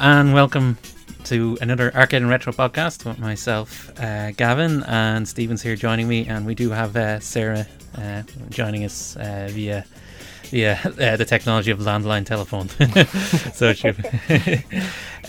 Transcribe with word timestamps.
And 0.00 0.34
welcome 0.34 0.78
to 1.24 1.56
another 1.60 1.94
Arcade 1.94 2.22
and 2.22 2.30
Retro 2.30 2.52
podcast 2.52 3.04
with 3.04 3.18
myself, 3.18 3.90
uh, 4.00 4.32
Gavin, 4.32 4.82
and 4.84 5.26
Stephen's 5.26 5.62
here 5.62 5.76
joining 5.76 6.08
me, 6.08 6.26
and 6.26 6.44
we 6.44 6.54
do 6.54 6.70
have 6.70 6.96
uh, 6.96 7.20
Sera 7.20 7.66
uh, 7.96 8.22
joining 8.50 8.84
us 8.84 9.16
uh, 9.16 9.48
via 9.50 9.84
via 10.44 10.78
uh, 10.84 11.16
the 11.16 11.24
technology 11.24 11.70
of 11.70 11.78
landline 11.78 12.26
telephone. 12.26 12.68
so, 13.52 13.72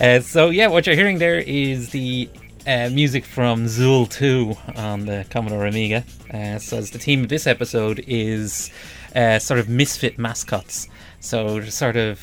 uh, 0.00 0.20
so 0.20 0.50
yeah, 0.50 0.66
what 0.66 0.86
you're 0.86 0.96
hearing 0.96 1.18
there 1.18 1.38
is 1.38 1.90
the 1.90 2.28
uh, 2.66 2.90
music 2.92 3.24
from 3.24 3.64
Zool 3.64 4.08
2 4.10 4.54
on 4.76 5.06
the 5.06 5.24
Commodore 5.30 5.66
Amiga. 5.66 6.04
Uh, 6.32 6.58
so, 6.58 6.76
as 6.76 6.90
the 6.90 6.98
theme 6.98 7.22
of 7.22 7.28
this 7.28 7.46
episode 7.46 8.04
is 8.06 8.70
uh, 9.16 9.38
sort 9.38 9.60
of 9.60 9.68
misfit 9.68 10.18
mascots. 10.18 10.88
So, 11.20 11.62
sort 11.62 11.96
of 11.96 12.20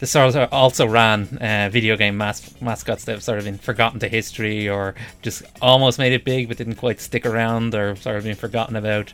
the 0.00 0.06
sort 0.06 0.34
of 0.34 0.52
also 0.52 0.86
ran 0.86 1.38
uh, 1.38 1.68
video 1.70 1.96
game 1.96 2.16
mas- 2.16 2.60
mascots 2.60 3.04
that 3.04 3.12
have 3.12 3.22
sort 3.22 3.38
of 3.38 3.44
been 3.44 3.58
forgotten 3.58 4.00
to 4.00 4.08
history 4.08 4.68
or 4.68 4.94
just 5.22 5.42
almost 5.60 5.98
made 5.98 6.12
it 6.12 6.24
big 6.24 6.48
but 6.48 6.56
didn't 6.56 6.76
quite 6.76 7.00
stick 7.00 7.24
around 7.26 7.74
or 7.74 7.94
sort 7.96 8.16
of 8.16 8.24
been 8.24 8.34
forgotten 8.34 8.76
about. 8.76 9.12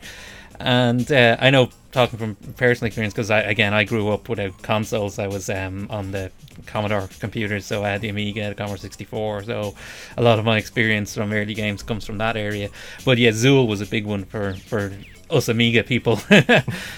And 0.59 1.11
uh, 1.11 1.37
I 1.39 1.51
know, 1.51 1.69
talking 1.91 2.17
from 2.17 2.35
personal 2.55 2.87
experience, 2.87 3.13
because 3.13 3.29
I, 3.29 3.41
again 3.41 3.73
I 3.73 3.83
grew 3.83 4.09
up 4.09 4.27
without 4.27 4.59
consoles. 4.63 5.19
I 5.19 5.27
was 5.27 5.49
um, 5.49 5.87
on 5.91 6.11
the 6.11 6.31
Commodore 6.65 7.09
computers, 7.19 7.65
so 7.65 7.83
I 7.83 7.89
had 7.89 8.01
the 8.01 8.09
Amiga, 8.09 8.49
the 8.49 8.55
Commodore 8.55 8.77
64. 8.77 9.43
So 9.43 9.75
a 10.17 10.23
lot 10.23 10.39
of 10.39 10.45
my 10.45 10.57
experience 10.57 11.13
from 11.13 11.31
early 11.31 11.53
games 11.53 11.83
comes 11.83 12.05
from 12.05 12.17
that 12.17 12.35
area. 12.35 12.69
But 13.05 13.19
yeah, 13.19 13.31
Zool 13.31 13.67
was 13.67 13.81
a 13.81 13.85
big 13.85 14.05
one 14.05 14.25
for 14.25 14.53
for 14.53 14.93
us 15.29 15.47
Amiga 15.47 15.83
people. 15.83 16.19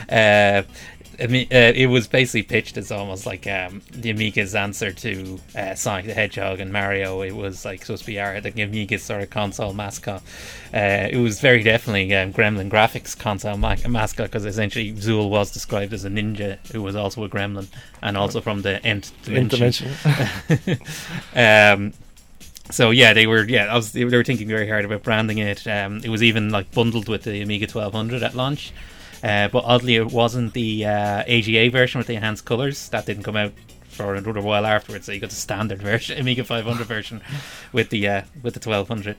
uh, 0.09 0.63
I 1.21 1.27
mean, 1.27 1.47
uh, 1.51 1.73
it 1.75 1.87
was 1.87 2.07
basically 2.07 2.43
pitched 2.43 2.77
as 2.77 2.91
almost 2.91 3.25
like 3.25 3.45
um, 3.47 3.81
the 3.91 4.09
Amiga's 4.09 4.55
answer 4.55 4.91
to 4.91 5.39
uh, 5.55 5.75
Sonic 5.75 6.05
the 6.05 6.13
Hedgehog 6.13 6.59
and 6.59 6.71
Mario. 6.71 7.21
It 7.21 7.35
was 7.35 7.65
like 7.65 7.81
supposed 7.81 8.03
to 8.03 8.07
be 8.07 8.19
our 8.19 8.39
the 8.41 8.51
Amiga's 8.51 9.03
sort 9.03 9.21
of 9.21 9.29
console 9.29 9.73
mascot. 9.73 10.21
Uh, 10.73 11.07
it 11.11 11.17
was 11.17 11.39
very 11.39 11.63
definitely 11.63 12.13
um, 12.15 12.31
Gremlin 12.33 12.69
Graphics 12.69 13.17
console 13.17 13.57
ma- 13.57 13.75
mascot 13.87 14.27
because 14.27 14.45
essentially 14.45 14.93
Zool 14.93 15.29
was 15.29 15.51
described 15.51 15.93
as 15.93 16.05
a 16.05 16.09
ninja 16.09 16.57
who 16.71 16.81
was 16.81 16.95
also 16.95 17.23
a 17.23 17.29
gremlin 17.29 17.67
and 18.01 18.17
also 18.17 18.41
from 18.41 18.61
the 18.61 18.85
Nth 18.85 19.11
dimension. 19.23 19.91
um, 21.35 21.93
so 22.71 22.91
yeah, 22.91 23.13
they 23.13 23.27
were 23.27 23.43
yeah, 23.43 23.73
was, 23.73 23.91
they 23.91 24.05
were 24.05 24.23
thinking 24.23 24.47
very 24.47 24.67
hard 24.69 24.85
about 24.85 25.03
branding 25.03 25.39
it. 25.39 25.65
Um, 25.67 26.01
it 26.03 26.09
was 26.09 26.23
even 26.23 26.49
like 26.49 26.71
bundled 26.71 27.07
with 27.07 27.23
the 27.23 27.41
Amiga 27.41 27.65
1200 27.65 28.23
at 28.23 28.35
launch. 28.35 28.73
Uh, 29.23 29.47
but 29.49 29.63
oddly, 29.65 29.95
it 29.95 30.11
wasn't 30.11 30.53
the 30.53 30.85
uh, 30.85 31.23
AGA 31.27 31.69
version 31.69 31.99
with 31.99 32.07
the 32.07 32.15
enhanced 32.15 32.45
colors. 32.45 32.89
That 32.89 33.05
didn't 33.05 33.23
come 33.23 33.35
out 33.35 33.53
for 33.89 34.15
another 34.15 34.41
while 34.41 34.65
afterwards. 34.65 35.05
So 35.05 35.11
you 35.11 35.19
got 35.19 35.29
the 35.29 35.35
standard 35.35 35.81
version, 35.81 36.17
Amiga 36.19 36.43
500 36.43 36.85
version, 36.85 37.21
with 37.73 37.89
the 37.89 38.07
uh, 38.07 38.21
with 38.41 38.53
the 38.53 38.69
1200. 38.69 39.17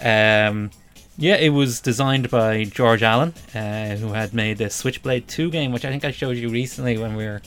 Um, 0.00 0.70
yeah, 1.18 1.36
it 1.36 1.50
was 1.50 1.80
designed 1.80 2.30
by 2.30 2.64
George 2.64 3.02
Allen, 3.02 3.34
uh, 3.54 3.96
who 3.96 4.12
had 4.12 4.32
made 4.32 4.56
the 4.56 4.70
Switchblade 4.70 5.28
2 5.28 5.50
game, 5.50 5.70
which 5.70 5.84
I 5.84 5.90
think 5.90 6.04
I 6.04 6.12
showed 6.12 6.38
you 6.38 6.48
recently 6.48 6.96
when 6.96 7.14
we 7.14 7.26
were 7.26 7.42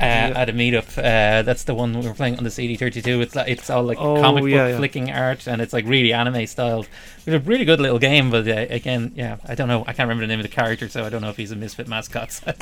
uh, 0.00 0.02
at 0.02 0.48
a 0.48 0.52
meetup. 0.52 0.98
Uh, 0.98 1.42
that's 1.42 1.64
the 1.64 1.74
one 1.74 1.98
we 1.98 2.06
were 2.06 2.14
playing 2.14 2.36
on 2.36 2.44
the 2.44 2.50
CD32. 2.50 3.22
It's 3.22 3.34
like, 3.34 3.48
it's 3.48 3.70
all 3.70 3.82
like 3.82 3.98
Oh, 3.98 4.20
comic 4.20 4.42
book 4.42 4.50
yeah, 4.50 4.68
yeah. 4.68 4.76
flicking 4.76 5.10
art, 5.10 5.46
and 5.46 5.62
it's 5.62 5.72
like 5.72 5.86
really 5.86 6.12
anime 6.12 6.46
styled. 6.46 6.88
It's 7.18 7.28
a 7.28 7.38
really 7.40 7.64
good 7.64 7.80
little 7.80 7.98
game, 7.98 8.30
but 8.30 8.46
uh, 8.46 8.66
again, 8.70 9.12
yeah, 9.16 9.38
I 9.46 9.54
don't 9.54 9.68
know. 9.68 9.82
I 9.82 9.92
can't 9.92 10.08
remember 10.08 10.22
the 10.22 10.28
name 10.28 10.40
of 10.40 10.44
the 10.44 10.52
character, 10.54 10.88
so 10.88 11.04
I 11.04 11.08
don't 11.08 11.22
know 11.22 11.30
if 11.30 11.36
he's 11.36 11.50
a 11.50 11.56
misfit 11.56 11.88
mascot. 11.88 12.40
um, 12.46 12.52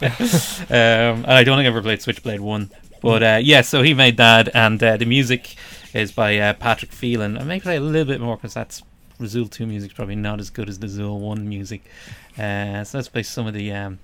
and 0.71 1.27
I 1.31 1.45
don't 1.45 1.57
think 1.57 1.65
I 1.67 1.69
ever 1.69 1.83
played 1.83 2.03
Switchblade 2.03 2.41
One, 2.41 2.71
but 3.03 3.23
uh, 3.23 3.41
yeah, 3.43 3.61
so 3.63 3.83
he 3.83 3.95
made 3.95 4.17
that, 4.19 4.55
and 4.55 4.83
uh, 4.83 4.97
the 4.97 5.07
music 5.07 5.57
is 5.93 6.13
by 6.13 6.39
uh, 6.39 6.55
Patrick 6.55 6.93
Phelan. 6.93 7.39
I 7.39 7.45
may 7.45 7.61
play 7.61 7.77
a 7.77 7.81
little 7.81 8.07
bit 8.13 8.21
more 8.21 8.37
because 8.37 8.55
that's 8.55 8.83
Zool 9.21 9.51
Two 9.51 9.67
music 9.67 9.91
is 9.91 9.95
probably 9.95 10.17
not 10.17 10.41
as 10.41 10.51
good 10.51 10.69
as 10.69 10.79
the 10.79 10.87
Zool 10.87 11.21
One 11.21 11.49
music. 11.49 11.83
Uh, 12.39 12.83
so 12.85 12.99
let's 12.99 13.09
play 13.09 13.23
some 13.23 13.47
of 13.47 13.55
the. 13.55 13.73
Um, 13.73 13.99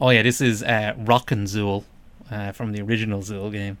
oh 0.00 0.10
yeah, 0.10 0.22
this 0.22 0.40
is 0.40 0.62
uh, 0.62 0.94
Rockin' 0.96 1.44
Zool 1.44 1.84
uh, 2.30 2.52
from 2.52 2.72
the 2.72 2.80
original 2.82 3.20
Zool 3.20 3.52
game. 3.52 3.78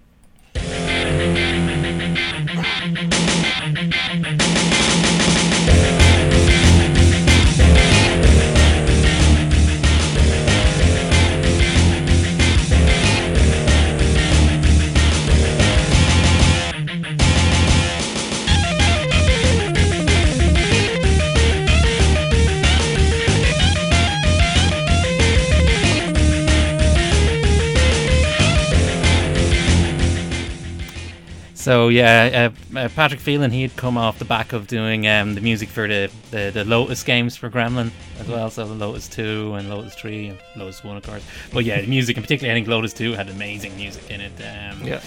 So 31.60 31.88
yeah, 31.88 32.50
uh, 32.74 32.78
uh, 32.78 32.88
Patrick 32.96 33.20
Phelan 33.20 33.50
he 33.50 33.60
had 33.60 33.76
come 33.76 33.98
off 33.98 34.18
the 34.18 34.24
back 34.24 34.54
of 34.54 34.66
doing 34.66 35.06
um, 35.06 35.34
the 35.34 35.42
music 35.42 35.68
for 35.68 35.86
the, 35.86 36.10
the, 36.30 36.50
the 36.54 36.64
Lotus 36.64 37.02
games 37.02 37.36
for 37.36 37.50
Gremlin 37.50 37.90
as 38.18 38.26
well. 38.28 38.48
So 38.48 38.64
Lotus 38.64 39.08
Two 39.08 39.52
and 39.54 39.68
Lotus 39.68 39.94
Three 39.94 40.28
and 40.28 40.38
Lotus 40.56 40.82
One, 40.82 40.96
of 40.96 41.02
course. 41.04 41.22
But 41.52 41.66
yeah, 41.66 41.82
the 41.82 41.86
music, 41.86 42.16
and 42.16 42.24
particularly 42.24 42.52
I 42.52 42.56
think 42.56 42.66
Lotus 42.68 42.94
Two 42.94 43.12
had 43.12 43.28
amazing 43.28 43.76
music 43.76 44.10
in 44.10 44.22
it. 44.22 44.32
Um, 44.40 44.82
Yeah. 44.86 45.02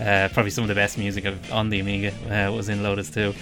uh, 0.00 0.28
probably 0.32 0.50
some 0.50 0.64
of 0.64 0.68
the 0.68 0.74
best 0.74 0.96
music 0.96 1.26
of, 1.26 1.52
on 1.52 1.68
the 1.68 1.78
Amiga 1.80 2.12
uh, 2.48 2.52
was 2.52 2.70
in 2.70 2.82
Lotus 2.82 3.10
2. 3.10 3.34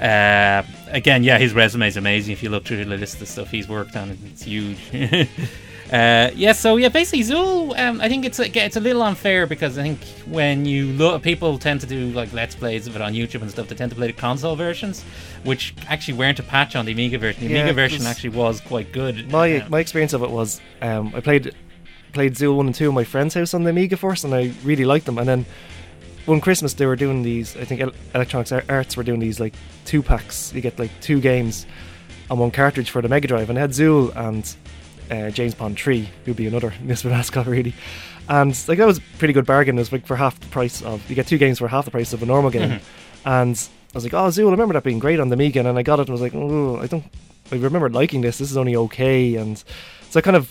Uh, 0.00 0.62
again, 0.88 1.22
yeah, 1.22 1.38
his 1.38 1.52
resume 1.54 1.86
is 1.86 1.96
amazing. 1.96 2.32
If 2.32 2.42
you 2.42 2.50
look 2.50 2.64
through 2.64 2.84
the 2.84 2.96
list 2.96 3.22
of 3.22 3.28
stuff 3.28 3.50
he's 3.50 3.68
worked 3.68 3.94
on, 3.94 4.18
it's 4.26 4.42
huge. 4.42 4.78
uh, 5.92 6.30
yeah, 6.34 6.52
so 6.52 6.76
yeah, 6.76 6.88
basically 6.88 7.22
Zool. 7.24 7.78
Um, 7.78 8.00
I 8.00 8.08
think 8.08 8.24
it's 8.24 8.38
a, 8.38 8.64
it's 8.64 8.76
a 8.76 8.80
little 8.80 9.02
unfair 9.02 9.46
because 9.46 9.78
I 9.78 9.82
think 9.82 10.00
when 10.26 10.66
you 10.66 10.86
look, 10.92 11.22
people 11.22 11.58
tend 11.58 11.80
to 11.80 11.86
do 11.86 12.10
like 12.10 12.32
let's 12.32 12.54
plays 12.54 12.86
of 12.86 12.94
it 12.96 13.02
on 13.02 13.14
YouTube 13.14 13.42
and 13.42 13.50
stuff. 13.50 13.68
They 13.68 13.74
tend 13.74 13.90
to 13.92 13.96
play 13.96 14.08
the 14.08 14.12
console 14.12 14.54
versions, 14.56 15.02
which 15.44 15.74
actually 15.88 16.18
weren't 16.18 16.38
a 16.38 16.42
patch 16.42 16.76
on 16.76 16.84
the 16.84 16.92
Amiga 16.92 17.18
version. 17.18 17.44
The 17.46 17.54
Yeah, 17.54 17.60
Amiga 17.60 17.74
version 17.74 18.04
actually 18.06 18.30
was 18.30 18.60
quite 18.60 18.92
good. 18.92 19.32
My 19.32 19.58
Um, 19.60 19.70
my 19.70 19.80
experience 19.80 20.12
of 20.12 20.22
it 20.22 20.30
was 20.30 20.60
um, 20.82 21.12
I 21.14 21.20
played 21.20 21.54
played 22.12 22.34
Zool 22.34 22.56
one 22.56 22.66
and 22.66 22.74
two 22.74 22.88
at 22.88 22.94
my 22.94 23.04
friend's 23.04 23.34
house 23.34 23.54
on 23.54 23.64
the 23.64 23.70
Amiga 23.70 23.96
first, 23.96 24.24
and 24.24 24.34
I 24.34 24.52
really 24.64 24.84
liked 24.84 25.06
them. 25.06 25.16
And 25.18 25.26
then 25.28 25.46
one 26.26 26.40
Christmas 26.42 26.74
they 26.74 26.84
were 26.86 26.96
doing 26.96 27.22
these. 27.22 27.56
I 27.56 27.64
think 27.64 27.80
El- 27.80 27.92
Electronics 28.14 28.52
Ar- 28.52 28.64
Arts 28.68 28.94
were 28.96 29.02
doing 29.04 29.20
these 29.20 29.40
like 29.40 29.54
two 29.86 30.02
packs. 30.02 30.52
You 30.52 30.60
get 30.60 30.78
like 30.78 30.90
two 31.00 31.18
games 31.20 31.64
on 32.30 32.38
one 32.38 32.50
cartridge 32.50 32.90
for 32.90 33.00
the 33.00 33.08
Mega 33.08 33.26
Drive, 33.26 33.48
and 33.48 33.56
it 33.56 33.60
had 33.62 33.70
Zool 33.70 34.14
and 34.14 34.54
uh, 35.10 35.30
James 35.30 35.54
Pond 35.54 35.78
Three, 35.78 36.08
who'd 36.24 36.36
be 36.36 36.46
another 36.46 36.72
Misfit 36.82 37.10
mascot 37.12 37.46
really. 37.46 37.74
And 38.28 38.50
like 38.68 38.78
that 38.78 38.86
was 38.86 38.98
a 38.98 39.02
pretty 39.18 39.32
good 39.32 39.46
bargain. 39.46 39.76
It 39.76 39.80
was 39.80 39.92
like 39.92 40.06
for 40.06 40.16
half 40.16 40.38
the 40.38 40.46
price 40.48 40.82
of 40.82 41.08
you 41.08 41.14
get 41.16 41.26
two 41.26 41.38
games 41.38 41.58
for 41.58 41.68
half 41.68 41.84
the 41.86 41.90
price 41.90 42.12
of 42.12 42.22
a 42.22 42.26
normal 42.26 42.50
game. 42.50 42.70
Mhm. 42.70 42.80
And 43.24 43.68
I 43.94 43.96
was 43.96 44.04
like, 44.04 44.12
oh 44.14 44.28
Zool, 44.28 44.48
I 44.48 44.50
remember 44.50 44.74
that 44.74 44.84
being 44.84 44.98
great 44.98 45.18
on 45.20 45.28
the 45.30 45.34
Amiga, 45.34 45.60
and 45.60 45.78
I 45.78 45.82
got 45.82 45.98
it 45.98 46.02
and 46.02 46.10
I 46.10 46.12
was 46.12 46.20
like, 46.20 46.34
oh, 46.34 46.76
I 46.78 46.86
don't. 46.86 47.04
I 47.50 47.56
remember 47.56 47.88
liking 47.88 48.20
this. 48.20 48.36
This 48.38 48.50
is 48.50 48.56
only 48.58 48.76
okay, 48.76 49.36
and 49.36 49.56
so 50.10 50.18
I 50.18 50.20
kind 50.20 50.36
of, 50.36 50.50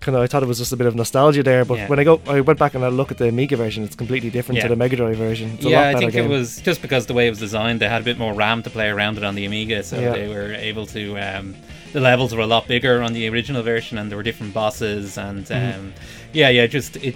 kind 0.00 0.14
of, 0.14 0.22
I 0.22 0.26
thought 0.26 0.42
it 0.42 0.46
was 0.46 0.58
just 0.58 0.70
a 0.72 0.76
bit 0.76 0.86
of 0.86 0.94
nostalgia 0.94 1.42
there. 1.42 1.64
But 1.64 1.78
Yeah. 1.78 1.88
when 1.88 1.98
I 1.98 2.04
go, 2.04 2.20
I 2.26 2.40
went 2.42 2.58
back 2.58 2.74
and 2.74 2.84
I 2.84 2.88
look 2.88 3.10
at 3.10 3.16
the 3.16 3.28
Amiga 3.28 3.56
version. 3.56 3.82
It's 3.84 3.96
completely 3.96 4.28
different 4.28 4.56
Yeah. 4.58 4.64
to 4.64 4.68
the 4.68 4.76
Mega 4.76 4.96
Drive 4.96 5.16
version. 5.16 5.52
It's 5.54 5.64
a 5.64 5.70
yeah, 5.70 5.88
I 5.88 5.94
think 5.94 6.12
game. 6.12 6.26
it 6.26 6.28
was 6.28 6.60
just 6.60 6.82
because 6.82 7.06
the 7.06 7.14
way 7.14 7.26
it 7.26 7.30
was 7.30 7.38
designed, 7.38 7.80
they 7.80 7.88
had 7.88 8.02
a 8.02 8.04
bit 8.04 8.18
more 8.18 8.34
RAM 8.34 8.62
to 8.64 8.70
play 8.70 8.88
around 8.88 9.16
it 9.16 9.24
on 9.24 9.34
the 9.34 9.46
Amiga, 9.46 9.82
so 9.82 9.98
Yeah. 9.98 10.12
they 10.12 10.28
were 10.28 10.52
able 10.52 10.84
to. 10.88 11.16
Um, 11.18 11.54
the 11.92 12.00
levels 12.00 12.34
were 12.34 12.42
a 12.42 12.46
lot 12.46 12.66
bigger 12.68 13.02
on 13.02 13.12
the 13.12 13.28
original 13.28 13.62
version, 13.62 13.98
and 13.98 14.10
there 14.10 14.16
were 14.16 14.22
different 14.22 14.52
bosses, 14.54 15.16
and 15.18 15.50
um, 15.52 15.58
Mhm. 15.58 15.92
yeah, 16.32 16.48
yeah, 16.48 16.66
just 16.66 16.96
it. 16.96 17.14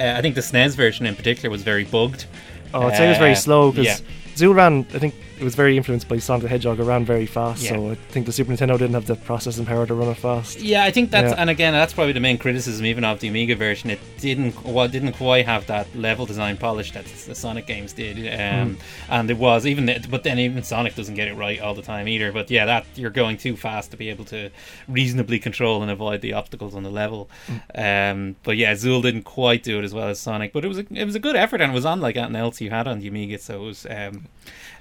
Uh, 0.00 0.14
I 0.16 0.20
think 0.22 0.34
the 0.34 0.40
SNES 0.42 0.74
version 0.74 1.06
in 1.06 1.14
particular 1.14 1.50
was 1.50 1.62
very 1.62 1.84
bugged. 1.84 2.26
Oh, 2.72 2.82
I'd 2.88 2.96
say 2.96 3.06
it 3.06 3.10
was 3.10 3.18
very 3.18 3.32
Uh, 3.32 3.36
slow 3.36 3.70
because 3.70 4.00
yeah. 4.00 4.06
Zool 4.36 4.54
ran. 4.54 4.84
I 4.94 4.98
think 4.98 5.14
it 5.38 5.42
was 5.44 5.54
very 5.54 5.76
influenced 5.76 6.08
by 6.08 6.18
Sonic 6.18 6.42
the 6.44 6.48
Hedgehog. 6.48 6.78
It 6.78 6.84
ran 6.84 7.04
very 7.04 7.26
fast, 7.26 7.62
Yeah. 7.62 7.70
so 7.70 7.90
I 7.90 7.94
think 7.94 8.26
the 8.26 8.32
Super 8.32 8.52
Nintendo 8.52 8.72
didn't 8.78 8.94
have 8.94 9.06
the 9.06 9.16
processing 9.16 9.66
power 9.66 9.86
to 9.86 9.94
run 9.94 10.08
it 10.08 10.16
fast. 10.16 10.60
Yeah, 10.60 10.84
I 10.84 10.90
think 10.90 11.10
that's 11.10 11.32
Yeah. 11.32 11.40
and 11.40 11.50
again 11.50 11.72
that's 11.72 11.92
probably 11.92 12.12
the 12.12 12.20
main 12.20 12.38
criticism 12.38 12.84
even 12.86 13.04
of 13.04 13.20
the 13.20 13.28
Amiga 13.28 13.56
version. 13.56 13.90
It 13.90 14.00
didn't 14.20 14.64
well, 14.64 14.88
didn't 14.88 15.12
quite 15.12 15.46
have 15.46 15.66
that 15.66 15.86
level 15.96 16.26
design 16.26 16.56
polish 16.56 16.92
that 16.92 17.04
the 17.06 17.34
Sonic 17.34 17.66
games 17.66 17.92
did, 17.92 18.18
um, 18.38 18.78
and 19.10 19.30
it 19.30 19.36
was 19.38 19.66
even 19.66 19.86
the- 19.86 20.04
but 20.08 20.22
then 20.22 20.38
even 20.38 20.62
Sonic 20.62 20.94
doesn't 20.94 21.14
get 21.14 21.28
it 21.28 21.34
right 21.34 21.60
all 21.60 21.74
the 21.74 21.82
time 21.82 22.06
either. 22.08 22.30
But 22.32 22.50
yeah, 22.50 22.64
that 22.66 22.86
you're 22.94 23.10
going 23.10 23.36
too 23.36 23.56
fast 23.56 23.90
to 23.90 23.96
be 23.96 24.08
able 24.10 24.24
to 24.26 24.50
reasonably 24.88 25.38
control 25.38 25.82
and 25.82 25.90
avoid 25.90 26.20
the 26.20 26.32
obstacles 26.32 26.74
on 26.74 26.82
the 26.82 26.90
level. 26.90 27.28
Um, 27.74 28.36
but 28.42 28.56
yeah, 28.56 28.72
Zool 28.74 29.02
didn't 29.02 29.22
quite 29.22 29.62
do 29.62 29.78
it 29.78 29.84
as 29.84 29.92
well 29.94 30.08
as 30.08 30.20
Sonic, 30.20 30.52
but 30.52 30.64
it 30.64 30.68
was 30.68 30.78
a, 30.78 30.84
it 30.90 31.04
was 31.04 31.14
a 31.14 31.20
good 31.20 31.36
effort 31.36 31.60
and 31.60 31.72
it 31.72 31.74
was 31.74 31.84
on 31.84 32.00
like 32.00 32.16
anything 32.16 32.36
else 32.36 32.60
you 32.60 32.70
had 32.70 32.86
on 32.86 33.00
the 33.00 33.08
Amiga, 33.08 33.38
so 33.38 33.62
it 33.62 33.66
was. 33.66 33.86
Um, 33.88 34.26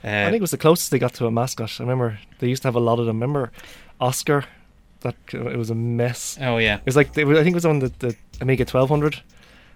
uh, 0.05 0.07
I 0.07 0.25
think 0.25 0.35
it 0.35 0.41
was 0.43 0.51
the 0.51 0.57
closest 0.57 0.91
they 0.91 0.99
got 0.99 1.13
to 1.15 1.25
a 1.25 1.31
mascot. 1.31 1.71
I 1.79 1.83
remember 1.83 2.19
they 2.39 2.47
used 2.47 2.61
to 2.63 2.67
have 2.67 2.75
a 2.75 2.79
lot 2.89 2.99
of 2.99 3.05
them. 3.07 3.15
Remember 3.19 3.51
Oscar? 3.99 4.45
That 5.01 5.15
it 5.33 5.57
was 5.57 5.69
a 5.69 5.75
mess. 5.75 6.37
oh 6.39 6.57
yeah, 6.59 6.75
It 6.77 6.85
was 6.85 6.95
like 6.95 7.09
I 7.09 7.25
think 7.43 7.47
it 7.47 7.53
was 7.53 7.65
on 7.65 7.79
the, 7.79 7.91
the 7.99 8.15
Amiga 8.39 8.63
1200, 8.63 9.21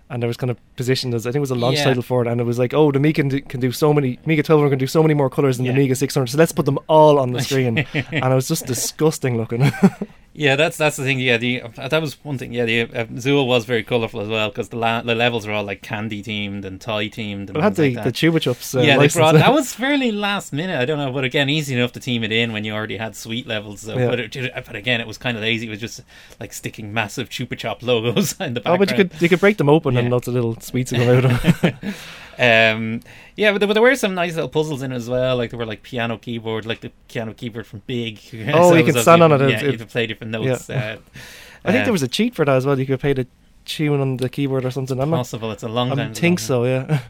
and 0.10 0.24
I 0.24 0.28
was 0.28 0.38
kind 0.38 0.50
of 0.50 0.58
positioned 0.78 1.14
as 1.14 1.28
I 1.28 1.32
think 1.32 1.38
it 1.38 1.48
was 1.50 1.52
a 1.52 1.56
launch 1.56 1.78
Yeah. 1.80 1.84
title 1.84 2.02
for 2.02 2.22
it, 2.24 2.30
and 2.30 2.40
it 2.40 2.46
was 2.46 2.58
like, 2.58 2.74
oh, 2.74 2.92
the 2.94 2.98
Amiga 3.00 3.22
can 3.22 3.28
do, 3.28 3.42
can 3.42 3.60
do 3.60 3.74
so 3.74 3.94
many, 3.94 4.20
Amiga 4.24 4.40
1200 4.40 4.70
can 4.70 4.80
do 4.80 4.88
so 4.88 5.02
many 5.02 5.14
more 5.14 5.30
colors 5.30 5.58
than 5.58 5.66
Yeah. 5.66 5.74
the 5.74 5.80
Amiga 5.80 5.96
600, 5.96 6.28
so 6.28 6.38
let's 6.38 6.54
put 6.54 6.66
them 6.66 6.80
all 6.88 7.20
on 7.20 7.34
the 7.34 7.42
screen, 7.48 7.80
and 7.80 7.86
it 8.14 8.36
was 8.36 8.48
just 8.48 8.66
disgusting 8.74 9.36
looking. 9.36 9.70
Yeah, 10.40 10.56
that's 10.56 10.78
that's 10.78 10.98
the 10.98 11.04
thing. 11.04 11.20
Yeah, 11.20 11.38
the 11.38 11.64
that 11.76 12.00
was 12.00 12.24
one 12.24 12.38
thing. 12.38 12.54
Yeah, 12.54 12.66
the 12.66 12.82
uh, 12.84 13.06
Zool 13.16 13.48
was 13.48 13.66
very 13.66 13.84
colourful 13.84 14.22
as 14.22 14.28
well 14.30 14.50
because 14.50 14.70
the 14.70 14.78
la- 14.78 15.02
the 15.02 15.16
levels 15.16 15.48
were 15.48 15.54
all 15.54 15.64
like 15.64 15.82
candy 15.82 16.22
themed 16.22 16.64
and 16.64 16.80
toy 16.80 17.10
themed. 17.10 17.48
And 17.50 17.58
it 17.58 17.64
had 17.64 17.76
the 17.76 17.96
like 17.96 18.04
the. 18.04 18.12
Chupa 18.12 18.38
Chups. 18.40 18.78
Uh, 18.78 18.82
yeah, 18.82 18.98
they 19.00 19.08
brought 19.08 19.34
that 19.34 19.52
was 19.62 19.74
fairly 19.74 20.12
last 20.12 20.54
minute. 20.54 20.80
I 20.80 20.86
don't 20.86 21.00
know, 21.00 21.12
but 21.12 21.24
again, 21.24 21.50
easy 21.50 21.74
enough 21.74 21.92
to 21.94 22.00
team 22.00 22.24
it 22.24 22.32
in 22.32 22.54
when 22.54 22.64
you 22.64 22.74
already 22.74 22.98
had 22.98 23.16
sweet 23.16 23.48
levels. 23.48 23.82
So, 23.82 23.98
Yeah. 23.98 24.10
but, 24.10 24.20
it, 24.20 24.54
but 24.54 24.76
again, 24.76 25.02
it 25.02 25.08
was 25.08 25.18
kind 25.18 25.36
of 25.38 25.42
lazy. 25.42 25.66
It 25.66 25.72
was 25.72 25.80
just 25.80 26.02
like 26.40 26.54
sticking 26.54 26.94
massive 26.94 27.30
Chupa 27.30 27.58
Chups 27.58 27.82
logos 27.82 28.36
in 28.40 28.54
the 28.54 28.62
Oh, 28.64 28.78
but 28.78 28.92
you 28.92 28.96
could 28.96 29.20
you 29.20 29.30
could 29.30 29.40
break 29.40 29.58
them 29.58 29.70
open 29.70 29.96
Yeah. 29.96 30.02
and 30.02 30.12
lots 30.12 30.28
of 30.28 30.36
little 30.36 30.56
sweets 30.60 30.92
would 30.92 31.02
come 31.02 31.10
out 31.18 31.26
of 31.26 31.62
them. 31.82 31.94
Um, 32.40 33.02
yeah, 33.36 33.52
but 33.52 33.60
there, 33.60 33.68
but 33.68 33.74
there 33.74 33.82
were 33.84 33.96
some 33.96 34.14
nice 34.14 34.36
little 34.36 34.50
puzzles 34.50 34.82
in 34.84 34.92
it 34.92 34.96
as 34.96 35.10
well. 35.10 35.38
Like 35.38 35.50
there 35.50 35.60
were 35.60 35.66
like 35.66 35.84
piano 35.84 36.18
keyboard, 36.18 36.66
like 36.66 36.82
the 36.82 36.92
piano 37.08 37.34
keyboard 37.34 37.66
from 37.66 37.82
Big. 37.88 38.20
Oh, 38.54 38.74
you 38.76 38.84
can 38.84 38.94
stand 39.02 39.24
on 39.24 39.32
it, 39.32 39.42
Yeah, 39.50 39.60
it- 39.64 39.72
you 39.72 39.78
could 39.78 39.90
play 39.90 40.06
different 40.08 40.32
notes. 40.32 40.70
Uh, 40.70 40.98
I 41.66 41.72
think 41.72 41.82
uh, 41.82 41.84
there 41.86 41.92
was 41.92 42.04
a 42.04 42.08
cheat 42.08 42.36
for 42.36 42.46
that 42.46 42.56
as 42.56 42.66
well. 42.66 42.80
You 42.80 42.86
could 42.86 43.00
play 43.00 43.14
the 43.14 43.28
tune 43.66 44.00
on 44.00 44.18
the 44.18 44.30
keyboard 44.30 44.64
or 44.66 44.72
something. 44.72 45.00
I'm 45.00 45.10
not. 45.10 45.18
possible. 45.18 45.52
It's 45.52 45.64
a 45.64 45.68
long 45.68 45.92
I 45.92 45.96
time. 45.96 46.14
think 46.14 46.40
so. 46.40 46.64
Yeah. 46.66 47.00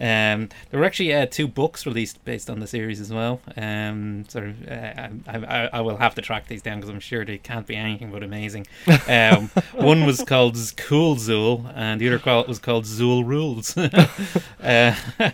Um, 0.00 0.48
there 0.70 0.80
were 0.80 0.84
actually 0.86 1.12
uh, 1.14 1.26
two 1.26 1.46
books 1.46 1.84
released 1.84 2.24
based 2.24 2.48
on 2.48 2.60
the 2.60 2.66
series 2.66 3.00
as 3.00 3.12
well. 3.12 3.40
Um, 3.56 4.24
sort 4.28 4.46
of, 4.46 4.66
uh, 4.68 5.08
I, 5.28 5.36
I, 5.36 5.70
I 5.74 5.80
will 5.82 5.98
have 5.98 6.14
to 6.14 6.22
track 6.22 6.46
these 6.48 6.62
down 6.62 6.78
because 6.78 6.88
I'm 6.90 7.00
sure 7.00 7.24
they 7.24 7.36
can't 7.38 7.66
be 7.66 7.76
anything 7.76 8.10
but 8.10 8.22
amazing. 8.22 8.66
Um, 9.06 9.48
one 9.74 10.06
was 10.06 10.24
called 10.24 10.56
Cool 10.78 11.16
Zool, 11.16 11.70
and 11.76 12.00
the 12.00 12.08
other 12.08 12.18
call, 12.18 12.44
was 12.44 12.58
called 12.58 12.84
Zool 12.84 13.26
Rules. 13.26 13.76
uh, 14.62 14.94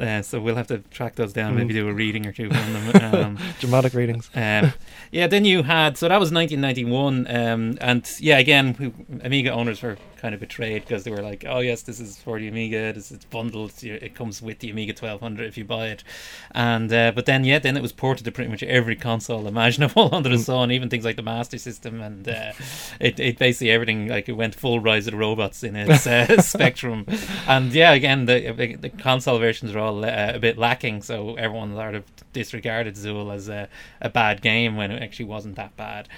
uh, 0.00 0.22
so 0.22 0.40
we'll 0.40 0.56
have 0.56 0.66
to 0.68 0.78
track 0.90 1.14
those 1.14 1.32
down. 1.32 1.54
Maybe 1.56 1.68
Mm. 1.68 1.76
do 1.76 1.88
a 1.88 1.92
reading 1.92 2.26
or 2.26 2.32
two 2.32 2.50
on 2.50 2.72
them. 2.72 3.14
Um, 3.14 3.38
Dramatic 3.60 3.92
readings. 3.94 4.30
um, 4.34 4.72
yeah, 5.12 5.26
then 5.26 5.44
you 5.44 5.62
had 5.62 5.96
so 5.98 6.08
that 6.08 6.18
was 6.18 6.32
1991, 6.32 7.26
um, 7.28 7.78
and 7.80 8.10
yeah, 8.18 8.38
again, 8.38 8.74
we, 8.78 9.20
Amiga 9.24 9.50
owners 9.50 9.82
were 9.82 9.96
kind 10.18 10.34
of 10.34 10.40
betrayed 10.40 10.82
because 10.82 11.04
they 11.04 11.10
were 11.10 11.22
like, 11.22 11.44
"Oh 11.48 11.58
yes, 11.60 11.82
this 11.82 12.00
is 12.00 12.16
for 12.18 12.38
the 12.38 12.48
Amiga. 12.48 12.92
This 12.92 13.10
is 13.10 13.24
bundled. 13.24 13.72
It 13.82 14.14
comes 14.14 14.40
with 14.40 14.60
the 14.60 14.70
Amiga 14.70 14.92
1200 14.92 15.46
if 15.46 15.58
you 15.58 15.64
buy 15.64 15.88
it." 15.88 16.04
And 16.52 16.92
uh, 16.92 17.12
but 17.14 17.26
then 17.26 17.44
yeah, 17.44 17.58
then 17.58 17.76
it 17.76 17.82
was 17.82 17.92
ported 17.92 18.24
to 18.24 18.32
pretty 18.32 18.50
much 18.50 18.62
every 18.62 18.96
console 18.96 19.48
imaginable 19.48 20.08
under 20.14 20.28
the 20.28 20.38
sun, 20.38 20.70
even 20.70 20.88
things 20.88 21.04
like 21.04 21.16
the 21.16 21.22
Master 21.22 21.58
System, 21.58 22.00
and 22.00 22.28
uh, 22.28 22.52
it 23.00 23.18
it 23.18 23.38
basically 23.38 23.70
everything 23.70 24.08
like 24.08 24.28
it 24.28 24.32
went 24.32 24.54
full 24.54 24.80
Rise 24.80 25.06
of 25.06 25.12
the 25.12 25.18
Robots 25.18 25.62
in 25.62 25.74
its 25.74 26.06
uh, 26.06 26.40
spectrum. 26.42 27.06
And 27.46 27.72
yeah, 27.72 27.92
again, 27.92 28.26
the 28.26 28.76
the 28.80 28.88
console 28.90 29.38
versions 29.38 29.74
are 29.74 29.80
all 29.80 30.04
uh, 30.04 30.32
a 30.34 30.38
bit 30.38 30.58
lacking, 30.58 31.02
so 31.02 31.34
everyone 31.34 31.74
sort 31.74 31.94
of 31.94 32.32
disregarded 32.32 32.94
Zool 32.94 33.34
as 33.34 33.48
a, 33.48 33.68
a 34.00 34.08
bad 34.10 34.42
game 34.42 34.76
when 34.76 34.90
it 34.90 35.02
actually 35.02 35.24
wasn't 35.24 35.56
that 35.56 35.76
bad. 35.76 36.08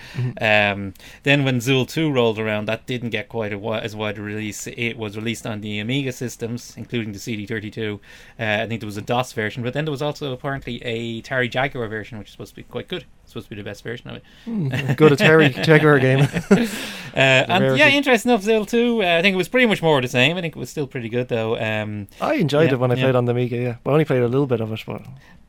Um, 0.40 0.94
then 1.22 1.44
when 1.44 1.58
Zool 1.58 1.88
2 1.88 2.10
rolled 2.10 2.38
around, 2.38 2.66
that 2.66 2.86
didn't 2.86 3.10
get 3.10 3.28
quite 3.28 3.52
a 3.52 3.58
as 3.94 4.18
a 4.18 4.22
release. 4.22 4.66
It 4.66 4.96
was 4.96 5.16
released 5.16 5.46
on 5.46 5.60
the 5.60 5.78
Amiga 5.78 6.12
systems, 6.12 6.74
including 6.76 7.12
the 7.12 7.18
CD32. 7.18 7.94
Uh, 7.94 7.98
I 8.38 8.66
think 8.66 8.80
there 8.80 8.86
was 8.86 8.96
a 8.96 9.02
DOS 9.02 9.32
version, 9.32 9.62
but 9.62 9.72
then 9.72 9.84
there 9.84 9.92
was 9.92 10.02
also 10.02 10.32
apparently 10.32 10.82
a 10.84 11.22
Atari 11.22 11.50
Jaguar 11.50 11.88
version, 11.88 12.18
which 12.18 12.28
is 12.28 12.32
supposed 12.32 12.50
to 12.50 12.56
be 12.56 12.62
quite 12.62 12.88
good. 12.88 13.04
Supposed 13.30 13.46
to 13.46 13.50
be 13.54 13.56
the 13.56 13.64
best 13.64 13.82
version 13.84 14.10
of 14.10 14.16
it. 14.16 14.22
Mm, 14.46 14.96
Good 14.96 15.12
Atari 15.12 15.62
Jaguar 15.64 15.98
game. 16.00 16.20
Uh, 16.20 17.16
and 17.16 17.76
yeah, 17.78 17.88
interesting 17.88 18.30
enough, 18.30 18.42
Zool 18.44 18.68
2. 18.68 19.02
Uh, 19.02 19.18
I 19.18 19.22
think 19.22 19.34
it 19.34 19.36
was 19.36 19.48
pretty 19.48 19.66
much 19.66 19.82
more 19.82 20.00
the 20.00 20.08
same. 20.08 20.36
I 20.36 20.40
think 20.40 20.54
it 20.56 20.58
was 20.58 20.70
still 20.70 20.86
pretty 20.86 21.08
good, 21.08 21.28
though. 21.28 21.58
Um, 21.58 22.06
I 22.20 22.34
enjoyed 22.34 22.68
Yeah, 22.68 22.74
it 22.74 22.78
when 22.80 22.90
I 22.92 22.94
yeah. 22.94 23.02
played 23.04 23.16
on 23.16 23.24
the 23.24 23.32
Amiga. 23.32 23.56
Yeah, 23.56 23.76
but 23.82 23.90
I 23.90 23.92
only 23.94 24.04
played 24.04 24.22
a 24.22 24.28
little 24.28 24.46
bit 24.46 24.60
of 24.60 24.72
it. 24.72 24.80
But 24.86 25.02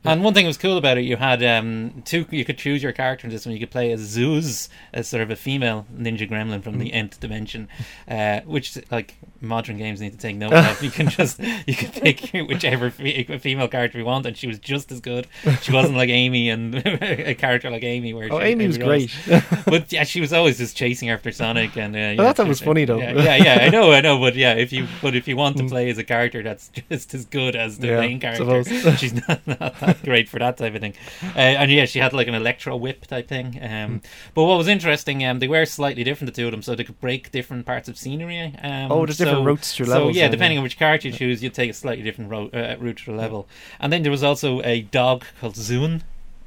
And 0.04 0.24
one 0.24 0.34
thing 0.34 0.44
that 0.44 0.48
was 0.48 0.58
cool 0.58 0.76
about 0.76 0.98
it, 0.98 1.02
you 1.04 1.16
had 1.16 1.42
um, 1.44 2.02
two. 2.04 2.26
You 2.30 2.44
could 2.44 2.58
choose 2.58 2.82
your 2.82 2.90
character 2.92 3.26
in 3.26 3.32
this 3.32 3.46
one. 3.46 3.52
You 3.54 3.60
could 3.60 3.70
play 3.70 3.92
as 3.92 4.16
Zooz, 4.16 4.68
as 4.92 5.06
sort 5.06 5.22
of 5.22 5.30
a 5.30 5.36
female 5.36 5.86
ninja 5.96 6.28
gremlin 6.28 6.62
from 6.64 6.74
Mm. 6.74 6.80
the 6.80 6.92
nth 6.92 7.20
dimension, 7.20 7.68
uh, 8.08 8.40
which 8.40 8.76
like 8.90 9.14
modern 9.40 9.76
games 9.78 10.00
need 10.00 10.10
to 10.12 10.18
take 10.18 10.34
note 10.36 10.52
of. 10.52 10.82
You 10.82 10.90
can 10.90 11.08
just 11.08 11.38
you 11.66 11.74
can 11.76 11.90
pick 11.92 12.30
whichever 12.48 12.90
fe- 12.90 13.24
female 13.38 13.68
character 13.68 13.98
you 13.98 14.04
want, 14.04 14.26
and 14.26 14.36
she 14.36 14.48
was 14.48 14.58
just 14.58 14.90
as 14.90 15.00
good. 15.00 15.28
She 15.60 15.70
wasn't 15.72 15.96
like 15.96 16.08
Amy 16.10 16.50
and 16.50 16.74
a 16.84 17.34
character 17.36 17.70
like 17.72 17.82
Amy, 17.82 18.14
where 18.14 18.28
oh, 18.32 18.38
she, 18.38 18.46
Amy 18.46 18.66
was 18.68 18.78
Rose. 18.78 18.86
great. 19.26 19.42
But 19.66 19.92
yeah, 19.92 20.04
she 20.04 20.20
was 20.20 20.32
always 20.32 20.58
just 20.58 20.76
chasing 20.76 21.10
after 21.10 21.32
Sonic, 21.32 21.76
and 21.76 21.94
uh, 21.96 21.98
yeah, 21.98 22.12
I 22.12 22.16
thought 22.26 22.36
that 22.36 22.46
was 22.48 22.60
funny, 22.60 22.84
though. 22.84 22.98
Yeah, 22.98 23.12
yeah, 23.12 23.36
yeah, 23.36 23.58
I 23.64 23.68
know, 23.70 23.90
I 23.92 24.00
know, 24.00 24.18
but 24.20 24.34
yeah, 24.36 24.54
if 24.54 24.72
you 24.72 24.86
but 25.00 25.16
if 25.16 25.26
you 25.26 25.36
want 25.36 25.56
to 25.56 25.62
Mm. 25.64 25.68
play 25.70 25.90
as 25.90 25.98
a 25.98 26.04
character 26.04 26.42
that's 26.42 26.68
just 26.90 27.14
as 27.14 27.24
good 27.24 27.56
as 27.56 27.78
the 27.78 27.88
Yeah, 27.88 28.00
main 28.00 28.20
character, 28.20 28.62
she's 28.96 29.14
not, 29.26 29.46
not 29.46 29.80
that 29.80 30.02
great 30.02 30.28
for 30.28 30.38
that 30.38 30.56
type 30.58 30.74
of 30.74 30.80
thing. 30.80 30.94
Uh, 31.34 31.38
and 31.38 31.70
yeah, 31.70 31.86
she 31.86 31.98
had 31.98 32.12
like 32.12 32.28
an 32.28 32.34
electro 32.34 32.76
whip 32.76 33.06
type 33.06 33.28
thing. 33.28 33.58
Um, 33.62 34.02
But 34.34 34.44
what 34.44 34.58
was 34.58 34.68
interesting, 34.68 35.24
um, 35.24 35.38
they 35.38 35.48
were 35.48 35.64
slightly 35.66 36.04
different, 36.04 36.34
the 36.34 36.40
two 36.42 36.46
of 36.46 36.52
them, 36.52 36.62
so 36.62 36.74
they 36.74 36.84
could 36.84 37.00
break 37.00 37.30
different 37.32 37.64
parts 37.66 37.88
of 37.88 37.96
scenery. 37.96 38.54
Um, 38.62 38.90
Oh, 38.92 39.06
there's 39.06 39.18
different 39.18 39.38
so- 39.38 39.44
routes 39.44 39.72
through 39.74 39.86
so 39.86 39.92
levels, 39.92 40.16
yeah, 40.16 40.24
yeah, 40.24 40.28
depending 40.30 40.58
on 40.58 40.64
which 40.64 40.78
character 40.78 41.08
you 41.08 41.14
choose, 41.14 41.42
you'd 41.42 41.54
take 41.54 41.70
a 41.70 41.74
slightly 41.74 42.02
different 42.04 42.30
ro- 42.30 42.50
uh, 42.52 42.76
route 42.78 42.98
through 43.00 43.14
the 43.14 43.20
level. 43.20 43.48
And 43.80 43.92
then 43.92 44.02
there 44.02 44.12
was 44.12 44.22
also 44.22 44.60
a 44.62 44.82
dog 44.82 45.24
called 45.40 45.56
Zon. 45.56 46.02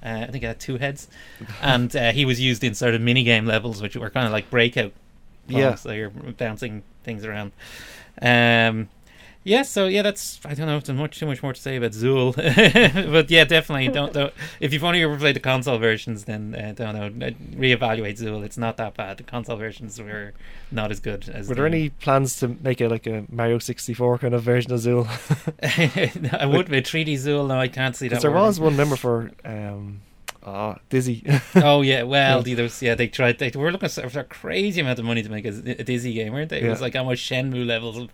Uh, 0.05 0.25
I 0.27 0.31
think 0.31 0.43
it 0.43 0.47
had 0.47 0.59
two 0.59 0.77
heads, 0.77 1.07
and 1.62 1.93
uh, 1.95 2.12
he 2.12 2.25
was 2.25 2.39
used 2.39 2.63
in 2.63 2.75
sort 2.75 2.93
of 2.93 3.01
mini 3.01 3.24
game 3.24 3.45
levels, 3.47 3.81
which 3.81 3.95
were 3.95 4.12
kind 4.12 4.27
of 4.27 4.31
like 4.31 4.50
breakout. 4.51 4.91
Yeah. 5.47 5.75
so 5.75 5.91
you're 5.91 6.09
bouncing 6.09 6.83
things 7.03 7.25
around. 7.25 7.51
Um, 8.21 8.89
yeah, 9.46 9.62
so 9.62 9.86
yeah, 9.86 10.02
that's 10.02 10.40
I 10.44 10.56
don't 10.56 10.66
know 10.66 10.75
if 10.78 10.84
there's 10.86 10.98
much 10.98 11.20
too 11.20 11.28
much 11.28 11.42
more 11.44 11.54
to 11.54 11.62
say 11.62 11.75
about 11.78 11.92
Zool, 11.92 12.36
but 13.12 13.30
yeah, 13.30 13.46
definitely 13.46 13.88
don't, 13.90 14.12
don't. 14.12 14.34
If 14.60 14.74
you've 14.74 14.84
only 14.84 15.04
ever 15.04 15.16
played 15.18 15.36
the 15.36 15.40
console 15.40 15.78
versions, 15.78 16.25
then 16.25 16.56
uh, 16.56 16.74
don't 16.75 16.96
know. 16.96 17.28
uh, 17.28 17.32
Reevaluate 17.56 18.20
Zool. 18.20 18.44
It's 18.44 18.58
not 18.58 18.78
that 18.78 18.96
bad. 18.96 19.18
The 19.18 19.24
console 19.24 19.56
versions 19.56 20.02
were 20.02 20.34
not 20.72 20.90
as 20.92 21.00
good 21.00 21.30
as. 21.30 21.48
Were 21.48 21.54
there 21.56 21.70
the- 21.70 21.78
any 21.78 21.90
plans 21.90 22.38
to 22.40 22.48
make 22.48 22.82
it 22.82 22.90
like 22.90 23.06
a 23.06 23.25
Mario 23.30 23.60
64 23.60 24.18
kind 24.18 24.34
of 24.34 24.42
version 24.42 24.74
of 24.74 24.80
Zool? 24.80 25.06
I 26.42 26.46
would 26.48 26.70
be 26.70 26.82
3D 26.82 27.14
Zool. 27.14 27.48
No, 27.48 27.60
I 27.60 27.68
can't 27.68 27.96
see 27.96 28.08
that. 28.08 28.22
There 28.22 28.32
was 28.32 28.60
one 28.60 28.75
member 28.75 28.96
for 28.96 29.30
um, 29.46 30.02
uh, 30.46 30.75
Dizzy. 30.90 31.24
Oh 31.56 31.82
yeah, 31.82 32.04
well, 32.04 32.48
Yeah. 32.48 32.70
yeah, 32.82 32.96
they 32.96 33.08
tried. 33.08 33.40
They 33.40 33.52
were 33.56 33.72
looking 33.72 33.90
for 33.90 34.20
a 34.20 34.24
crazy 34.24 34.80
amount 34.82 35.00
of 35.00 35.06
money 35.06 35.24
to 35.24 35.30
make 35.30 35.46
a, 35.46 35.50
a 35.80 35.84
Dizzy 35.84 36.14
game, 36.14 36.34
weren't 36.34 36.50
they? 36.50 36.62
It 36.62 36.70
was 36.70 36.80
Yeah. 36.80 36.84
like 36.84 36.96
almost 36.96 37.24
Shenmue 37.30 37.66
levels 37.66 37.98
of 37.98 38.10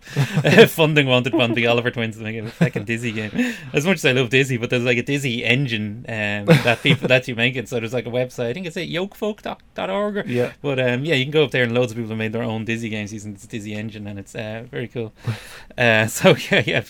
uh, 0.45 0.65
funding 0.67 1.07
wanted 1.07 1.31
from 1.33 1.53
the 1.53 1.67
Oliver 1.67 1.91
twins 1.91 2.17
to 2.17 2.23
make 2.23 2.37
a 2.37 2.47
fucking 2.49 2.85
Dizzy 2.85 3.11
game. 3.11 3.53
As 3.73 3.85
much 3.85 3.97
as 3.97 4.05
I 4.05 4.13
love 4.13 4.29
Dizzy, 4.29 4.57
but 4.57 4.69
there's 4.69 4.83
like 4.83 4.97
a 4.97 5.03
Dizzy 5.03 5.43
engine 5.43 6.05
um, 6.07 6.45
that 6.63 6.79
people 6.81 7.07
that 7.09 7.27
you 7.27 7.35
make 7.35 7.55
it. 7.55 7.67
So 7.67 7.79
there's 7.79 7.93
like 7.93 8.05
a 8.05 8.11
website. 8.11 8.47
I 8.49 8.53
think 8.53 8.65
it's 8.65 8.77
at 8.77 8.87
yolkfolk.org. 8.87 10.17
Or, 10.17 10.23
yeah. 10.25 10.53
but 10.61 10.79
um, 10.79 11.03
yeah, 11.03 11.15
you 11.15 11.25
can 11.25 11.31
go 11.31 11.43
up 11.43 11.51
there 11.51 11.63
and 11.63 11.73
loads 11.73 11.91
of 11.91 11.97
people 11.97 12.09
have 12.09 12.17
made 12.17 12.31
their 12.31 12.43
own 12.43 12.63
Dizzy 12.65 12.89
games 12.89 13.11
using 13.11 13.33
this 13.33 13.45
Dizzy 13.45 13.73
engine, 13.73 14.07
and 14.07 14.17
it's 14.17 14.35
uh, 14.35 14.65
very 14.71 14.87
cool. 14.87 15.11
uh, 15.77 16.07
so 16.07 16.35
yeah, 16.51 16.63
yeah, 16.65 16.81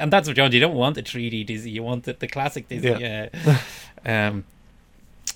and 0.00 0.12
that's 0.12 0.26
what 0.26 0.36
you 0.36 0.42
want. 0.42 0.54
You 0.54 0.60
don't 0.60 0.74
want 0.74 0.98
a 0.98 1.02
3D 1.02 1.46
Dizzy. 1.46 1.70
You 1.70 1.82
want 1.82 2.04
the, 2.04 2.14
the 2.14 2.26
classic 2.28 2.68
Dizzy. 2.68 2.88
Yeah. 2.88 3.28
Um, 4.04 4.44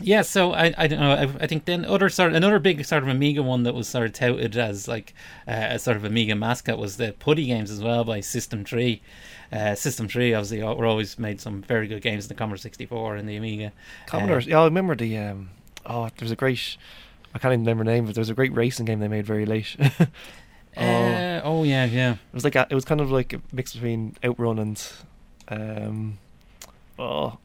yeah, 0.01 0.23
so 0.23 0.53
I, 0.53 0.75
I 0.77 0.87
don't 0.87 1.01
know. 1.01 1.13
I, 1.13 1.23
I 1.45 1.47
think 1.47 1.67
then 1.67 1.85
other 1.85 2.09
sort 2.09 2.31
of, 2.31 2.37
another 2.37 2.59
big 2.59 2.85
sort 2.85 3.03
of 3.03 3.09
Amiga 3.09 3.43
one 3.43 3.63
that 3.63 3.75
was 3.75 3.89
sort 3.89 4.07
of 4.07 4.13
touted 4.13 4.57
as 4.57 4.89
like 4.89 5.15
uh, 5.47 5.69
a 5.71 5.79
sort 5.79 5.97
of 5.97 6.05
Amiga 6.05 6.35
mascot 6.35 6.79
was 6.79 6.97
the 6.97 7.13
Putty 7.13 7.47
games 7.47 7.71
as 7.71 7.83
well 7.83 8.05
by 8.05 8.21
System 8.21 8.65
Three. 8.65 9.03
Uh, 9.53 9.75
System 9.75 10.09
Three 10.09 10.35
obviously 10.35 10.63
were 10.63 10.87
always 10.87 11.19
made 11.19 11.41
some 11.41 11.63
very 11.63 11.87
good 11.87 12.03
games 12.03 12.25
in 12.25 12.29
the 12.29 12.35
Commodore 12.35 12.57
64 12.57 13.17
and 13.17 13.29
the 13.29 13.37
Amiga. 13.37 13.73
Commodore. 14.07 14.41
yeah, 14.41 14.61
I 14.61 14.65
remember 14.65 14.97
the. 14.97 15.17
Um, 15.17 15.51
oh, 15.87 16.05
there 16.05 16.13
was 16.25 16.33
a 16.33 16.37
great. 16.37 16.77
I 17.35 17.39
can't 17.39 17.53
even 17.53 17.65
remember 17.65 17.85
the 17.85 17.91
name, 17.91 18.07
but 18.07 18.15
there 18.15 18.21
was 18.23 18.31
a 18.31 18.35
great 18.35 18.55
racing 18.55 18.87
game 18.87 19.01
they 19.01 19.09
made 19.09 19.27
very 19.27 19.47
late. 19.47 19.77
Uh, 20.77 21.41
oh 21.45 21.63
yeah, 21.63 21.85
yeah. 21.85 22.15
It 22.15 22.35
was 22.35 22.43
like 22.43 22.57
a, 22.57 22.67
it 22.69 22.75
was 22.75 22.85
kind 22.85 23.01
of 23.01 23.09
like 23.11 23.33
a 23.33 23.41
mix 23.53 23.75
between 23.75 24.17
Outrun 24.25 24.59
and. 24.59 24.93
Um, 25.47 26.19
oh, 26.99 27.39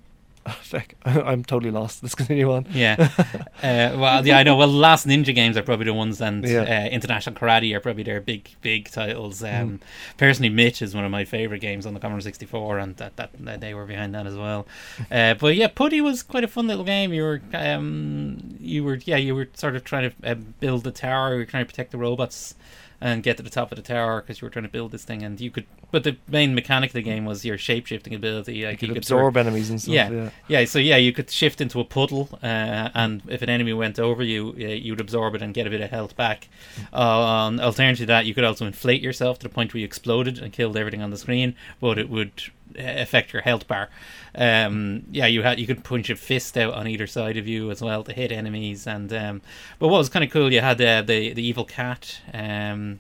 feck, 0.62 0.96
I'm 1.06 1.44
totally 1.44 1.72
lost. 1.72 2.04
Let's 2.04 2.16
continue 2.16 2.52
on. 2.52 2.66
Yeah. 2.72 3.10
Uh, 3.62 3.92
well, 4.00 4.26
yeah, 4.26 4.38
I 4.38 4.44
know. 4.44 4.56
Well, 4.56 4.70
the 4.72 4.78
last 4.78 5.06
Ninja 5.06 5.36
games 5.36 5.58
are 5.58 5.62
probably 5.62 5.86
the 5.86 5.94
ones, 5.94 6.22
and 6.22 6.46
Yeah. 6.48 6.62
uh, 6.62 6.88
International 6.90 7.36
Karate 7.36 7.76
are 7.76 7.82
probably 7.82 8.04
their 8.04 8.22
big, 8.22 8.50
big 8.62 8.90
titles. 8.90 9.44
Um, 9.44 9.50
Mm. 9.50 9.80
Personally, 10.18 10.48
Myth 10.48 10.82
is 10.82 10.96
one 10.96 11.04
of 11.04 11.12
my 11.12 11.26
favorite 11.26 11.60
games 11.60 11.86
on 11.86 11.94
the 11.94 12.00
Commodore 12.00 12.22
64, 12.22 12.80
and 12.80 12.96
that, 12.96 13.18
that, 13.18 13.32
that 13.40 13.60
they 13.60 13.74
were 13.74 13.86
behind 13.86 14.16
that 14.16 14.26
as 14.26 14.38
well. 14.38 14.66
Uh, 15.12 15.34
but 15.34 15.56
yeah, 15.58 15.68
Putty 15.68 16.00
was 16.00 16.24
quite 16.24 16.46
a 16.46 16.48
fun 16.48 16.68
little 16.68 16.86
game. 16.86 17.12
You 17.12 17.24
were, 17.24 17.42
um, 17.54 18.56
you 18.62 18.86
were, 18.86 18.96
yeah, 19.04 19.18
you 19.18 19.36
were 19.36 19.50
sort 19.56 19.76
of 19.76 19.84
trying 19.84 20.10
to 20.12 20.32
uh, 20.32 20.36
build 20.62 20.86
the 20.86 20.92
tower. 20.92 21.34
You 21.34 21.40
were 21.40 21.46
trying 21.46 21.66
to 21.66 21.70
protect 21.70 21.92
the 21.92 21.98
robots. 21.98 22.56
And 23.02 23.24
get 23.24 23.38
to 23.38 23.44
the 23.44 23.50
top 23.50 23.72
of 23.72 23.76
the 23.76 23.82
tower 23.82 24.22
because 24.22 24.42
you 24.42 24.46
were 24.46 24.50
trying 24.50 24.64
to 24.64 24.70
build 24.70 24.92
this 24.92 25.04
thing, 25.04 25.24
and 25.24 25.40
you 25.40 25.52
could. 25.52 25.66
But 25.92 26.04
the 26.04 26.18
main 26.28 26.54
mechanic 26.54 26.92
of 26.92 26.94
the 26.94 27.02
game 27.02 27.26
was 27.26 27.44
your 27.46 27.58
shape 27.58 27.86
shifting 27.86 28.14
ability. 28.14 28.66
Like 28.66 28.74
You 28.74 28.88
could 28.88 28.90
could 28.90 28.98
absorb 28.98 29.38
enemies 29.38 29.70
and 29.70 29.82
stuff. 29.82 29.94
Yeah. 29.94 30.10
Yeah. 30.10 30.30
yeah, 30.48 30.66
so 30.66 30.80
yeah, 30.80 30.98
you 30.98 31.14
could 31.14 31.30
shift 31.30 31.62
into 31.62 31.80
a 31.80 31.86
puddle, 31.86 32.30
uh, 32.44 32.90
and 32.94 33.22
if 33.28 33.42
an 33.42 33.50
enemy 33.50 33.74
went 33.74 34.00
over 34.00 34.24
you, 34.24 34.50
uh, 34.58 34.64
you'd 34.64 35.02
absorb 35.02 35.36
it 35.36 35.42
and 35.42 35.54
get 35.54 35.66
a 35.68 35.70
bit 35.70 35.82
of 35.82 35.90
health 35.90 36.16
back. 36.16 36.48
Um, 36.94 37.60
alternative 37.60 38.00
to 38.00 38.06
that, 38.08 38.26
you 38.26 38.34
could 38.34 38.44
also 38.44 38.66
inflate 38.66 39.02
yourself 39.02 39.40
to 39.40 39.48
the 39.48 39.54
point 39.54 39.74
where 39.74 39.80
you 39.80 39.86
exploded 39.86 40.40
and 40.40 40.54
killed 40.54 40.78
everything 40.78 41.02
on 41.02 41.10
the 41.10 41.18
screen, 41.18 41.56
but 41.80 41.98
it 41.98 42.10
would 42.10 42.32
affect 42.78 43.34
your 43.34 43.42
health 43.42 43.68
bar. 43.68 43.90
Um, 44.36 45.04
yeah, 45.12 45.26
you 45.26 45.42
had 45.44 45.60
you 45.60 45.68
could 45.68 45.84
punch 45.84 46.10
a 46.10 46.16
fist 46.16 46.58
out 46.58 46.74
on 46.74 46.88
either 46.88 47.08
side 47.08 47.38
of 47.38 47.48
you 47.48 47.72
as 47.72 47.82
well 47.82 48.04
to 48.04 48.14
hit 48.14 48.32
enemies, 48.32 48.86
and 48.88 49.12
um, 49.14 49.42
but 49.80 49.88
what 49.88 49.98
was 49.98 50.10
kind 50.10 50.24
of 50.24 50.32
cool, 50.32 50.52
you 50.54 50.62
had 50.62 50.80
uh, 50.82 51.02
the 51.02 51.34
the 51.34 51.42
evil 51.46 51.66
cat. 51.66 52.20
Um, 52.34 53.00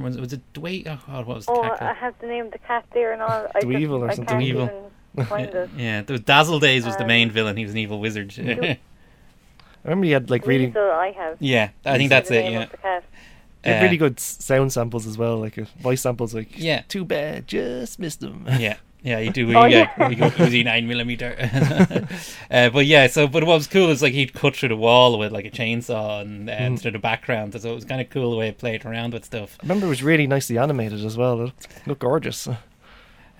was, 0.00 0.16
was 0.18 0.32
it 0.32 0.40
Dwayne? 0.54 0.86
Oh 0.88 0.98
God, 1.06 1.26
what 1.26 1.36
was 1.36 1.46
the 1.46 1.52
Oh, 1.52 1.62
cat 1.62 1.78
called? 1.78 1.90
I 1.90 1.94
have 1.94 2.14
the 2.20 2.26
name 2.26 2.46
of 2.46 2.52
the 2.52 2.58
cat 2.58 2.84
there 2.92 3.12
and 3.12 3.22
all. 3.22 3.46
I 3.54 3.60
Dweezil 3.60 4.00
or 4.00 4.06
just, 4.08 4.16
something. 4.16 4.36
I 4.36 4.40
can't 4.40 4.56
Dweezil. 4.56 4.90
even 5.14 5.24
find 5.26 5.48
it. 5.54 5.70
Yeah, 5.76 6.02
the 6.02 6.18
Dazzledaze 6.18 6.84
was 6.84 6.96
the 6.96 7.02
Um, 7.02 7.08
main 7.08 7.30
villain. 7.30 7.56
He 7.56 7.62
was 7.64 7.72
an 7.72 7.78
evil 7.78 8.00
wizard. 8.00 8.30
Dwe- 8.30 8.78
I 9.84 9.88
remember 9.88 10.06
you 10.06 10.14
had 10.14 10.30
like 10.30 10.46
really, 10.46 10.72
I 10.76 11.12
have. 11.16 11.36
yeah, 11.40 11.70
I 11.84 11.96
think 11.98 12.08
that's 12.10 12.28
the 12.30 12.38
it. 12.38 12.42
name 12.50 12.52
Yeah, 12.82 13.00
of 13.64 13.70
the 13.70 13.70
cat. 13.70 13.72
you 13.72 13.72
had 13.72 13.80
Uh, 13.80 13.84
really 13.84 13.96
good 13.96 14.20
sound 14.20 14.72
samples 14.72 15.06
as 15.06 15.16
well, 15.18 15.38
like 15.38 15.58
uh, 15.58 15.64
voice 15.80 16.00
samples. 16.02 16.34
Like, 16.34 16.58
Yeah. 16.58 16.82
too 16.88 17.04
bad, 17.04 17.46
just 17.48 17.98
missed 17.98 18.20
them. 18.20 18.46
yeah. 18.58 18.76
Yeah, 19.02 19.18
you 19.18 19.30
do. 19.30 19.52
Oh, 19.56 19.66
yeah, 19.66 19.90
yeah. 19.98 20.08
we 20.08 20.14
go 20.14 20.30
Uzi 20.30 20.64
nine 20.64 20.86
millimeter. 20.88 21.36
uh, 22.50 22.70
but 22.70 22.86
yeah, 22.86 23.06
so 23.06 23.26
but 23.28 23.44
what 23.44 23.54
was 23.56 23.66
cool 23.66 23.90
is 23.90 24.00
like 24.00 24.14
he'd 24.14 24.32
cut 24.32 24.56
through 24.56 24.70
the 24.70 24.76
wall 24.76 25.18
with 25.18 25.30
like 25.30 25.44
a 25.44 25.50
chainsaw 25.50 26.22
and 26.22 26.48
uh, 26.48 26.54
Mm. 26.54 26.80
through 26.80 26.92
the 26.92 26.98
background, 26.98 27.52
so 27.60 27.70
it 27.70 27.74
was 27.74 27.84
kind 27.84 28.00
of 28.00 28.08
cool 28.08 28.30
the 28.30 28.36
way 28.38 28.48
it 28.48 28.56
played 28.56 28.84
around 28.86 29.12
with 29.12 29.24
stuff. 29.26 29.58
I 29.60 29.64
remember 29.64 29.86
it 29.86 29.90
was 29.90 30.02
really 30.02 30.26
nicely 30.26 30.56
animated 30.56 31.04
as 31.04 31.16
well. 31.18 31.42
It 31.42 31.52
looked 31.86 32.00
gorgeous. 32.00 32.48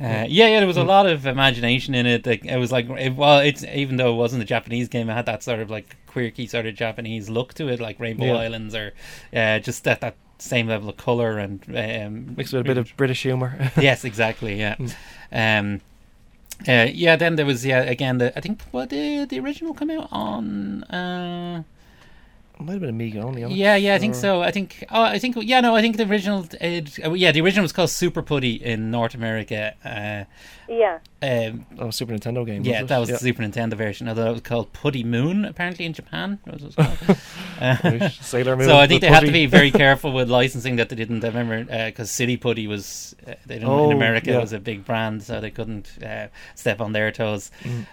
Uh, 0.00 0.26
yeah, 0.28 0.48
yeah, 0.48 0.58
there 0.58 0.66
was 0.66 0.76
a 0.76 0.82
lot 0.82 1.06
of 1.06 1.24
imagination 1.24 1.94
in 1.94 2.04
it. 2.04 2.26
Like, 2.26 2.44
it 2.44 2.56
was 2.56 2.72
like, 2.72 2.88
it, 2.90 3.14
well, 3.14 3.38
it's 3.38 3.62
even 3.64 3.96
though 3.96 4.12
it 4.12 4.16
wasn't 4.16 4.42
a 4.42 4.46
Japanese 4.46 4.88
game, 4.88 5.08
it 5.08 5.14
had 5.14 5.26
that 5.26 5.42
sort 5.44 5.60
of 5.60 5.70
like 5.70 5.96
quirky 6.06 6.46
sort 6.48 6.66
of 6.66 6.74
Japanese 6.74 7.30
look 7.30 7.54
to 7.54 7.68
it, 7.68 7.80
like 7.80 8.00
Rainbow 8.00 8.26
Yeah. 8.26 8.34
Islands, 8.34 8.74
or 8.74 8.92
uh, 9.32 9.60
just 9.60 9.84
that 9.84 10.00
that 10.00 10.16
same 10.38 10.66
level 10.66 10.88
of 10.88 10.96
color 10.96 11.38
and 11.38 11.62
um, 11.68 12.34
Mixed 12.36 12.52
with 12.52 12.62
a 12.62 12.64
bit 12.64 12.76
of 12.76 12.92
British 12.96 13.22
humour. 13.22 13.70
yes, 13.80 14.04
exactly. 14.04 14.58
Yeah. 14.58 14.74
Mm. 14.76 14.94
Um, 15.32 15.80
uh, 16.68 16.88
yeah. 16.92 17.14
Then 17.16 17.36
there 17.36 17.46
was 17.46 17.64
yeah 17.64 17.80
again 17.82 18.18
the 18.18 18.36
I 18.36 18.40
think 18.40 18.62
what 18.72 18.90
the 18.90 19.24
the 19.26 19.38
original 19.38 19.74
come 19.74 19.90
out 19.90 20.08
on. 20.10 20.84
Might 22.58 22.72
have 22.72 22.80
been 22.80 22.90
Amiga 22.90 23.20
only. 23.20 23.42
I'm 23.42 23.50
yeah, 23.50 23.74
yeah, 23.74 23.94
I 23.94 23.98
think 23.98 24.14
so. 24.14 24.40
I 24.40 24.52
think 24.52 24.84
oh, 24.90 25.02
I 25.02 25.18
think 25.18 25.36
yeah, 25.40 25.60
no, 25.60 25.74
I 25.74 25.80
think 25.80 25.96
the 25.96 26.08
original. 26.08 26.46
It, 26.60 27.04
uh, 27.04 27.12
yeah, 27.12 27.32
the 27.32 27.40
original 27.40 27.64
was 27.64 27.72
called 27.72 27.90
Super 27.90 28.22
Putty 28.22 28.54
in 28.54 28.92
North 28.92 29.14
America. 29.14 29.74
Uh, 29.84 30.63
Yeah. 30.68 30.98
um, 31.22 31.66
Oh, 31.78 31.90
Super 31.90 32.12
Nintendo 32.12 32.44
game. 32.46 32.62
yeah, 32.64 32.80
it? 32.82 32.88
that 32.88 32.98
was 32.98 33.08
Yeah. 33.10 33.16
the 33.16 33.20
Super 33.20 33.42
Nintendo 33.42 33.74
version. 33.74 34.08
Although 34.08 34.28
it 34.30 34.32
was 34.32 34.40
called 34.42 34.72
Putty 34.72 35.04
Moon 35.04 35.44
apparently 35.44 35.84
in 35.84 35.92
Japan. 35.92 36.38
Was 36.46 36.62
it 36.62 36.66
was 36.66 36.74
called. 36.76 37.18
Uh, 37.60 38.08
Sailor 38.08 38.56
Moon. 38.56 38.66
so 38.66 38.76
I 38.76 38.88
think 38.88 39.00
the 39.00 39.06
they 39.06 39.12
had 39.14 39.24
to 39.24 39.30
be 39.30 39.46
very 39.46 39.70
careful 39.70 40.12
with 40.12 40.28
licensing 40.28 40.74
that 40.76 40.88
they 40.88 40.96
didn't. 40.96 41.22
I 41.24 41.28
remember 41.28 41.64
because 41.86 42.10
Silly 42.10 42.36
Putty 42.36 42.66
was 42.66 43.14
uh, 43.26 43.34
they 43.46 43.54
didn't, 43.54 43.68
Oh, 43.68 43.90
in 43.90 43.96
America 43.96 44.32
yeah. 44.32 44.40
was 44.40 44.52
a 44.52 44.58
big 44.58 44.84
brand, 44.84 45.22
so 45.22 45.40
they 45.40 45.52
couldn't 45.52 46.02
uh, 46.02 46.26
step 46.56 46.80
on 46.80 46.92
their 46.92 47.12
toes. 47.12 47.52
Mm. 47.62 47.86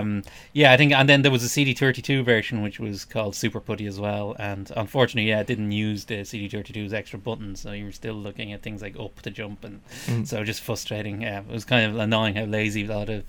Um, 0.00 0.22
yeah, 0.52 0.72
I 0.72 0.76
think, 0.76 0.92
and 0.92 1.08
then 1.08 1.22
there 1.22 1.30
was 1.30 1.44
a 1.44 1.48
CD32 1.48 2.24
version 2.24 2.60
which 2.60 2.80
was 2.80 3.04
called 3.04 3.36
Super 3.36 3.60
Putty 3.60 3.86
as 3.86 4.00
well, 4.00 4.34
and 4.38 4.72
unfortunately, 4.76 5.28
yeah, 5.30 5.40
it 5.40 5.46
didn't 5.46 5.70
use 5.70 6.06
the 6.06 6.16
CD32's 6.24 6.92
extra 6.92 7.18
buttons, 7.18 7.60
so 7.60 7.70
you 7.70 7.84
were 7.84 7.92
still 7.92 8.14
looking 8.14 8.52
at 8.52 8.62
things 8.62 8.82
like 8.82 8.98
up 8.98 9.22
to 9.22 9.30
jump, 9.30 9.62
and 9.64 9.80
Mm. 10.06 10.26
so 10.26 10.42
just 10.42 10.60
frustrating. 10.60 11.22
Yeah, 11.22 11.38
it 11.40 11.46
was 11.46 11.64
kind 11.64 11.86
of 11.86 11.94
annoying 12.14 12.36
how 12.36 12.44
lazy 12.44 12.86
a 12.86 12.96
lot 12.96 13.08
of 13.08 13.24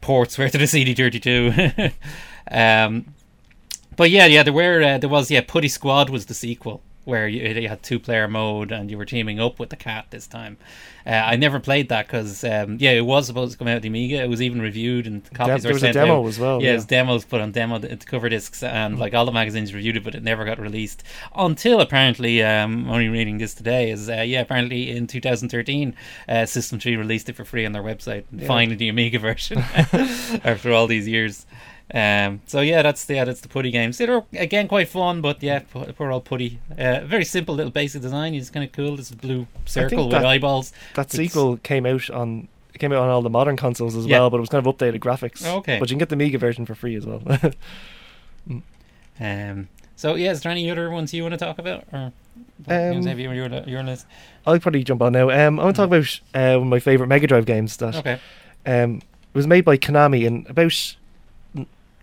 ports 0.00 0.38
were 0.38 0.48
to 0.48 0.58
the 0.58 0.64
CD32. 0.64 1.92
um, 2.50 3.14
but 3.96 4.10
yeah, 4.10 4.26
yeah, 4.26 4.42
there 4.42 4.52
were 4.52 4.82
uh, 4.82 4.98
there 4.98 5.10
was 5.10 5.30
yeah, 5.30 5.40
Putty 5.46 5.68
Squad 5.68 6.10
was 6.10 6.26
the 6.26 6.34
sequel 6.34 6.80
where 7.04 7.28
you, 7.28 7.42
you 7.42 7.68
had 7.68 7.82
two 7.82 7.98
player 7.98 8.28
mode 8.28 8.72
and 8.72 8.90
you 8.90 8.98
were 8.98 9.04
teaming 9.04 9.40
up 9.40 9.58
with 9.58 9.70
the 9.70 9.76
cat 9.76 10.06
this 10.10 10.26
time. 10.26 10.56
Uh, 11.06 11.10
I 11.10 11.36
never 11.36 11.60
played 11.60 11.90
that 11.90 12.06
because 12.06 12.44
um, 12.44 12.78
yeah, 12.80 12.92
it 12.92 13.04
was 13.04 13.26
supposed 13.26 13.52
to 13.52 13.58
come 13.58 13.68
out 13.68 13.82
the 13.82 13.88
Amiga. 13.88 14.22
It 14.22 14.28
was 14.28 14.40
even 14.40 14.62
reviewed 14.62 15.06
and 15.06 15.22
copies 15.34 15.62
there 15.62 15.70
were 15.70 15.74
was 15.74 15.82
a 15.82 15.86
sent 15.86 15.94
demo 15.94 16.22
out. 16.22 16.28
as 16.28 16.38
well. 16.38 16.62
Yeah, 16.62 16.68
Yeah, 16.68 16.74
his 16.74 16.86
demos 16.86 17.24
put 17.26 17.42
on 17.42 17.52
demo 17.52 17.78
cover 18.06 18.28
discs, 18.30 18.62
and 18.62 18.98
like 18.98 19.12
all 19.12 19.26
the 19.26 19.32
magazines 19.32 19.74
reviewed 19.74 19.96
it, 19.98 20.04
but 20.04 20.14
it 20.14 20.22
never 20.22 20.44
got 20.44 20.58
released 20.58 21.02
until 21.34 21.80
apparently. 21.80 22.42
Um, 22.42 22.88
only 22.88 23.08
reading 23.08 23.38
this 23.38 23.54
today 23.54 23.90
is 23.90 24.08
uh, 24.08 24.22
yeah, 24.22 24.40
apparently 24.40 24.90
in 24.90 25.06
2013, 25.06 25.94
uh, 26.28 26.46
System 26.46 26.78
Three 26.78 26.96
released 26.96 27.28
it 27.28 27.34
for 27.36 27.44
free 27.44 27.66
on 27.66 27.72
their 27.72 27.82
website. 27.82 28.24
Yeah. 28.32 28.46
Finally, 28.46 28.76
the 28.76 28.88
Amiga 28.88 29.18
version 29.18 29.58
after 30.44 30.72
all 30.72 30.86
these 30.86 31.06
years. 31.06 31.44
Um, 31.92 32.40
so 32.46 32.60
yeah, 32.60 32.80
that's 32.82 33.04
the 33.04 33.14
yeah, 33.16 33.24
that's 33.24 33.40
the 33.42 33.48
putty 33.48 33.70
games. 33.70 33.98
They're 33.98 34.22
again 34.32 34.68
quite 34.68 34.88
fun, 34.88 35.20
but 35.20 35.42
yeah, 35.42 35.60
poor 35.70 36.10
old 36.10 36.24
putty. 36.24 36.58
Uh, 36.78 37.00
very 37.04 37.24
simple 37.24 37.54
little 37.54 37.70
basic 37.72 38.00
design. 38.02 38.34
It's 38.34 38.48
kind 38.50 38.64
of 38.64 38.72
cool. 38.72 38.96
This 38.96 39.10
blue 39.10 39.46
circle 39.66 40.04
with 40.04 40.12
that- 40.12 40.24
eyeballs. 40.24 40.72
that 40.94 41.12
it's- 41.14 41.16
sequel 41.16 41.58
came 41.58 41.84
out 41.86 42.08
on. 42.10 42.48
It 42.74 42.78
came 42.78 42.90
out 42.92 42.98
on 42.98 43.08
all 43.08 43.22
the 43.22 43.30
modern 43.30 43.56
consoles 43.56 43.94
as 43.94 44.06
Yeah. 44.06 44.18
well, 44.18 44.30
but 44.30 44.38
it 44.38 44.40
was 44.40 44.48
kind 44.48 44.66
of 44.66 44.76
updated 44.76 44.98
graphics. 44.98 45.46
Okay. 45.46 45.78
But 45.78 45.90
you 45.90 45.94
can 45.94 45.98
get 45.98 46.08
the 46.08 46.16
Mega 46.16 46.38
version 46.38 46.66
for 46.66 46.74
free 46.74 46.96
as 46.96 47.06
well. 47.06 47.22
Um, 49.20 49.68
so 49.94 50.16
yeah, 50.16 50.32
is 50.32 50.40
there 50.42 50.50
any 50.50 50.68
other 50.70 50.90
ones 50.90 51.14
you 51.14 51.22
want 51.22 51.32
to 51.34 51.38
talk 51.38 51.58
about, 51.58 51.84
or 51.92 52.12
Um, 52.66 53.04
maybe 53.04 53.22
your 53.22 53.32
your 53.68 53.82
list? 53.82 54.06
I'll 54.46 54.58
probably 54.58 54.82
jump 54.82 55.02
on 55.02 55.12
now. 55.12 55.30
Um, 55.30 55.60
I 55.60 55.64
want 55.64 55.76
to 55.76 55.82
talk 55.82 55.86
about 55.86 56.20
uh, 56.34 56.58
one 56.58 56.66
of 56.66 56.70
my 56.70 56.80
favorite 56.80 57.06
Mega 57.06 57.26
Drive 57.28 57.46
games 57.46 57.76
that 57.76 57.94
Okay. 57.96 58.18
um, 58.66 58.96
it 58.96 59.34
was 59.36 59.46
made 59.46 59.64
by 59.64 59.76
Konami, 59.76 60.26
and 60.26 60.48
about 60.50 60.96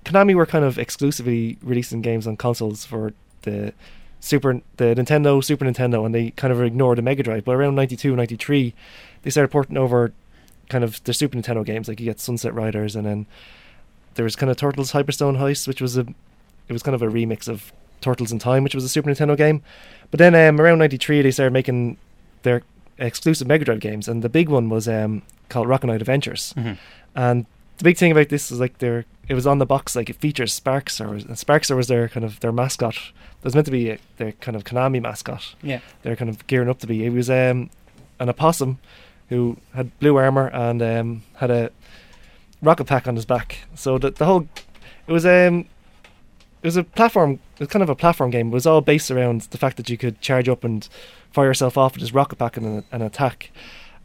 Konami 0.05 0.34
were 0.36 0.46
kind 0.46 0.65
of 0.65 0.77
exclusively 0.79 1.58
releasing 1.62 2.01
games 2.01 2.25
on 2.27 2.38
consoles 2.38 2.86
for 2.86 3.13
the 3.43 3.74
Super, 4.20 4.62
the 4.77 4.96
Nintendo, 4.96 5.43
Super 5.43 5.65
Nintendo, 5.65 6.05
and 6.05 6.13
they 6.13 6.31
kind 6.31 6.53
of 6.53 6.62
ignored 6.62 6.98
the 6.98 7.01
Mega 7.01 7.24
Drive. 7.24 7.46
But 7.46 7.53
around 7.55 7.75
92, 7.75 8.15
93, 8.15 8.74
they 9.24 9.29
started 9.29 9.50
porting 9.50 9.77
over 9.77 10.12
kind 10.70 10.84
of 10.84 11.03
the 11.03 11.13
Super 11.13 11.38
Nintendo 11.38 11.65
games, 11.65 11.88
like 11.88 12.00
you 12.00 12.05
get 12.05 12.20
Sunset 12.20 12.53
Riders, 12.53 12.96
and 12.96 13.05
then 13.05 13.25
there 14.15 14.24
was 14.24 14.36
kind 14.36 14.50
of 14.51 14.58
Turtles 14.58 14.91
Hyperstone 14.91 15.38
Heist, 15.38 15.67
which 15.67 15.81
was 15.81 15.98
a, 15.98 16.01
it 16.67 16.74
was 16.74 16.84
kind 16.84 16.96
of 16.96 17.01
a 17.01 17.08
remix 17.08 17.48
of 17.48 17.72
Turtles 18.00 18.31
in 18.31 18.39
Time, 18.39 18.63
which 18.63 18.75
was 18.75 18.84
a 18.84 18.89
Super 18.89 19.10
Nintendo 19.10 19.36
game. 19.38 19.63
But 20.12 20.17
then 20.20 20.36
um, 20.36 20.60
around 20.62 20.79
93, 20.79 21.22
they 21.22 21.31
started 21.31 21.53
making 21.53 21.98
their 22.43 22.63
exclusive 22.98 23.48
Mega 23.48 23.65
Drive 23.65 23.79
games, 23.79 24.08
and 24.08 24.22
the 24.24 24.29
big 24.29 24.50
one 24.50 24.70
was 24.70 24.88
um, 24.88 25.22
called 25.50 25.67
Rocket 25.67 25.88
Knight 25.88 26.01
Adventures. 26.01 26.53
Mhm. 26.58 26.77
And 27.15 27.46
the 27.81 27.89
big 27.89 27.97
thing 27.97 28.11
about 28.11 28.29
this 28.29 28.51
is 28.51 28.59
like 28.59 28.77
their 28.77 29.05
it 29.27 29.33
was 29.33 29.47
on 29.47 29.57
the 29.57 29.65
box 29.65 29.95
like 29.95 30.07
it 30.07 30.17
features 30.17 30.57
Sparkster. 30.59 31.09
And 31.09 31.35
Sparkster 31.35 31.75
was 31.75 31.88
their 31.88 32.07
kind 32.07 32.23
of 32.23 32.39
their 32.41 32.51
mascot. 32.51 32.95
It 32.95 33.43
was 33.43 33.55
meant 33.55 33.65
to 33.65 33.71
be 33.71 33.89
a, 33.89 33.97
their 34.17 34.33
kind 34.33 34.55
of 34.55 34.65
Konami 34.65 35.01
mascot. 35.01 35.55
Yeah. 35.63 35.79
They're 36.03 36.15
kind 36.15 36.29
of 36.29 36.45
gearing 36.45 36.69
up 36.69 36.77
to 36.81 36.88
be. 36.88 37.03
It 37.03 37.11
was 37.11 37.27
um, 37.27 37.71
an 38.19 38.29
opossum 38.29 38.77
who 39.29 39.57
had 39.73 39.97
blue 40.00 40.15
armor 40.15 40.50
and 40.50 40.79
um, 40.83 41.23
had 41.38 41.50
a 41.50 41.71
rocket 42.61 42.85
pack 42.85 43.07
on 43.07 43.15
his 43.15 43.25
back. 43.25 43.57
So 43.73 43.97
the 43.97 44.11
the 44.11 44.25
whole 44.25 44.47
it 45.07 45.11
was 45.11 45.25
um 45.25 45.61
it 46.61 46.67
was 46.67 46.77
a 46.77 46.83
platform. 46.83 47.39
It 47.55 47.61
was 47.61 47.69
kind 47.69 47.81
of 47.81 47.89
a 47.89 47.95
platform 47.95 48.29
game. 48.29 48.50
It 48.50 48.53
was 48.53 48.67
all 48.67 48.81
based 48.81 49.09
around 49.09 49.41
the 49.50 49.57
fact 49.57 49.77
that 49.77 49.89
you 49.89 49.97
could 49.97 50.21
charge 50.21 50.47
up 50.47 50.63
and 50.63 50.88
fire 51.31 51.47
yourself 51.47 51.79
off 51.79 51.93
with 51.93 52.01
this 52.01 52.13
rocket 52.13 52.35
pack 52.35 52.57
and 52.57 52.65
an, 52.67 52.83
an 52.91 53.01
attack, 53.01 53.50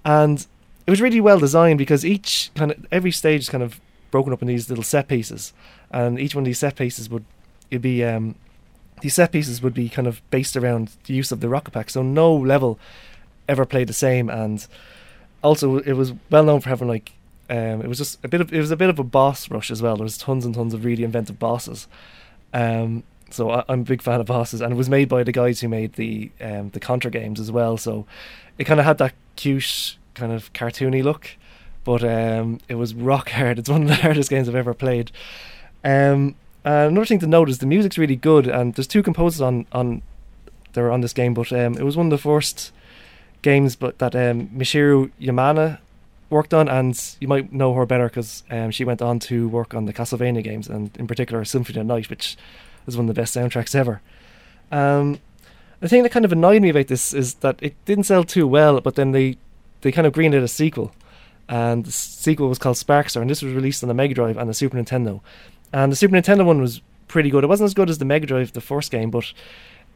and 0.02 0.46
it 0.86 0.90
was 0.90 1.00
really 1.00 1.20
well 1.20 1.38
designed 1.38 1.78
because 1.78 2.04
each 2.04 2.50
kind 2.54 2.70
of 2.70 2.86
every 2.92 3.10
stage 3.10 3.42
is 3.42 3.48
kind 3.48 3.62
of 3.62 3.80
broken 4.10 4.32
up 4.32 4.42
in 4.42 4.48
these 4.48 4.68
little 4.68 4.84
set 4.84 5.08
pieces, 5.08 5.52
and 5.90 6.18
each 6.18 6.34
one 6.34 6.42
of 6.42 6.46
these 6.46 6.58
set 6.58 6.76
pieces 6.76 7.10
would 7.10 7.24
it'd 7.70 7.82
be 7.82 8.04
um 8.04 8.36
these 9.00 9.14
set 9.14 9.32
pieces 9.32 9.62
would 9.62 9.74
be 9.74 9.88
kind 9.88 10.08
of 10.08 10.22
based 10.30 10.56
around 10.56 10.92
the 11.04 11.14
use 11.14 11.32
of 11.32 11.40
the 11.40 11.48
rocket 11.48 11.72
pack. 11.72 11.90
So 11.90 12.02
no 12.02 12.34
level 12.34 12.78
ever 13.48 13.66
played 13.66 13.88
the 13.88 13.92
same, 13.92 14.30
and 14.30 14.66
also 15.42 15.78
it 15.78 15.92
was 15.92 16.12
well 16.30 16.44
known 16.44 16.60
for 16.60 16.68
having 16.68 16.88
like 16.88 17.12
um, 17.48 17.80
it 17.80 17.88
was 17.88 17.98
just 17.98 18.24
a 18.24 18.28
bit 18.28 18.40
of 18.40 18.52
it 18.52 18.58
was 18.58 18.70
a 18.70 18.76
bit 18.76 18.90
of 18.90 18.98
a 18.98 19.04
boss 19.04 19.50
rush 19.50 19.70
as 19.70 19.82
well. 19.82 19.96
There 19.96 20.04
was 20.04 20.18
tons 20.18 20.44
and 20.44 20.54
tons 20.54 20.74
of 20.74 20.84
really 20.84 21.04
inventive 21.04 21.38
bosses. 21.38 21.86
Um, 22.52 23.02
so 23.30 23.50
I, 23.50 23.64
I'm 23.68 23.80
a 23.80 23.84
big 23.84 24.02
fan 24.02 24.20
of 24.20 24.26
bosses, 24.26 24.60
and 24.60 24.72
it 24.72 24.76
was 24.76 24.88
made 24.88 25.08
by 25.08 25.22
the 25.22 25.32
guys 25.32 25.60
who 25.60 25.68
made 25.68 25.94
the 25.94 26.30
um, 26.40 26.70
the 26.70 26.80
Contra 26.80 27.10
games 27.10 27.38
as 27.40 27.52
well. 27.52 27.76
So 27.76 28.06
it 28.58 28.64
kind 28.64 28.80
of 28.80 28.86
had 28.86 28.98
that 28.98 29.14
cute 29.36 29.96
kind 30.16 30.32
of 30.32 30.52
cartoony 30.52 31.02
look, 31.02 31.30
but 31.84 32.02
um, 32.02 32.60
it 32.68 32.74
was 32.74 32.94
rock 32.94 33.30
hard. 33.38 33.58
It's 33.58 33.70
one 33.70 33.82
of 33.82 33.88
the 33.88 33.94
hardest 34.06 34.30
games 34.30 34.48
I've 34.48 34.54
ever 34.56 34.74
played. 34.74 35.12
Um, 35.84 36.34
another 36.64 37.06
thing 37.06 37.20
to 37.20 37.26
note 37.26 37.48
is 37.48 37.58
the 37.58 37.66
music's 37.66 37.98
really 37.98 38.16
good, 38.16 38.48
and 38.48 38.74
there's 38.74 38.88
two 38.88 39.02
composers 39.02 39.40
on 39.40 39.66
on 39.72 40.02
that 40.72 40.82
were 40.82 40.90
on 40.90 41.00
this 41.00 41.12
game, 41.12 41.34
but 41.34 41.52
um, 41.52 41.74
it 41.74 41.84
was 41.84 41.96
one 41.96 42.06
of 42.06 42.10
the 42.10 42.18
first 42.18 42.72
games, 43.42 43.76
but 43.76 43.98
that 43.98 44.14
um, 44.14 44.48
Michiru 44.48 45.10
Yamane 45.20 45.78
worked 46.30 46.54
on, 46.54 46.68
and 46.68 47.16
you 47.20 47.28
might 47.28 47.52
know 47.52 47.74
her 47.74 47.86
better 47.86 48.08
because 48.08 48.42
um, 48.50 48.70
she 48.70 48.84
went 48.84 49.02
on 49.02 49.18
to 49.20 49.48
work 49.48 49.74
on 49.74 49.86
the 49.86 49.92
Castlevania 49.92 50.42
games, 50.42 50.68
and 50.68 50.96
in 50.96 51.06
particular 51.06 51.44
Symphony 51.44 51.80
of 51.80 51.86
Night, 51.86 52.10
which 52.10 52.36
is 52.86 52.96
one 52.96 53.08
of 53.08 53.14
the 53.14 53.20
best 53.20 53.34
soundtracks 53.34 53.74
ever. 53.74 54.00
Um, 54.70 55.18
the 55.80 55.88
thing 55.88 56.02
that 56.02 56.12
kind 56.12 56.24
of 56.24 56.32
annoyed 56.32 56.62
me 56.62 56.70
about 56.70 56.88
this 56.88 57.12
is 57.12 57.34
that 57.34 57.58
it 57.60 57.74
didn't 57.84 58.04
sell 58.04 58.24
too 58.24 58.46
well, 58.46 58.80
but 58.80 58.94
then 58.94 59.12
they 59.12 59.36
they 59.80 59.92
kind 59.92 60.06
of 60.06 60.12
greenlit 60.12 60.42
a 60.42 60.48
sequel, 60.48 60.92
and 61.48 61.84
the 61.84 61.92
sequel 61.92 62.48
was 62.48 62.58
called 62.58 62.76
Sparkster, 62.76 63.20
and 63.20 63.30
this 63.30 63.42
was 63.42 63.54
released 63.54 63.82
on 63.82 63.88
the 63.88 63.94
Mega 63.94 64.14
Drive 64.14 64.36
and 64.36 64.48
the 64.48 64.54
Super 64.54 64.76
Nintendo, 64.76 65.20
and 65.72 65.92
the 65.92 65.96
Super 65.96 66.16
Nintendo 66.16 66.44
one 66.44 66.60
was 66.60 66.80
pretty 67.08 67.30
good. 67.30 67.44
It 67.44 67.48
wasn't 67.48 67.66
as 67.66 67.74
good 67.74 67.90
as 67.90 67.98
the 67.98 68.04
Mega 68.04 68.26
Drive, 68.26 68.52
the 68.52 68.60
first 68.60 68.90
game, 68.90 69.10
but 69.10 69.32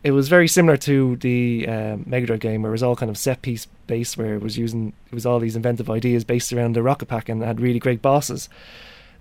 it 0.02 0.12
was 0.12 0.28
very 0.28 0.48
similar 0.48 0.76
to 0.78 1.16
the 1.16 1.66
uh, 1.68 1.96
Mega 2.06 2.26
Drive 2.26 2.40
game, 2.40 2.62
where 2.62 2.70
it 2.70 2.72
was 2.72 2.82
all 2.82 2.96
kind 2.96 3.10
of 3.10 3.18
set 3.18 3.42
piece 3.42 3.66
based, 3.86 4.16
where 4.16 4.34
it 4.34 4.42
was 4.42 4.56
using 4.56 4.92
it 5.10 5.14
was 5.14 5.26
all 5.26 5.38
these 5.38 5.56
inventive 5.56 5.90
ideas 5.90 6.24
based 6.24 6.52
around 6.52 6.74
the 6.74 6.82
rocket 6.82 7.06
pack, 7.06 7.28
and 7.28 7.42
had 7.42 7.60
really 7.60 7.78
great 7.78 8.00
bosses. 8.00 8.48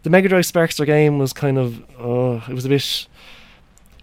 The 0.04 0.10
Mega 0.10 0.30
Drive 0.30 0.46
Sparkster 0.46 0.86
game 0.86 1.20
was 1.20 1.34
kind 1.34 1.58
of 1.58 1.84
oh, 2.00 2.44
it 2.48 2.54
was 2.54 2.66
a 2.66 2.70
bit 2.70 3.08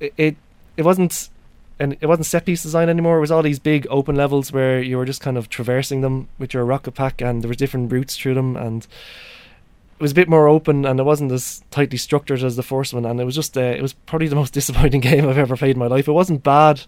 it 0.01 0.15
it, 0.17 0.37
it 0.77 0.83
wasn't 0.83 1.31
and 1.79 1.97
it 2.01 2.07
wasn't 2.07 2.27
set 2.27 2.47
piece 2.47 2.63
design 2.63 2.89
anymore. 2.89 3.19
It 3.19 3.21
was 3.21 3.31
all 3.31 3.43
these 3.43 3.59
big 3.59 3.87
open 3.91 4.17
levels 4.17 4.53
where 4.53 4.81
you 4.81 4.97
were 4.97 5.05
just 5.05 5.21
kind 5.21 5.37
of 5.37 5.49
traversing 5.49 6.01
them 6.01 6.29
with 6.39 6.55
your 6.55 6.65
rocket 6.65 6.93
pack, 6.93 7.21
and 7.21 7.43
there 7.43 7.49
was 7.49 7.59
different 7.59 7.93
routes 7.93 8.17
through 8.17 8.35
them, 8.35 8.57
and 8.57 8.85
it 8.85 10.03
was 10.03 10.13
a 10.13 10.15
bit 10.15 10.29
more 10.29 10.49
open, 10.49 10.87
and 10.87 10.99
it 10.99 11.05
wasn't 11.05 11.33
as 11.33 11.63
tightly 11.71 11.99
structured 11.99 12.43
as 12.43 12.57
the 12.57 12.63
first 12.63 12.95
one. 12.95 13.05
And 13.05 13.21
it 13.21 13.25
was 13.25 13.35
just 13.35 13.57
uh, 13.57 13.61
it 13.61 13.83
was 13.83 13.93
probably 13.93 14.29
the 14.29 14.37
most 14.37 14.55
disappointing 14.55 15.01
game 15.01 15.29
I've 15.29 15.39
ever 15.39 15.57
played 15.57 15.77
in 15.77 15.79
my 15.79 15.87
life. 15.87 16.09
It 16.09 16.13
wasn't 16.13 16.43
bad, 16.43 16.83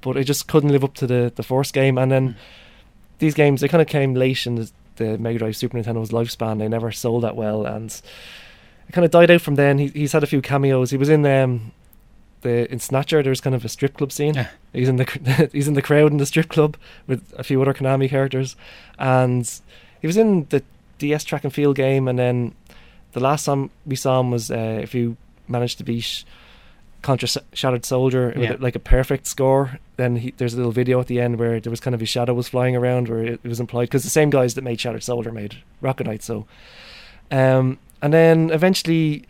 but 0.00 0.16
it 0.16 0.24
just 0.24 0.46
couldn't 0.46 0.70
live 0.72 0.84
up 0.84 0.94
to 0.94 1.06
the 1.06 1.32
the 1.34 1.42
first 1.42 1.72
game. 1.74 1.98
And 1.98 2.12
then 2.12 2.36
these 3.18 3.34
games 3.34 3.60
they 3.60 3.68
kind 3.68 3.82
of 3.82 3.88
came 3.88 4.14
late 4.14 4.46
in 4.46 4.54
the, 4.54 4.70
the 4.96 5.18
Mega 5.18 5.40
Drive 5.40 5.56
Super 5.56 5.76
Nintendo's 5.76 6.10
lifespan. 6.10 6.58
They 6.58 6.68
never 6.68 6.92
sold 6.92 7.24
that 7.24 7.36
well, 7.36 7.66
and 7.66 7.90
it 8.88 8.92
kind 8.92 9.04
of 9.04 9.10
died 9.10 9.30
out 9.30 9.40
from 9.40 9.56
then. 9.56 9.78
He, 9.78 9.88
he's 9.88 10.12
had 10.12 10.22
a 10.22 10.28
few 10.28 10.40
cameos. 10.40 10.90
He 10.90 10.96
was 10.96 11.08
in 11.08 11.26
um, 11.26 11.72
the 12.42 12.70
in 12.72 12.78
Snatcher. 12.78 13.22
There's 13.22 13.40
kind 13.40 13.54
of 13.54 13.64
a 13.64 13.68
strip 13.68 13.96
club 13.96 14.12
scene. 14.12 14.34
Yeah. 14.34 14.48
He's 14.72 14.88
in 14.88 14.96
the 14.96 15.48
he's 15.52 15.68
in 15.68 15.74
the 15.74 15.82
crowd 15.82 16.12
in 16.12 16.18
the 16.18 16.26
strip 16.26 16.48
club 16.48 16.76
with 17.06 17.32
a 17.36 17.44
few 17.44 17.60
other 17.62 17.74
Konami 17.74 18.08
characters, 18.08 18.56
and 18.98 19.48
he 20.00 20.06
was 20.06 20.16
in 20.16 20.46
the 20.50 20.62
DS 20.98 21.24
track 21.24 21.44
and 21.44 21.52
field 21.52 21.76
game. 21.76 22.08
And 22.08 22.18
then 22.18 22.54
the 23.12 23.20
last 23.20 23.44
time 23.44 23.70
we 23.86 23.96
saw 23.96 24.20
him 24.20 24.30
was 24.30 24.50
uh, 24.50 24.80
if 24.82 24.94
you 24.94 25.16
managed 25.48 25.78
to 25.78 25.84
beat 25.84 26.24
Contra 27.02 27.28
Shattered 27.54 27.84
Soldier 27.84 28.32
Yeah. 28.36 28.52
with 28.52 28.60
like 28.62 28.76
a 28.76 28.80
perfect 28.80 29.26
score. 29.26 29.78
Then 29.96 30.16
he, 30.16 30.32
there's 30.36 30.54
a 30.54 30.56
little 30.58 30.70
video 30.72 31.00
at 31.00 31.06
the 31.08 31.20
end 31.20 31.38
where 31.38 31.58
there 31.60 31.70
was 31.70 31.80
kind 31.80 31.94
of 31.94 32.00
his 32.00 32.08
shadow 32.08 32.34
was 32.34 32.48
flying 32.48 32.76
around, 32.76 33.08
where 33.08 33.24
it, 33.24 33.40
it 33.42 33.48
was 33.48 33.58
implied 33.60 33.84
because 33.86 34.02
the 34.04 34.10
same 34.10 34.30
guys 34.30 34.54
that 34.54 34.62
made 34.62 34.80
Shattered 34.80 35.02
Soldier 35.02 35.32
made 35.32 35.56
Rocket 35.80 36.06
Knight. 36.06 36.22
So, 36.22 36.46
um, 37.30 37.78
and 38.02 38.12
then 38.12 38.50
eventually, 38.50 39.24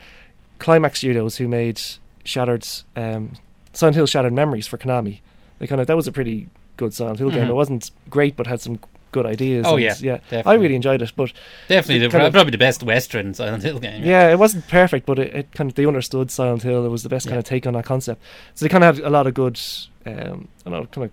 Climax 0.58 0.98
Studios, 0.98 1.36
who 1.38 1.48
made 1.48 1.80
Shattered, 2.24 2.66
um, 2.96 3.32
Silent 3.72 3.96
Hill 3.96 4.06
Shattered 4.06 4.32
Memories 4.32 4.66
for 4.66 4.78
Konami, 4.78 5.20
they 5.58 5.66
kind 5.66 5.80
of 5.80 5.86
that 5.86 5.96
was 5.96 6.06
a 6.06 6.12
pretty 6.12 6.48
good 6.76 6.92
Silent 6.94 7.18
Hill 7.18 7.30
game. 7.30 7.46
Mhm. 7.46 7.50
It 7.50 7.54
wasn't 7.54 7.90
great, 8.08 8.36
but 8.36 8.46
had 8.46 8.60
some 8.60 8.78
good 9.12 9.26
ideas. 9.26 9.66
Oh, 9.66 9.74
and 9.76 9.82
yeah, 10.00 10.18
yeah. 10.30 10.42
I 10.46 10.54
really 10.54 10.74
enjoyed 10.76 11.02
it, 11.02 11.12
but 11.16 11.32
Definitely, 11.68 12.04
It 12.06 12.10
the, 12.12 12.26
of- 12.26 12.32
probably 12.32 12.52
the 12.52 12.58
best 12.58 12.82
Western 12.82 13.34
Silent 13.34 13.62
Hill 13.64 13.78
game. 13.80 14.04
yeah, 14.04 14.30
it 14.30 14.38
wasn't 14.38 14.66
perfect, 14.68 15.04
but 15.06 15.18
it, 15.18 15.34
it 15.34 15.52
kind 15.52 15.68
of 15.70 15.74
they 15.74 15.84
understood 15.84 16.30
Silent 16.30 16.62
Hill. 16.62 16.84
It 16.86 16.90
was 16.90 17.02
the 17.02 17.08
best 17.08 17.26
kind 17.26 17.38
of 17.38 17.44
take 17.44 17.66
on 17.66 17.74
that 17.74 17.84
concept. 17.84 18.22
So 18.54 18.64
they 18.64 18.68
kind 18.68 18.84
of 18.84 18.96
had 18.96 19.04
a 19.04 19.10
lot 19.10 19.26
of 19.26 19.34
good, 19.34 19.60
um, 20.06 20.48
I 20.64 20.70
don't 20.70 20.72
know, 20.80 20.86
kind 20.86 21.04
of. 21.06 21.10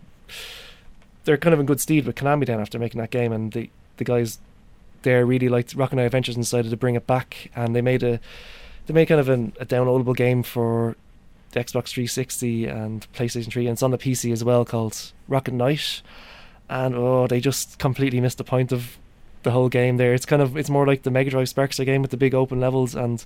They're 1.25 1.37
kind 1.37 1.53
of 1.53 1.59
in 1.59 1.65
good 1.65 1.81
stead 1.81 2.05
with 2.05 2.15
Konami 2.15 2.45
then 2.45 2.59
after 2.61 2.79
making 2.79 2.99
that 3.01 3.11
game, 3.11 3.33
and 3.33 3.51
the 3.51 3.69
the 3.97 4.03
guys 4.05 4.39
there 5.01 5.25
really 5.25 5.49
liked 5.49 5.73
Rocket 5.75 5.95
Knight 5.97 6.05
Adventures 6.05 6.35
and 6.35 6.43
decided 6.43 6.69
to 6.71 6.77
bring 6.77 6.95
it 6.95 7.05
back, 7.07 7.49
and 7.55 7.75
they 7.75 7.81
made 7.81 8.03
a 8.03 8.19
they 8.87 8.93
made 8.93 9.07
kind 9.07 9.19
of 9.21 9.29
an, 9.29 9.53
a 9.59 9.65
downloadable 9.65 10.15
game 10.15 10.43
for 10.43 10.95
the 11.51 11.59
Xbox 11.61 11.89
360 11.89 12.65
and 12.65 13.07
PlayStation 13.13 13.51
3, 13.51 13.67
and 13.67 13.73
it's 13.73 13.83
on 13.83 13.91
the 13.91 13.97
PC 13.97 14.31
as 14.33 14.43
well 14.43 14.65
called 14.65 15.11
Rocket 15.27 15.53
Knight. 15.53 16.01
And 16.69 16.95
oh, 16.95 17.27
they 17.27 17.39
just 17.39 17.79
completely 17.79 18.19
missed 18.19 18.37
the 18.37 18.43
point 18.43 18.71
of 18.73 18.97
the 19.43 19.51
whole 19.51 19.69
game 19.69 19.95
there. 19.97 20.13
It's 20.13 20.25
kind 20.25 20.41
of 20.41 20.57
it's 20.57 20.69
more 20.69 20.85
like 20.85 21.03
the 21.03 21.11
Mega 21.11 21.29
Drive 21.29 21.47
Sparkster 21.47 21.85
game 21.85 22.01
with 22.01 22.11
the 22.11 22.17
big 22.17 22.33
open 22.35 22.59
levels, 22.59 22.95
and 22.95 23.23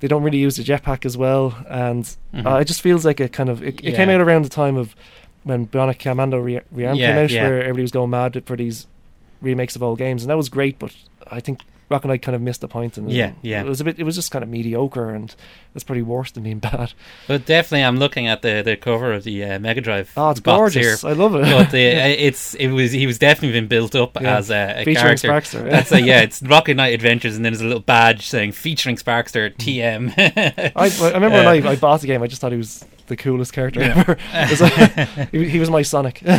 they 0.00 0.08
don't 0.08 0.22
really 0.22 0.38
use 0.38 0.56
the 0.56 0.62
jetpack 0.64 1.04
as 1.04 1.16
well. 1.16 1.54
And 1.68 2.04
Mhm. 2.34 2.46
uh, 2.46 2.56
it 2.60 2.64
just 2.64 2.80
feels 2.80 3.04
like 3.04 3.20
a 3.20 3.28
kind 3.28 3.50
of 3.50 3.62
it, 3.62 3.80
it 3.84 3.94
came 3.94 4.08
out 4.08 4.20
around 4.22 4.44
the 4.46 4.48
time 4.48 4.76
of 4.76 4.94
when 5.42 5.66
Bionic 5.66 5.98
Commando 5.98 6.38
Re- 6.38 6.62
Rearm 6.74 6.96
Yeah, 6.96 7.08
came 7.14 7.24
out, 7.24 7.30
yeah. 7.30 7.42
where 7.46 7.60
everybody 7.60 7.82
was 7.82 7.90
going 7.90 8.08
mad 8.10 8.42
for 8.46 8.56
these 8.56 8.86
remakes 9.42 9.76
of 9.76 9.82
old 9.82 9.98
games, 9.98 10.22
and 10.22 10.30
that 10.30 10.38
was 10.38 10.48
great. 10.48 10.78
But 10.78 10.94
I 11.30 11.40
think 11.40 11.60
Rocket 11.90 12.08
Knight 12.08 12.22
kind 12.22 12.34
of 12.34 12.40
missed 12.42 12.60
the 12.62 12.68
point, 12.68 12.96
and 12.96 13.10
Yeah, 13.10 13.32
yeah. 13.42 13.60
it 13.62 13.66
was 13.66 13.80
a 13.80 13.84
bit. 13.84 13.98
It 13.98 14.04
was 14.04 14.14
just 14.14 14.30
kind 14.30 14.42
of 14.42 14.48
mediocre, 14.48 15.10
and 15.10 15.34
it's 15.74 15.84
pretty 15.84 16.02
worse 16.02 16.30
than 16.30 16.42
being 16.44 16.58
bad. 16.70 16.92
But 17.28 17.44
definitely, 17.46 17.84
I'm 17.84 17.98
looking 17.98 18.26
at 18.26 18.42
the, 18.42 18.62
the 18.64 18.76
cover 18.76 19.12
of 19.12 19.24
the 19.24 19.44
uh, 19.44 19.58
Mega 19.58 19.80
Drive 19.80 20.12
Oh, 20.16 20.30
it's 20.30 20.40
box 20.40 20.56
gorgeous! 20.74 21.02
here. 21.02 21.10
I 21.10 21.12
love 21.14 21.34
it. 21.34 21.42
But 21.42 21.70
the, 21.70 21.86
uh, 22.00 22.06
it's 22.18 22.54
it 22.54 22.68
was 22.68 22.92
he 22.92 23.06
was 23.06 23.18
definitely 23.18 23.58
been 23.60 23.68
built 23.68 23.94
up 23.94 24.20
Yeah. 24.20 24.38
as 24.38 24.50
a, 24.50 24.80
a 24.80 24.84
Featuring 24.84 25.16
character. 25.18 25.28
Sparkster. 25.58 25.70
That's 25.70 25.92
a, 25.92 26.00
yeah, 26.00 26.20
it's 26.22 26.42
Rocket 26.42 26.74
Knight 26.76 26.94
Adventures, 26.94 27.36
and 27.36 27.44
then 27.44 27.52
there's 27.52 27.60
a 27.62 27.66
little 27.66 27.80
badge 27.82 28.26
saying 28.26 28.52
featuring 28.52 28.96
Sparkster 28.96 29.54
TM. 29.56 30.12
I, 30.18 30.72
I 30.76 31.12
remember 31.12 31.38
Uh, 31.38 31.44
when 31.44 31.66
I, 31.66 31.70
I 31.72 31.76
bought 31.76 32.00
the 32.00 32.06
game, 32.06 32.22
I 32.22 32.26
just 32.26 32.40
thought 32.40 32.52
he 32.52 32.58
was 32.58 32.84
the 33.06 33.16
coolest 33.16 33.52
character 33.52 33.80
ever. 33.82 34.16
Was 34.50 34.60
like- 34.60 35.30
he, 35.30 35.48
he 35.48 35.58
was 35.58 35.70
my 35.70 35.82
Sonic. 35.82 36.22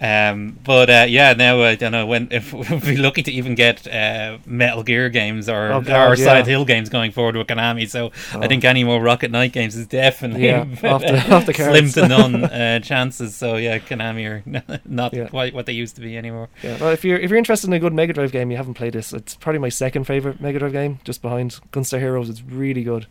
Um, 0.00 0.56
but 0.64 0.88
uh, 0.88 1.06
yeah, 1.08 1.32
now 1.32 1.60
I 1.62 1.74
don't 1.74 1.90
know 1.90 2.06
when 2.06 2.28
if, 2.30 2.54
if 2.54 2.84
we're 2.86 2.96
looking 2.98 3.24
to 3.24 3.32
even 3.32 3.54
get 3.56 3.86
uh, 3.92 4.38
Metal 4.46 4.82
Gear 4.84 5.08
games 5.08 5.48
or 5.48 5.72
Oh, 5.72 5.80
God, 5.80 6.12
or 6.12 6.22
yeah. 6.22 6.44
Hill 6.44 6.64
games 6.64 6.88
going 6.88 7.10
forward 7.10 7.34
with 7.36 7.46
Konami. 7.48 7.88
So 7.88 8.12
Oh. 8.32 8.40
I 8.40 8.46
think 8.48 8.64
any 8.64 8.84
more 8.84 9.00
Rocket 9.02 9.30
Knight 9.32 9.52
games 9.52 9.74
is 9.76 9.86
definitely 9.86 10.46
Yeah, 10.46 10.60
off 10.84 11.00
the- 11.02 11.34
off 11.34 11.46
the 11.46 11.54
slim 11.54 11.90
to 11.90 12.06
none 12.08 12.44
uh, 12.44 12.78
chances. 12.80 13.34
So 13.34 13.56
yeah, 13.56 13.78
Konami 13.78 14.24
are 14.28 14.80
not 14.84 15.14
Yeah. 15.14 15.26
quite 15.28 15.52
what 15.52 15.66
they 15.66 15.72
used 15.72 15.96
to 15.96 16.00
be 16.00 16.16
anymore. 16.16 16.48
yeah, 16.62 16.78
well, 16.78 16.90
if 16.90 17.04
you're 17.04 17.18
if 17.18 17.28
you're 17.30 17.38
interested 17.38 17.66
in 17.66 17.72
a 17.72 17.78
good 17.80 17.92
Mega 17.92 18.12
Drive 18.12 18.30
game, 18.32 18.50
you 18.50 18.56
haven't 18.56 18.74
played 18.74 18.92
this. 18.92 19.12
It's 19.12 19.34
probably 19.34 19.58
my 19.58 19.68
second 19.68 20.04
favorite 20.04 20.40
Mega 20.40 20.58
Drive 20.60 20.72
game, 20.72 21.00
just 21.04 21.22
behind 21.22 21.58
Gunstar 21.72 21.98
Heroes. 21.98 22.28
It's 22.30 22.42
really 22.42 22.84
good. 22.84 23.06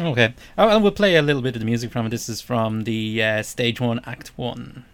Okay, 0.00 0.34
oh, 0.56 0.68
and 0.68 0.82
we'll 0.82 0.92
play 0.92 1.16
a 1.16 1.22
little 1.22 1.42
bit 1.42 1.56
of 1.56 1.60
the 1.60 1.66
music 1.66 1.90
from 1.90 2.06
it. 2.06 2.10
This 2.10 2.28
is 2.28 2.40
from 2.40 2.84
the 2.84 3.22
uh, 3.22 3.42
Stage 3.42 3.80
One, 3.80 4.00
Act 4.04 4.28
One. 4.36 4.84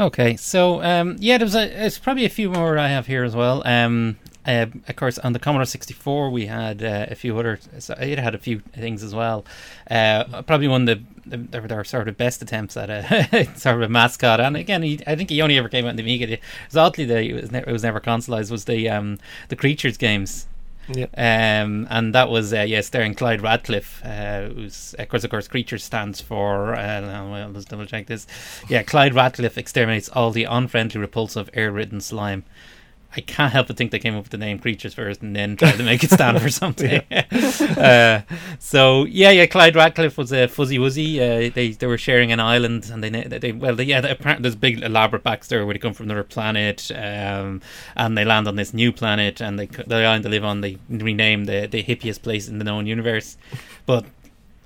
Okay, 0.00 0.34
so 0.36 0.82
um, 0.82 1.16
yeah, 1.18 1.36
there's 1.36 1.54
a 1.54 1.68
there's 1.68 1.98
probably 1.98 2.24
a 2.24 2.30
few 2.30 2.48
more 2.48 2.78
I 2.78 2.88
have 2.88 3.06
here 3.06 3.22
as 3.22 3.36
well. 3.36 3.62
Um, 3.66 4.16
uh, 4.46 4.64
of 4.88 4.96
course, 4.96 5.18
on 5.18 5.34
the 5.34 5.38
Commodore 5.38 5.66
64, 5.66 6.30
we 6.30 6.46
had 6.46 6.82
uh, 6.82 7.04
a 7.10 7.14
few 7.14 7.38
other. 7.38 7.60
It 7.98 8.18
had 8.18 8.34
a 8.34 8.38
few 8.38 8.60
things 8.60 9.02
as 9.02 9.14
well. 9.14 9.44
Uh, 9.90 10.40
probably 10.44 10.68
one 10.68 10.88
of 10.88 11.04
the, 11.26 11.36
the 11.36 11.60
their 11.60 11.84
sort 11.84 12.08
of 12.08 12.16
best 12.16 12.40
attempts 12.40 12.78
at 12.78 12.88
a 12.88 13.44
sort 13.56 13.76
of 13.76 13.82
a 13.82 13.88
mascot. 13.90 14.40
And 14.40 14.56
again, 14.56 14.82
he, 14.82 15.00
I 15.06 15.16
think 15.16 15.28
he 15.28 15.42
only 15.42 15.58
ever 15.58 15.68
came 15.68 15.84
out 15.84 15.90
in 15.90 15.96
the 15.96 16.02
Amiga. 16.02 16.32
It 16.32 16.40
was 16.70 16.78
oddly 16.78 17.04
that 17.04 17.22
it 17.22 17.34
was, 17.34 17.52
ne- 17.52 17.58
it 17.58 17.66
was 17.66 17.82
never 17.82 18.00
consoleized. 18.00 18.50
Was 18.50 18.64
the 18.64 18.88
um, 18.88 19.18
the 19.50 19.56
Creatures 19.56 19.98
games. 19.98 20.46
Yeah. 20.92 21.62
Um, 21.62 21.86
and 21.90 22.14
that 22.14 22.30
was 22.30 22.52
uh, 22.52 22.60
yeah, 22.62 22.80
starring 22.80 23.14
Clyde 23.14 23.42
Radcliffe, 23.42 24.02
uh, 24.04 24.48
who's 24.48 24.94
of 24.98 25.08
course, 25.08 25.24
of 25.24 25.30
course, 25.30 25.48
Creatures 25.48 25.84
stands 25.84 26.20
for. 26.20 26.74
Uh, 26.74 27.00
well, 27.30 27.50
let's 27.50 27.64
double 27.66 27.86
check 27.86 28.06
this. 28.06 28.26
Yeah, 28.68 28.82
Clyde 28.82 29.14
Radcliffe 29.14 29.58
exterminates 29.58 30.08
all 30.08 30.30
the 30.30 30.44
unfriendly, 30.44 31.00
repulsive, 31.00 31.50
air-ridden 31.54 32.00
slime. 32.00 32.44
I 33.16 33.20
can't 33.20 33.52
help 33.52 33.66
but 33.66 33.76
think 33.76 33.90
they 33.90 33.98
came 33.98 34.14
up 34.14 34.22
with 34.22 34.30
the 34.30 34.38
name 34.38 34.58
Creatures 34.60 34.94
first 34.94 35.20
and 35.20 35.34
then 35.34 35.56
tried 35.56 35.76
to 35.76 35.82
make 35.82 36.04
it 36.04 36.10
stand 36.10 36.40
for 36.40 36.48
something. 36.62 37.02
uh, 37.10 38.22
so 38.60 39.04
yeah, 39.04 39.30
yeah. 39.30 39.46
Clyde 39.46 39.74
Radcliffe 39.74 40.16
was 40.16 40.32
a 40.32 40.46
fuzzy 40.46 40.78
wuzzy. 40.78 41.16
Uh, 41.16 41.52
they 41.52 41.70
they 41.70 41.86
were 41.86 41.98
sharing 41.98 42.30
an 42.30 42.38
island, 42.38 42.88
and 42.90 43.02
they 43.02 43.10
they 43.10 43.52
well, 43.52 43.74
they, 43.74 43.84
yeah. 43.84 43.98
Apparently, 43.98 44.42
there's 44.42 44.54
a 44.54 44.58
big 44.58 44.82
elaborate 44.82 45.24
backstory 45.24 45.64
where 45.64 45.74
they 45.74 45.80
come 45.80 45.92
from 45.92 46.06
another 46.06 46.22
planet, 46.22 46.90
um, 46.94 47.60
and 47.96 48.16
they 48.16 48.24
land 48.24 48.46
on 48.46 48.56
this 48.56 48.72
new 48.72 48.92
planet, 48.92 49.40
and 49.40 49.58
they 49.58 49.66
the 49.66 49.96
island 49.96 50.24
they 50.24 50.30
live 50.30 50.44
on 50.44 50.60
they 50.60 50.78
rename 50.88 51.46
the 51.46 51.66
the 51.66 51.82
hippiest 51.82 52.22
place 52.22 52.48
in 52.48 52.58
the 52.58 52.64
known 52.64 52.86
universe, 52.86 53.36
but 53.86 54.04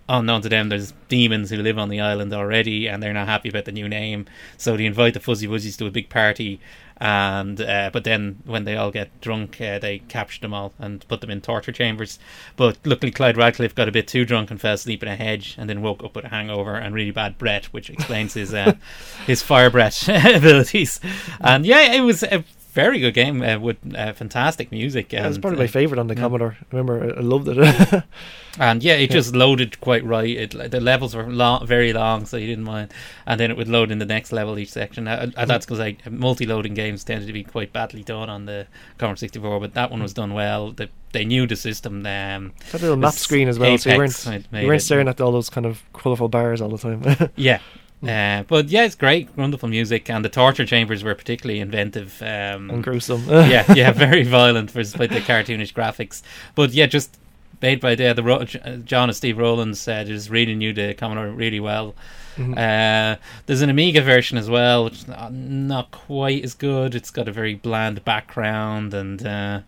unknown 0.09 0.43
to 0.43 0.49
them, 0.49 0.69
there's 0.69 0.93
demons 1.09 1.51
who 1.51 1.57
live 1.57 1.79
on 1.79 1.89
the 1.89 2.01
island 2.01 2.33
already, 2.33 2.89
and 2.89 3.03
they're 3.03 3.13
not 3.13 3.29
happy 3.29 3.49
about 3.49 3.65
the 3.65 3.73
new 3.73 3.89
name. 3.89 4.27
So 4.57 4.77
they 4.77 4.87
invite 4.87 5.15
the 5.15 5.21
Fuzzy 5.21 5.47
Wuzzies 5.47 5.77
to 5.79 5.87
a 5.87 5.91
big 5.91 6.09
party, 6.09 6.61
and 6.99 7.61
uh, 7.61 7.91
but 7.93 8.05
then 8.05 8.39
when 8.45 8.65
they 8.65 8.77
all 8.77 8.91
get 8.91 9.21
drunk, 9.21 9.61
uh, 9.61 9.79
they 9.79 9.99
capture 9.99 10.41
them 10.41 10.55
all 10.55 10.73
and 10.79 11.07
put 11.09 11.21
them 11.21 11.31
in 11.31 11.41
torture 11.41 11.73
chambers. 11.73 12.19
But 12.57 12.79
luckily, 12.85 13.11
Clyde 13.11 13.37
Radcliffe 13.37 13.75
got 13.75 13.89
a 13.89 13.93
bit 13.93 14.07
too 14.07 14.25
drunk 14.25 14.51
and 14.51 14.61
fell 14.61 14.75
asleep 14.75 15.03
in 15.03 15.09
a 15.09 15.17
hedge, 15.17 15.57
and 15.59 15.69
then 15.69 15.83
woke 15.83 16.05
up 16.05 16.15
with 16.15 16.27
a 16.27 16.29
hangover 16.29 16.77
and 16.77 16.95
really 16.95 17.11
bad 17.11 17.37
breath, 17.39 17.67
which 17.67 17.91
explains 17.91 18.35
his 18.35 18.55
uh, 18.55 18.75
his 19.27 19.43
fire 19.43 19.71
breath 19.71 20.09
abilities. 20.09 21.01
And 21.41 21.67
yeah, 21.67 21.95
it 21.95 22.01
was 22.01 22.23
a 22.23 22.45
very 22.75 22.99
good 22.99 23.15
game 23.15 23.41
uh, 23.41 23.59
with 23.59 23.77
uh, 23.95 24.13
fantastic 24.13 24.71
music. 24.73 25.13
Yeah, 25.13 25.25
it 25.25 25.29
was 25.29 25.39
probably 25.39 25.59
uh, 25.59 25.63
my 25.63 25.67
favorite 25.69 25.99
on 26.01 26.09
the 26.09 26.15
yeah. 26.15 26.21
Commodore. 26.21 26.57
I 26.61 26.65
remember 26.77 27.15
I 27.17 27.21
loved 27.21 27.49
it. 27.49 28.05
And 28.57 28.85
yeah, 28.85 28.95
it 28.95 29.11
Yeah. 29.11 29.17
just 29.17 29.35
loaded 29.35 29.81
quite 29.81 30.05
right. 30.05 30.29
It 30.37 30.71
the 30.71 30.81
levels 30.81 31.15
were 31.17 31.27
long, 31.27 31.67
very 31.67 31.93
long, 31.93 32.25
so 32.27 32.37
you 32.37 32.47
didn't 32.47 32.65
mind. 32.65 32.93
And 33.27 33.41
then 33.41 33.51
it 33.51 33.57
would 33.57 33.69
load 33.69 33.91
in 33.91 33.99
the 33.99 34.05
next 34.07 34.33
level 34.33 34.59
each 34.59 34.71
section. 34.71 35.09
Uh, 35.09 35.31
And 35.37 35.51
that's 35.51 35.67
because 35.67 35.81
like 35.81 36.09
multi-loading 36.11 36.75
games 36.75 37.03
tended 37.05 37.27
to 37.27 37.33
be 37.33 37.43
quite 37.43 37.73
badly 37.73 38.05
done 38.05 38.31
on 38.31 38.47
the 38.47 38.67
Commodore 38.99 39.17
64, 39.17 39.61
but 39.61 39.75
that 39.75 39.91
one 39.91 40.03
was 40.03 40.13
done 40.15 40.35
well. 40.35 40.71
They, 40.71 40.89
they 41.13 41.25
knew 41.25 41.47
the 41.49 41.57
system. 41.57 42.07
Um, 42.07 42.53
a 42.73 42.79
little 42.79 42.97
map 42.97 43.15
screen 43.15 43.49
as 43.49 43.59
well, 43.59 43.77
so 43.79 43.91
you 43.91 43.99
weren't 43.99 44.25
you 44.27 44.67
weren't 44.69 44.83
it. 44.83 44.85
staring 44.85 45.09
at 45.09 45.21
all 45.21 45.33
those 45.33 45.51
kind 45.51 45.67
of 45.67 45.83
colourful 45.93 46.29
bars 46.29 46.61
all 46.61 46.69
the 46.69 46.79
time. 46.79 47.31
yeah. 47.37 47.59
Uh, 48.03 48.43
but 48.43 48.69
yeah, 48.69 48.85
it's 48.85 48.95
great, 48.95 49.29
wonderful 49.37 49.69
music, 49.69 50.11
and 50.11 50.25
the 50.25 50.29
torture 50.29 50.67
chambers 50.67 51.03
were 51.03 51.15
particularly 51.15 51.61
inventive. 51.61 52.21
Um, 52.21 52.71
and 52.71 52.85
gruesome. 52.85 53.25
yeah, 53.29 53.65
yeah, 53.75 53.93
very 53.93 54.25
violent 54.25 54.71
for 54.71 54.83
despite 54.83 55.11
the 55.11 55.21
cartoonish 55.21 55.73
graphics. 55.73 56.23
But 56.55 56.73
yeah, 56.73 56.87
just 56.87 57.19
made 57.63 57.81
by 57.81 57.95
the, 57.95 58.13
the 58.13 58.83
John 58.85 59.09
and 59.09 59.17
Steve 59.17 59.39
Rowlands 59.39 59.89
uh, 59.89 60.05
just 60.05 60.29
really 60.29 60.55
knew 60.55 60.73
the 60.75 60.93
Commodore 60.95 61.29
really 61.29 61.61
well. 61.61 61.95
Mhm. 62.37 62.53
Uh, 62.59 63.17
there's 63.47 63.63
an 63.63 63.71
Amiga 63.71 64.03
version 64.03 64.37
as 64.37 64.51
well, 64.51 64.85
which 64.85 64.95
is 64.95 65.09
not, 65.09 65.33
not 65.33 65.91
quite 65.91 66.45
as 66.45 66.53
good. 66.53 66.95
It's 66.95 67.11
got 67.11 67.29
a 67.29 67.33
very 67.33 67.55
bland 67.55 68.05
background, 68.05 68.93
and 68.93 69.25
uh, 69.25 69.61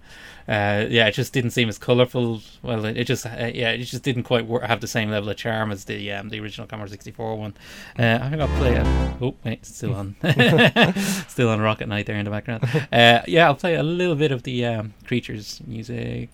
uh, 0.48 0.86
yeah, 0.88 1.06
it 1.06 1.12
just 1.12 1.32
didn't 1.32 1.50
seem 1.50 1.68
as 1.68 1.78
colourful. 1.78 2.40
Well, 2.62 2.84
it, 2.84 2.96
it 2.96 3.04
just 3.04 3.26
uh, 3.26 3.50
yeah, 3.52 3.70
it 3.70 3.84
just 3.84 4.02
didn't 4.02 4.22
quite 4.22 4.46
have 4.62 4.80
the 4.80 4.86
same 4.86 5.10
level 5.10 5.28
of 5.28 5.36
charm 5.36 5.72
as 5.72 5.84
the 5.84 6.12
um, 6.12 6.28
the 6.28 6.40
original 6.40 6.66
Commodore 6.66 6.88
64 6.88 7.36
one. 7.36 7.54
Uh, 7.98 8.18
I 8.22 8.30
think 8.30 8.40
I'll 8.40 8.58
play 8.58 8.76
it. 8.76 8.86
Oh 9.20 9.34
wait, 9.44 9.60
it's 9.60 9.74
still 9.74 9.94
on, 9.94 10.14
still 11.28 11.48
on 11.48 11.60
Rocket 11.60 11.88
Knight 11.88 12.06
there 12.06 12.16
in 12.16 12.24
the 12.24 12.30
background. 12.30 12.64
Uh, 12.92 13.22
yeah, 13.26 13.46
I'll 13.46 13.54
play 13.54 13.74
a 13.74 13.82
little 13.82 14.14
bit 14.14 14.30
of 14.30 14.44
the 14.44 14.64
um, 14.66 14.94
creatures 15.04 15.60
music, 15.66 16.30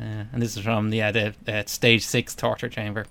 uh, 0.00 0.24
and 0.32 0.40
this 0.40 0.56
is 0.56 0.62
from 0.62 0.92
yeah 0.92 1.10
the 1.10 1.34
uh, 1.46 1.62
stage 1.66 2.04
six 2.04 2.34
torture 2.34 2.68
chamber. 2.68 3.06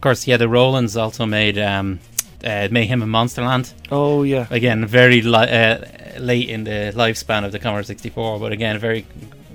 Of 0.00 0.02
course, 0.02 0.26
yeah, 0.26 0.38
the 0.38 0.48
Rowlands 0.48 0.96
also 0.96 1.26
made 1.26 1.58
um, 1.58 2.00
uh, 2.42 2.68
Mayhem 2.70 3.02
in 3.02 3.10
Monsterland. 3.10 3.74
oh 3.92 4.22
yeah. 4.22 4.46
Again, 4.48 4.86
very 4.86 5.20
li- 5.20 5.34
uh, 5.34 5.76
late 6.18 6.48
in 6.48 6.64
the 6.64 6.90
lifespan 6.96 7.44
of 7.44 7.52
the 7.52 7.58
Commodore 7.58 7.82
64, 7.82 8.38
but 8.40 8.50
again, 8.50 8.76
a 8.76 8.78
very 8.78 9.04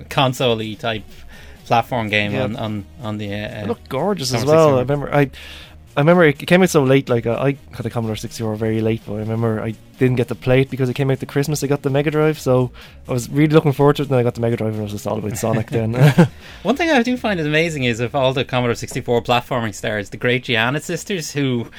console 0.08 0.60
type 0.76 1.02
platform 1.64 2.08
game 2.10 2.30
Yeah. 2.32 2.44
on, 2.44 2.54
on, 2.54 2.84
on 3.02 3.18
the. 3.18 3.26
It 3.32 3.64
Uh, 3.64 3.66
looked 3.66 3.88
gorgeous 3.88 4.32
as 4.32 4.44
well. 4.44 4.76
I 4.76 4.80
remember 4.82 5.12
I 5.12 5.30
I 5.96 6.00
remember 6.00 6.24
it 6.24 6.38
came 6.46 6.62
out 6.62 6.68
so 6.68 6.84
late. 6.84 7.08
Like 7.08 7.24
uh, 7.24 7.38
I 7.40 7.56
had 7.72 7.86
a 7.86 7.90
Commodore 7.90 8.16
64 8.16 8.56
very 8.56 8.82
late, 8.82 9.00
but 9.06 9.14
I 9.14 9.18
remember 9.18 9.62
I 9.62 9.74
didn't 9.98 10.16
get 10.16 10.28
to 10.28 10.34
play 10.34 10.60
it 10.60 10.70
because 10.70 10.90
it 10.90 10.94
came 10.94 11.10
out 11.10 11.20
to 11.20 11.26
Christmas. 11.26 11.64
I 11.64 11.68
got 11.68 11.82
the 11.82 11.90
Mega 11.90 12.10
Drive, 12.10 12.38
so 12.38 12.70
I 13.08 13.12
was 13.12 13.30
really 13.30 13.54
looking 13.54 13.72
forward 13.72 13.96
to 13.96 14.02
it. 14.02 14.06
And 14.06 14.12
then 14.12 14.18
I 14.18 14.22
got 14.22 14.34
the 14.34 14.42
Mega 14.42 14.58
Drive, 14.58 14.72
and 14.72 14.80
I 14.80 14.82
was 14.82 14.92
just 14.92 15.06
all 15.06 15.18
about 15.18 15.38
Sonic. 15.38 15.70
Then 15.70 15.94
one 16.62 16.76
thing 16.76 16.90
I 16.90 17.02
do 17.02 17.16
find 17.16 17.40
is 17.40 17.46
amazing 17.46 17.84
is 17.84 18.00
of 18.00 18.14
all 18.14 18.34
the 18.34 18.44
Commodore 18.44 18.74
64 18.74 19.22
platforming 19.22 19.74
stars, 19.74 20.10
the 20.10 20.18
great 20.18 20.44
Giana 20.44 20.82
sisters, 20.82 21.32
who 21.32 21.70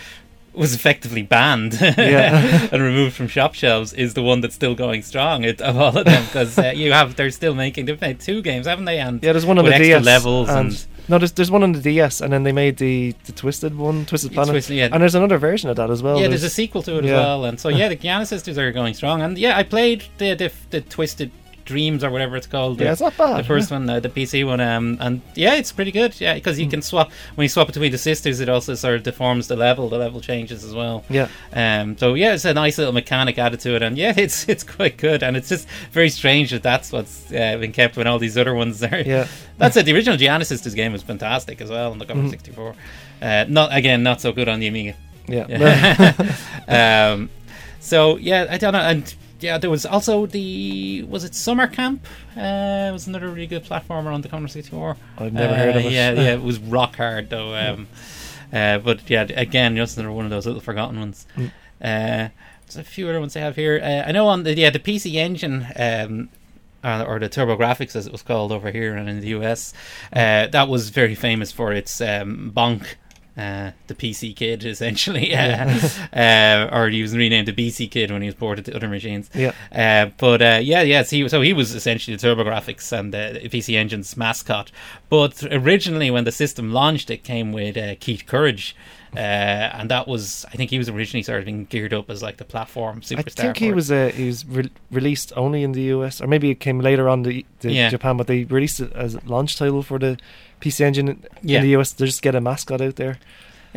was 0.57 0.73
effectively 0.73 1.21
banned 1.21 1.79
Yeah. 1.81 2.67
and 2.71 2.81
removed 2.81 3.15
from 3.15 3.27
shop 3.27 3.53
shelves, 3.53 3.93
is 3.93 4.15
the 4.15 4.23
one 4.23 4.41
that's 4.41 4.55
still 4.55 4.75
going 4.75 5.03
strong 5.03 5.43
it, 5.43 5.61
of 5.61 5.77
all 5.77 5.95
of 5.95 6.05
them 6.05 6.25
because 6.25 6.57
uh, 6.57 6.73
you 6.75 6.91
have 6.91 7.15
they're 7.15 7.29
still 7.29 7.53
making 7.53 7.85
they've 7.85 8.01
made 8.01 8.19
two 8.19 8.41
games, 8.41 8.65
haven't 8.65 8.85
they? 8.85 8.99
And 8.99 9.21
yeah, 9.21 9.33
there's 9.33 9.45
one 9.45 9.59
on 9.59 9.65
the 9.65 9.71
extra 9.71 9.99
DS 9.99 10.03
levels 10.03 10.49
and, 10.49 10.69
and, 10.69 10.87
no, 11.07 11.17
there's 11.17 11.31
there's 11.31 11.51
one 11.51 11.63
on 11.63 11.71
the 11.71 11.81
DS, 11.81 12.21
and 12.21 12.31
then 12.31 12.43
they 12.43 12.51
made 12.51 12.77
the 12.77 13.15
the 13.25 13.31
Twisted 13.31 13.77
one, 13.77 14.05
Twisted 14.05 14.33
Planet, 14.33 14.51
Twisted, 14.51 14.75
yeah. 14.75 14.89
and 14.91 15.01
there's 15.01 15.15
another 15.15 15.37
version 15.37 15.69
of 15.69 15.75
that 15.77 15.89
as 15.89 16.03
well. 16.03 16.19
yeah, 16.19 16.27
there's 16.27 16.43
a 16.43 16.49
sequel 16.49 16.83
to 16.83 16.97
it 16.97 17.05
as 17.05 17.11
well, 17.11 17.45
and 17.45 17.59
so 17.59 17.69
yeah, 17.69 17.87
the 17.87 17.95
Giana 17.95 18.25
sisters 18.25 18.57
are 18.57 18.71
going 18.71 18.93
strong, 18.93 19.21
and 19.21 19.37
yeah, 19.37 19.57
I 19.57 19.63
played 19.63 20.03
the 20.17 20.33
the, 20.33 20.51
the 20.69 20.81
Twisted 20.81 21.31
Dreams 21.67 22.03
or 22.03 22.09
whatever 22.09 22.35
it's 22.35 22.47
called. 22.47 22.79
the- 22.79 22.89
it's 22.89 23.01
not 23.01 23.15
bad. 23.17 23.37
the 23.37 23.43
first 23.43 23.69
one, 23.69 23.87
uh, 23.89 23.99
the 23.99 24.09
PC 24.09 24.43
one, 24.45 24.59
um, 24.59 24.97
and 24.99 25.21
yeah, 25.35 25.53
it's 25.53 25.71
pretty 25.71 25.91
good. 25.91 26.19
Yeah, 26.19 26.33
because 26.33 26.59
you 26.59 26.67
can 26.67 26.81
swap 26.81 27.11
when 27.35 27.45
you 27.45 27.49
swap 27.49 27.67
between 27.67 27.91
the 27.91 27.97
sisters, 27.99 28.39
it 28.39 28.49
also 28.49 28.73
sort 28.73 28.95
of 28.95 29.03
deforms 29.03 29.47
the 29.47 29.55
level. 29.55 29.89
The 29.89 29.97
level 29.99 30.19
changes 30.21 30.63
as 30.63 30.73
well. 30.73 31.03
Yeah, 31.09 31.27
Um, 31.53 31.95
so 31.97 32.15
yeah, 32.15 32.33
it's 32.33 32.45
a 32.45 32.53
nice 32.53 32.77
little 32.79 32.93
mechanic 32.93 33.37
added 33.37 33.59
to 33.61 33.75
it, 33.75 33.81
and 33.83 33.97
yeah, 33.97 34.13
it's 34.17 34.47
it's 34.49 34.63
quite 34.63 34.97
good. 34.97 35.21
And 35.21 35.37
it's 35.37 35.49
just 35.49 35.67
very 35.91 36.09
strange 36.09 36.49
that 36.51 36.63
that's 36.63 36.91
what's 36.91 37.31
uh, 37.31 37.57
been 37.59 37.71
kept 37.73 37.97
when 37.97 38.07
all 38.07 38.17
these 38.19 38.37
other 38.37 38.53
ones 38.55 38.81
are. 38.81 39.01
yeah, 39.05 39.27
That's 39.59 39.75
it. 39.77 39.85
The 39.85 39.93
original 39.93 40.17
Giana 40.17 40.45
Sisters 40.45 40.73
game 40.73 40.91
was 40.93 41.03
fantastic 41.03 41.61
as 41.61 41.69
well 41.69 41.91
on 41.91 41.99
the 41.99 42.05
Commodore 42.05 42.29
Mhm. 42.29 42.31
64. 42.31 42.75
Uh, 43.21 43.45
not 43.49 43.75
again, 43.75 44.03
not 44.03 44.21
so 44.21 44.31
good 44.31 44.47
on 44.47 44.59
the 44.59 44.67
Amiga. 44.67 44.95
yeah. 45.27 45.45
Yeah. 45.49 47.11
um, 47.13 47.29
so 47.79 48.17
yeah, 48.17 48.47
I 48.49 48.57
don't 48.57 48.73
know, 48.73 48.79
and 48.79 49.13
yeah, 49.39 49.57
there 49.57 49.69
was 49.69 49.85
also 49.85 50.25
the 50.25 51.03
was 51.03 51.23
it 51.23 51.35
Summer 51.35 51.67
Camp? 51.67 52.05
Uh, 52.35 52.87
it 52.89 52.91
was 52.91 53.07
another 53.07 53.27
really 53.29 53.47
good 53.47 53.63
platformer 53.65 54.13
on 54.13 54.21
the 54.21 54.29
Commodore 54.29 54.47
64. 54.49 54.97
I've 55.17 55.33
never 55.33 55.55
heard 55.55 55.75
of 55.75 55.85
Uh, 55.85 55.87
it. 55.87 55.91
Yeah, 55.91 56.11
yeah, 56.13 56.33
it 56.33 56.41
was 56.41 56.59
rock 56.59 56.95
hard 56.97 57.29
though. 57.29 57.55
Um, 57.55 57.87
uh, 58.53 58.77
but 58.79 59.09
yeah, 59.09 59.23
again, 59.35 59.75
just 59.75 59.97
another 59.97 60.11
one 60.13 60.25
of 60.25 60.31
those 60.31 60.45
little 60.45 60.61
forgotten 60.61 60.99
ones. 60.99 61.25
Mm. 61.35 61.47
Uh, 61.81 62.29
there's 62.65 62.77
a 62.77 62.83
few 62.83 63.07
other 63.09 63.19
ones 63.19 63.35
I 63.35 63.39
have 63.41 63.55
here. 63.55 63.79
Uh, 63.81 64.07
I 64.07 64.11
know 64.11 64.27
on 64.27 64.43
the 64.43 64.53
yeah 64.55 64.69
the 64.69 64.79
PC 64.79 65.13
Engine. 65.15 65.67
Um, 65.75 66.29
uh, 66.83 67.03
or 67.07 67.19
the 67.19 67.27
TurboGrafx, 67.27 67.95
as 67.95 68.05
it 68.05 68.11
was 68.11 68.21
called 68.21 68.51
over 68.51 68.71
here 68.71 68.95
and 68.95 69.09
in 69.09 69.19
the 69.19 69.29
US, 69.29 69.73
uh, 70.13 70.45
that 70.47 70.69
was 70.69 70.89
very 70.89 71.15
famous 71.15 71.51
for 71.51 71.73
its 71.73 71.99
um, 71.99 72.51
bonk, 72.55 72.85
uh, 73.37 73.71
the 73.85 73.93
PC 73.93 74.35
Kid, 74.35 74.65
essentially, 74.65 75.35
uh, 75.35 75.79
uh, 76.13 76.69
or 76.71 76.89
he 76.89 77.01
was 77.01 77.15
renamed 77.15 77.47
the 77.47 77.53
BC 77.53 77.91
Kid 77.91 78.09
when 78.09 78.21
he 78.21 78.27
was 78.27 78.35
ported 78.35 78.65
to 78.65 78.75
other 78.75 78.87
machines. 78.87 79.29
Yeah. 79.33 79.53
Uh, 79.71 80.11
but 80.17 80.41
uh, 80.41 80.59
yeah, 80.61 80.81
yeah. 80.81 81.03
So 81.03 81.15
he, 81.15 81.29
so 81.29 81.41
he 81.41 81.53
was 81.53 81.75
essentially 81.75 82.17
the 82.17 82.27
TurboGrafx 82.27 82.97
and 82.97 83.13
the 83.13 83.39
PC 83.45 83.75
Engine's 83.75 84.17
mascot. 84.17 84.71
But 85.09 85.43
originally, 85.51 86.09
when 86.09 86.23
the 86.23 86.31
system 86.31 86.73
launched, 86.73 87.11
it 87.11 87.23
came 87.23 87.53
with 87.53 87.77
uh, 87.77 87.95
Keith 87.99 88.25
Courage. 88.25 88.75
Uh, 89.15 89.19
and 89.19 89.89
that 89.89 90.07
was, 90.07 90.45
I 90.51 90.55
think 90.57 90.69
he 90.69 90.77
was 90.77 90.89
originally 90.89 91.23
sort 91.23 91.39
of 91.39 91.45
being 91.45 91.65
geared 91.65 91.93
up 91.93 92.09
as 92.09 92.21
like 92.21 92.37
the 92.37 92.45
platform 92.45 93.01
superstar. 93.01 93.19
I 93.39 93.43
think 93.43 93.57
he 93.57 93.71
was 93.71 93.91
uh, 93.91 94.11
he 94.13 94.25
was 94.27 94.45
re- 94.45 94.69
released 94.91 95.31
only 95.35 95.63
in 95.63 95.71
the 95.71 95.81
US, 95.95 96.21
or 96.21 96.27
maybe 96.27 96.49
it 96.49 96.59
came 96.59 96.79
later 96.79 97.07
on 97.07 97.23
the, 97.23 97.45
the 97.61 97.71
Yeah. 97.71 97.89
Japan, 97.89 98.17
but 98.17 98.27
they 98.27 98.43
released 98.43 98.79
it 98.79 98.91
as 98.93 99.15
a 99.15 99.21
launch 99.25 99.57
title 99.57 99.81
for 99.83 99.97
the 99.97 100.17
PC 100.61 100.81
Engine 100.81 101.07
in 101.07 101.23
Yeah. 101.41 101.61
the 101.61 101.75
US. 101.77 101.91
They 101.93 102.05
just 102.05 102.21
get 102.21 102.35
a 102.35 102.41
mascot 102.41 102.81
out 102.81 102.95
there. 102.97 103.17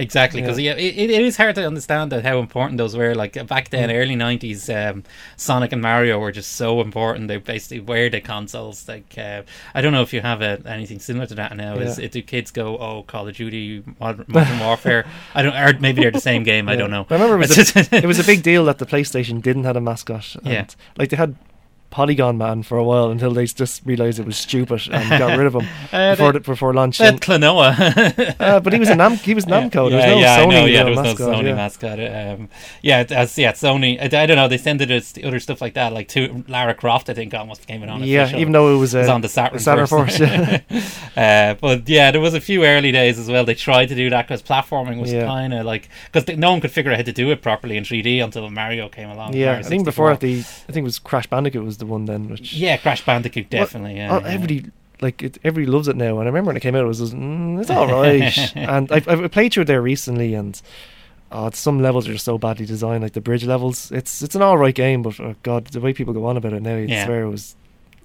Exactly, 0.00 0.40
because 0.40 0.58
yeah, 0.58 0.72
it, 0.72 1.10
it 1.10 1.22
is 1.22 1.36
hard 1.36 1.54
to 1.56 1.66
understand 1.66 2.10
that 2.12 2.24
how 2.24 2.38
important 2.38 2.78
those 2.78 2.96
were. 2.96 3.14
Like 3.14 3.34
back 3.46 3.68
then, 3.68 3.88
Mm. 3.90 3.94
early 4.00 4.16
nineties, 4.16 4.68
um, 4.70 5.04
Sonic 5.36 5.72
and 5.72 5.82
Mario 5.82 6.18
were 6.18 6.32
just 6.32 6.52
so 6.52 6.80
important. 6.80 7.28
They 7.28 7.36
basically 7.36 7.80
were 7.80 8.08
the 8.08 8.20
consoles. 8.20 8.88
Like 8.88 9.14
uh, 9.18 9.42
I 9.74 9.80
don't 9.82 9.92
know 9.92 10.02
if 10.02 10.12
you 10.12 10.20
have 10.22 10.40
a, 10.42 10.60
anything 10.66 10.98
similar 11.00 11.26
to 11.26 11.34
that 11.36 11.56
now. 11.56 11.74
Is 11.76 11.98
Yeah. 11.98 12.06
it, 12.06 12.12
do 12.12 12.22
kids 12.22 12.50
go, 12.50 12.78
oh, 12.78 13.02
Call 13.02 13.28
of 13.28 13.36
Duty, 13.36 13.84
Modern, 14.00 14.24
Modern 14.28 14.58
Warfare? 14.66 15.04
I 15.34 15.42
don't. 15.42 15.54
Or 15.54 15.78
maybe 15.80 16.00
they're 16.02 16.10
the 16.10 16.20
same 16.20 16.42
game. 16.52 16.68
I 16.68 16.76
don't 16.76 16.90
know. 16.90 17.06
I 17.10 17.14
remember 17.14 17.36
it 17.42 17.48
was, 17.56 17.76
a, 17.76 17.94
it 18.04 18.06
was 18.06 18.18
a 18.18 18.24
big 18.24 18.42
deal 18.42 18.64
that 18.64 18.78
the 18.78 18.86
PlayStation 18.86 19.42
didn't 19.42 19.64
have 19.64 19.76
a 19.76 19.80
mascot. 19.80 20.34
And, 20.44 20.46
Yeah. 20.52 20.66
Like 20.96 21.10
they 21.10 21.16
had 21.16 21.36
Polygon 21.90 22.38
Man 22.38 22.62
for 22.62 22.78
a 22.78 22.84
while 22.84 23.10
until 23.10 23.32
they 23.32 23.44
just 23.46 23.82
realised 23.84 24.18
it 24.18 24.26
was 24.26 24.36
stupid 24.36 24.88
and 24.92 25.08
got 25.18 25.36
rid 25.36 25.46
of 25.46 25.54
him 25.54 25.66
Uh, 25.92 26.12
before 26.14 26.32
they- 26.32 26.38
the, 26.38 26.44
before 26.44 26.72
launch. 26.74 27.00
And- 27.00 27.20
Klonoa. 27.20 28.36
uh, 28.40 28.60
but 28.60 28.72
he 28.72 28.78
was 28.78 28.88
a 28.88 28.94
Nam 28.94 29.16
he 29.16 29.34
was 29.34 29.44
Namco. 29.54 29.90
There 29.90 29.96
was 29.98 30.04
yeah, 30.04 30.06
no 30.14 30.18
yeah, 30.20 30.38
Sony 30.38 30.42
I 30.42 30.46
know, 30.60 30.64
yeah, 30.66 30.80
uh, 30.80 30.84
there 30.84 30.90
was 30.90 30.98
mascot. 31.02 31.18
no 31.30 31.38
Sony 31.38 31.44
yeah. 31.44 31.54
mascot. 31.54 32.00
Um, 32.40 32.48
yeah, 32.82 33.04
as 33.10 33.36
yeah, 33.38 33.52
Sony. 33.52 33.98
I, 34.00 34.22
I 34.22 34.26
don't 34.26 34.36
know. 34.36 34.48
They 34.48 34.58
sent 34.58 34.80
it 34.80 34.90
as 34.90 35.14
other 35.24 35.40
stuff 35.40 35.60
like 35.60 35.74
that, 35.74 35.92
like 35.92 36.08
to 36.08 36.44
Lara 36.48 36.74
Croft. 36.74 37.08
I 37.10 37.14
think 37.14 37.34
almost 37.34 37.62
became 37.62 37.82
an 37.82 37.88
Yeah, 38.02 38.20
unofficial. 38.22 38.40
even 38.40 38.52
though 38.52 38.74
it 38.74 38.78
was, 38.78 38.94
it 38.94 38.98
was 39.00 39.08
uh, 39.08 39.14
on 39.14 39.20
the 39.22 39.28
Saturn, 39.28 39.58
Saturn 39.58 39.86
first. 39.86 40.18
Force, 40.18 40.20
yeah. 40.20 40.60
uh, 41.16 41.54
but 41.60 41.88
yeah, 41.88 42.10
there 42.10 42.20
was 42.20 42.34
a 42.34 42.40
few 42.40 42.64
early 42.64 42.92
days 42.92 43.18
as 43.18 43.28
well. 43.28 43.44
They 43.44 43.54
tried 43.54 43.86
to 43.86 43.94
do 43.94 44.10
that 44.10 44.26
because 44.26 44.42
platforming 44.42 45.00
was 45.00 45.12
Yeah. 45.12 45.26
kind 45.26 45.52
of 45.54 45.66
like 45.66 45.88
because 46.12 46.36
no 46.36 46.52
one 46.52 46.60
could 46.60 46.70
figure 46.70 46.92
out 46.92 46.96
how 46.98 47.02
to 47.02 47.12
do 47.12 47.30
it 47.30 47.42
properly 47.42 47.76
in 47.76 47.84
3D 47.84 48.22
until 48.22 48.48
Mario 48.50 48.88
came 48.88 49.10
along. 49.10 49.34
Yeah, 49.34 49.56
I 49.58 49.62
think 49.62 49.84
before 49.84 50.14
the 50.16 50.38
I 50.40 50.42
think 50.72 50.78
it 50.78 50.82
was 50.84 50.98
Crash 50.98 51.26
Bandicoot 51.26 51.64
was 51.64 51.76
the 51.80 51.86
one 51.86 52.04
then. 52.04 52.28
Which 52.28 52.54
yeah, 52.54 52.76
Crash 52.76 53.04
Bandicoot 53.04 53.48
Well, 53.52 53.62
definitely. 53.64 53.96
yeah, 53.96 54.14
oh, 54.16 54.20
yeah. 54.20 54.26
everybody 54.28 54.70
like 55.00 55.22
it, 55.22 55.38
everybody 55.44 55.70
loves 55.70 55.88
it 55.88 55.96
now. 55.96 56.18
And 56.18 56.22
I 56.22 56.26
remember 56.26 56.48
when 56.48 56.56
it 56.56 56.60
came 56.60 56.74
out, 56.76 56.84
it 56.84 56.88
was 56.88 56.98
just, 57.00 57.14
mm, 57.14 57.60
it's 57.60 57.70
all 57.70 57.88
right. 57.88 58.56
and 58.56 58.90
I've, 58.92 59.08
I've 59.08 59.30
played 59.32 59.52
through 59.52 59.62
it 59.62 59.66
there 59.66 59.82
recently, 59.82 60.34
and 60.34 60.60
oh, 61.32 61.50
some 61.52 61.80
levels 61.80 62.06
are 62.08 62.12
just 62.12 62.24
so 62.24 62.38
badly 62.38 62.66
designed, 62.66 63.02
like 63.02 63.14
the 63.14 63.20
bridge 63.20 63.44
levels. 63.44 63.90
It's 63.92 64.22
it's 64.22 64.34
an 64.34 64.42
all 64.42 64.58
right 64.58 64.74
game, 64.74 65.02
but 65.02 65.18
oh 65.20 65.34
god, 65.42 65.66
the 65.68 65.80
way 65.80 65.92
people 65.92 66.14
go 66.14 66.26
on 66.26 66.36
about 66.36 66.52
it 66.52 66.62
now, 66.62 66.76
you'd 66.76 66.90
Yeah. 66.90 67.06
swear 67.06 67.22
it 67.22 67.30
was 67.30 67.56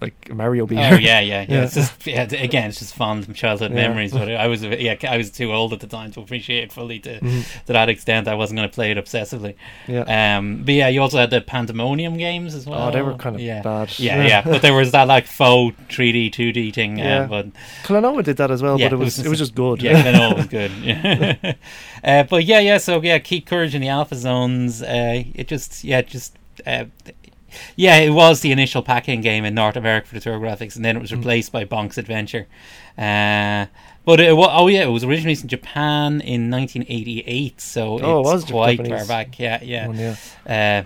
like 0.05 0.33
Mario 0.33 0.65
beat. 0.65 0.77
Oh 0.77 0.95
yeah, 0.95 1.19
yeah, 1.19 1.19
yeah. 1.19 1.45
Yeah. 1.55 1.63
It's 1.63 1.75
just 1.75 2.07
yeah, 2.07 2.23
again, 2.23 2.69
it's 2.69 2.79
just 2.79 2.95
fond 2.95 3.33
childhood 3.35 3.71
Yeah. 3.71 3.87
memories. 3.87 4.11
But 4.13 4.31
I 4.31 4.47
was 4.47 4.63
yeah, 4.63 4.95
I 5.09 5.17
was 5.17 5.31
too 5.31 5.51
old 5.53 5.73
at 5.73 5.79
the 5.79 5.87
time 5.87 6.11
to 6.13 6.19
appreciate 6.21 6.63
it 6.65 6.71
fully 6.71 6.99
to 6.99 7.19
Mhm. 7.19 7.43
to 7.67 7.73
that 7.73 7.89
extent. 7.89 8.27
I 8.27 8.35
wasn't 8.35 8.57
going 8.59 8.69
to 8.69 8.73
play 8.75 8.91
it 8.91 8.97
obsessively. 8.97 9.55
yeah. 9.87 10.37
Um, 10.37 10.63
but 10.65 10.73
yeah, 10.73 10.87
you 10.87 11.01
also 11.01 11.17
had 11.17 11.29
the 11.29 11.41
Pandemonium 11.41 12.17
games 12.17 12.55
as 12.55 12.65
well. 12.65 12.87
oh, 12.87 12.91
they 12.91 13.01
were 13.01 13.15
kind 13.15 13.35
of 13.35 13.41
yeah. 13.41 13.61
bad. 13.61 13.97
Yeah, 13.99 14.25
yeah, 14.27 14.41
but 14.43 14.61
there 14.61 14.73
was 14.73 14.91
that 14.91 15.07
like 15.07 15.25
faux 15.27 15.75
3D, 15.89 16.31
2D 16.31 16.73
thing. 16.73 16.97
Yeah. 16.99 17.21
Uh, 17.23 17.27
but 17.27 17.45
Klonoa 17.83 18.23
did 18.23 18.37
that 18.37 18.51
as 18.51 18.61
well, 18.61 18.77
but 18.77 18.91
it 18.93 18.97
was 18.97 19.19
it 19.19 19.27
was 19.29 19.39
just 19.39 19.55
good. 19.55 19.81
yeah, 19.81 20.31
it 20.31 20.35
was 20.37 20.47
good. 20.59 20.71
Yeah. 20.83 21.53
uh, 22.03 22.23
but 22.23 22.43
yeah, 22.45 22.59
yeah. 22.59 22.77
So 22.77 23.01
yeah, 23.01 23.19
Keith 23.19 23.45
Courage 23.45 23.73
in 23.75 23.81
the 23.81 23.89
alpha 23.89 24.15
zones. 24.15 24.81
Uh, 24.81 25.23
it 25.33 25.47
just 25.47 25.83
yeah, 25.83 26.01
just. 26.01 26.35
Uh, 26.65 26.85
yeah, 27.75 27.97
it 27.97 28.09
was 28.11 28.41
the 28.41 28.51
initial 28.51 28.81
packing 28.81 29.21
game 29.21 29.45
in 29.45 29.53
North 29.55 29.75
America 29.75 30.07
for 30.07 30.15
the 30.19 30.21
TurboGrafx, 30.21 30.75
and 30.75 30.83
then 30.85 30.95
it 30.95 30.99
was 31.01 31.11
Mm. 31.11 31.17
replaced 31.17 31.51
by 31.51 31.65
Bonk's 31.65 31.97
Adventure. 31.97 32.47
Uh, 32.97 33.65
but 34.05 34.19
it 34.19 34.31
oh 34.31 34.67
yeah, 34.67 34.83
it 34.83 34.89
was 34.91 35.03
originally 35.03 35.37
in 35.41 35.47
Japan 35.47 36.21
in 36.21 36.49
1988, 36.49 37.59
so 37.59 37.99
Oh, 37.99 38.17
it 38.17 38.21
it's 38.21 38.29
was 38.31 38.43
quite 38.45 38.77
Japanese. 38.77 38.99
far 38.99 39.07
back. 39.07 39.39
Yeah, 39.39 39.59
yeah, 39.63 40.15
yeah. 40.47 40.85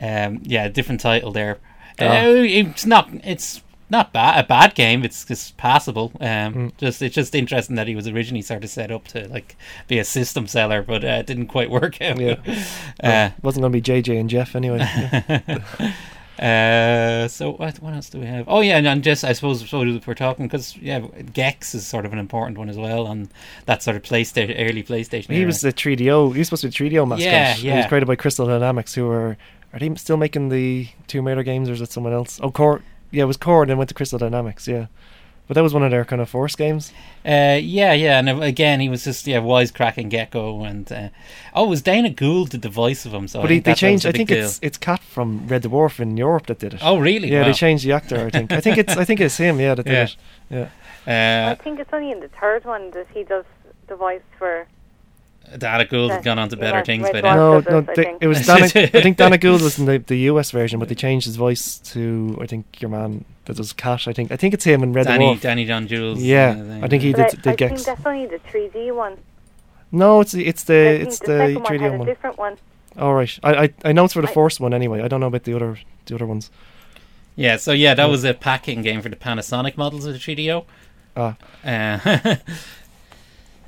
uh, 0.00 0.04
um, 0.26 0.40
yeah, 0.44 0.68
different 0.68 1.00
title 1.00 1.32
there. 1.32 1.58
Ah. 1.98 2.04
Uh, 2.24 2.28
it's 2.42 2.86
not. 2.86 3.08
It's 3.24 3.62
not 3.92 4.12
bad. 4.12 4.44
A 4.44 4.46
bad 4.48 4.74
game. 4.74 5.04
It's 5.04 5.24
just 5.24 5.56
passable. 5.56 6.10
Um, 6.20 6.54
Mm. 6.54 6.72
just 6.78 7.00
it's 7.02 7.14
just 7.14 7.34
interesting 7.34 7.76
that 7.76 7.86
he 7.86 7.94
was 7.94 8.08
originally 8.08 8.42
sort 8.42 8.64
of 8.64 8.70
set 8.70 8.90
up 8.90 9.06
to 9.08 9.28
like 9.28 9.54
be 9.86 9.98
a 10.00 10.04
system 10.04 10.46
seller, 10.48 10.82
but 10.82 11.04
uh, 11.04 11.18
it 11.20 11.26
didn't 11.26 11.46
quite 11.46 11.70
work 11.70 12.00
out. 12.02 12.18
Yeah. 12.18 12.36
Uh, 13.02 13.30
It 13.36 13.44
wasn't 13.44 13.62
going 13.62 13.72
to 13.72 13.80
be 13.80 13.82
JJ 13.82 14.18
and 14.20 14.28
Jeff 14.30 14.54
anyway. 14.56 14.78
Yeah. 14.78 15.58
uh, 17.24 17.28
so 17.28 17.52
what, 17.52 17.78
what 17.80 17.94
else 17.94 18.08
do 18.10 18.18
we 18.18 18.26
have? 18.26 18.44
Oh 18.48 18.60
yeah, 18.60 18.78
and, 18.78 18.86
and 18.86 19.04
just 19.04 19.22
I 19.24 19.32
suppose 19.32 19.68
so 19.68 19.80
we're 19.80 20.14
talking 20.14 20.46
because 20.46 20.76
yeah, 20.76 21.00
Gex 21.32 21.74
is 21.74 21.86
sort 21.86 22.06
of 22.06 22.12
an 22.12 22.18
important 22.18 22.58
one 22.58 22.68
as 22.68 22.76
well 22.78 23.06
on 23.06 23.28
that 23.66 23.82
sort 23.82 23.96
of 23.96 24.02
PlayStation 24.02 24.54
early 24.58 24.82
PlayStation. 24.82 25.30
He 25.30 25.36
era. 25.38 25.46
was 25.46 25.60
the 25.60 25.72
3DO. 25.72 26.32
He 26.32 26.38
was 26.38 26.48
supposed 26.48 26.62
to 26.62 26.68
be 26.68 26.90
3DO 26.90 27.06
mascot. 27.06 27.22
Yeah, 27.24 27.52
He 27.54 27.68
yeah. 27.68 27.76
was 27.78 27.86
created 27.86 28.06
by 28.06 28.16
Crystal 28.16 28.46
Dynamics, 28.46 28.94
who 28.94 29.08
are 29.10 29.36
are 29.72 29.78
they 29.78 29.94
still 29.94 30.16
making 30.18 30.48
the 30.50 30.88
Tomb 31.06 31.26
Raider 31.26 31.42
games, 31.42 31.68
or 31.68 31.72
is 31.72 31.80
it 31.80 31.90
someone 31.92 32.12
else? 32.12 32.38
Oh, 32.42 32.50
Core. 32.50 32.82
Yeah, 33.12 33.22
it 33.22 33.26
was 33.26 33.36
Core, 33.36 33.62
and 33.62 33.70
then 33.70 33.78
went 33.78 33.88
to 33.90 33.94
Crystal 33.94 34.18
Dynamics. 34.18 34.66
Yeah, 34.66 34.86
but 35.46 35.54
that 35.54 35.62
was 35.62 35.72
one 35.74 35.82
of 35.84 35.90
their 35.90 36.04
kind 36.04 36.20
of 36.22 36.28
Force 36.28 36.56
games. 36.56 36.92
Uh, 37.24 37.58
yeah, 37.62 37.92
yeah, 37.92 38.18
and 38.18 38.28
uh, 38.28 38.40
again, 38.40 38.80
he 38.80 38.88
was 38.88 39.04
just 39.04 39.26
yeah, 39.26 39.38
wisecracking 39.40 40.08
Gecko, 40.08 40.64
and 40.64 40.90
uh, 40.90 41.08
oh, 41.54 41.66
it 41.66 41.68
was 41.68 41.82
Dana 41.82 42.10
Gould 42.10 42.50
did 42.50 42.62
the 42.62 42.68
voice 42.68 43.04
of 43.06 43.12
him. 43.14 43.28
So 43.28 43.40
I 43.40 43.42
but 43.42 43.50
he, 43.50 43.56
think 43.60 43.64
they 43.66 43.72
that- 43.72 43.80
that 43.80 43.92
was 43.92 44.02
changed. 44.02 44.04
a 44.06 44.08
I 44.08 44.12
big 44.12 44.16
think 44.18 44.28
deal. 44.30 44.44
it's 44.46 44.58
it's 44.62 44.78
Cat 44.78 45.00
from 45.00 45.46
Red 45.46 45.62
Dwarf 45.64 46.00
in 46.00 46.16
Europe 46.16 46.46
that 46.46 46.58
did 46.58 46.74
it. 46.74 46.80
Oh, 46.82 46.98
really? 46.98 47.30
yeah, 47.30 47.40
Wow. 47.42 47.46
they 47.48 47.52
changed 47.52 47.84
the 47.84 47.92
actor. 47.92 48.26
I 48.26 48.30
think. 48.30 48.50
I 48.50 48.60
think 48.60 48.78
it's 48.78 48.96
I 48.96 49.04
think 49.04 49.20
it's 49.20 49.36
him. 49.36 49.60
Yeah, 49.60 49.74
that 49.74 49.84
did 49.84 49.92
Yeah. 49.92 50.02
it. 50.04 50.16
Yeah. 50.50 50.68
I 51.04 51.50
Uh, 51.52 51.54
think 51.56 51.80
it's 51.80 51.92
only 51.92 52.12
in 52.12 52.20
the 52.20 52.28
third 52.40 52.64
one 52.64 52.90
that 52.92 53.06
he 53.12 53.24
does 53.24 53.44
the 53.88 53.96
voice 53.96 54.22
for. 54.38 54.66
Dana 55.58 55.84
Gould 55.84 56.10
had 56.10 56.24
gone 56.24 56.38
on 56.38 56.48
to 56.48 56.56
yeah, 56.56 56.60
better 56.60 56.84
things 56.84 57.04
Red 57.04 57.12
by 57.12 57.20
then. 57.22 57.36
No, 57.36 57.60
no, 57.60 57.78
it, 57.78 57.88
I 57.90 57.94
they- 57.94 58.04
think. 58.04 58.18
it 58.22 58.26
was 58.26 58.46
Dana. 58.46 58.64
I 58.74 59.02
think 59.02 59.16
Dana 59.16 59.38
Gould 59.38 59.62
was 59.62 59.78
in 59.78 59.86
the, 59.86 59.98
the 59.98 60.16
US 60.30 60.50
version, 60.50 60.78
but 60.78 60.88
they 60.88 60.94
changed 60.94 61.26
his 61.26 61.36
voice 61.36 61.78
to 61.78 62.38
I 62.40 62.46
think 62.46 62.80
your 62.80 62.90
man 62.90 63.24
that 63.44 63.56
does 63.56 63.72
Cat. 63.72 64.06
I 64.08 64.12
think 64.12 64.30
I 64.32 64.36
think 64.36 64.54
it's 64.54 64.64
him 64.64 64.82
in 64.82 64.92
Red 64.92 65.06
Danny, 65.06 65.34
Dwarf. 65.36 65.40
Danny 65.40 65.64
John 65.64 65.86
Jules. 65.86 66.22
Yeah, 66.22 66.80
I 66.82 66.88
think 66.88 67.02
he 67.02 67.12
But 67.12 67.16
did- 67.16 67.24
I, 67.26 67.28
did 67.30 67.38
I 67.40 67.42
think 67.42 67.58
Gex. 67.58 67.84
that's 67.84 68.06
only 68.06 68.26
the 68.26 68.38
3D 68.38 68.94
one. 68.94 69.18
No, 69.90 70.20
it's 70.20 70.32
the 70.32 70.46
it's 70.46 70.64
the 70.64 70.74
it's 71.02 71.18
the, 71.18 71.26
the 71.26 71.60
3D 71.60 71.80
had 71.80 71.94
a 71.94 71.98
one. 71.98 72.06
different 72.06 72.38
one. 72.38 72.56
All 72.98 73.14
right, 73.14 73.38
I, 73.42 73.64
I 73.64 73.74
I 73.86 73.92
know 73.92 74.04
it's 74.04 74.14
for 74.14 74.22
the 74.22 74.28
I- 74.28 74.34
first 74.34 74.60
one 74.60 74.72
anyway. 74.74 75.02
I 75.02 75.08
don't 75.08 75.20
know 75.20 75.26
about 75.26 75.44
the 75.44 75.54
other 75.54 75.78
the 76.06 76.14
other 76.14 76.26
ones. 76.26 76.50
Yeah, 77.36 77.56
so 77.56 77.72
yeah, 77.72 77.94
that 77.94 78.10
was 78.10 78.24
a 78.24 78.34
packing 78.34 78.82
game 78.82 79.00
for 79.00 79.08
the 79.08 79.16
Panasonic 79.16 79.76
models 79.78 80.04
of 80.04 80.12
the 80.12 80.18
3DO. 80.18 80.64
Ah, 81.16 81.36
Uh, 81.64 82.36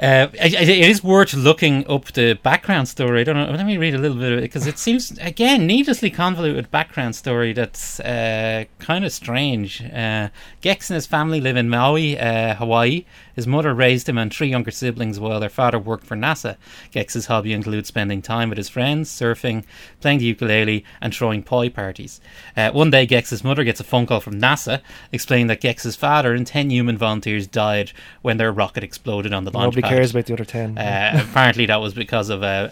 uh, 0.01 0.27
it, 0.35 0.69
is 0.69 1.05
worth 1.05 1.35
looking 1.35 1.87
up 1.89 2.07
the 2.07 2.35
background 2.43 2.89
story. 2.89 3.21
I 3.21 3.25
don't 3.25 3.37
know. 3.37 3.55
Let 3.55 3.65
me 3.65 3.77
read 3.77 3.95
a 3.95 3.99
little 3.99 4.17
bit 4.17 4.33
of 4.33 4.39
it 4.39 4.43
because 4.43 4.67
it 4.67 4.79
seems 4.79 5.17
again 5.19 5.67
needlessly 5.69 6.11
convoluted 6.11 6.71
background 6.73 7.15
story 7.15 7.53
that's 7.53 8.01
uh, 8.01 8.65
kind 8.81 9.05
of 9.05 9.13
strange. 9.13 9.83
Uh, 9.85 10.31
Gex 10.63 10.91
and 10.91 10.97
his 10.97 11.07
family 11.07 11.41
live 11.41 11.57
in 11.57 11.69
Maui, 11.69 12.19
uh, 12.19 12.55
Hawaii. 12.57 13.05
His 13.35 13.47
mother 13.47 13.75
raised 13.75 14.09
him 14.09 14.19
and 14.19 14.33
three 14.33 14.49
younger 14.49 14.71
siblings 14.71 15.19
while 15.19 15.41
their 15.41 15.49
father 15.49 15.79
worked 15.79 16.07
for 16.07 16.17
NASA. 16.17 16.57
Gex's 16.91 17.27
hobby 17.27 17.53
includes 17.53 17.89
spending 17.89 18.23
time 18.23 18.49
with 18.49 18.59
his 18.59 18.69
friends, 18.69 19.11
surfing, 19.11 19.65
playing 20.01 20.19
the 20.19 20.25
ukulele, 20.27 20.85
and 21.01 21.15
throwing 21.15 21.43
pie 21.43 21.69
parties. 21.69 22.21
Uh, 22.57 22.71
one 22.71 22.91
day, 22.91 23.07
Gex's 23.07 23.45
mother 23.45 23.65
gets 23.65 23.81
a 23.81 23.85
phone 23.85 24.07
call 24.07 24.21
from 24.21 24.41
NASA 24.41 24.81
explaining 25.13 25.49
that 25.49 25.61
Gex's 25.61 25.97
father 25.97 26.35
and 26.35 26.47
10 26.47 26.71
human 26.71 26.97
volunteers 26.97 27.47
died 27.47 27.93
when 28.23 28.37
their 28.37 28.53
rocket 28.53 28.85
exploded 28.85 29.33
on 29.33 29.45
the 29.45 29.51
launch 29.51 29.77
nobody 29.77 29.83
pad. 29.83 29.91
cares 29.91 30.11
about 30.13 30.27
the 30.27 30.33
other 30.35 30.45
ten. 30.45 30.79
Uh, 30.79 31.25
apparently, 31.29 31.67
that 31.67 31.81
was 31.81 31.95
because 31.95 32.31
of 32.31 32.43
a, 32.43 32.69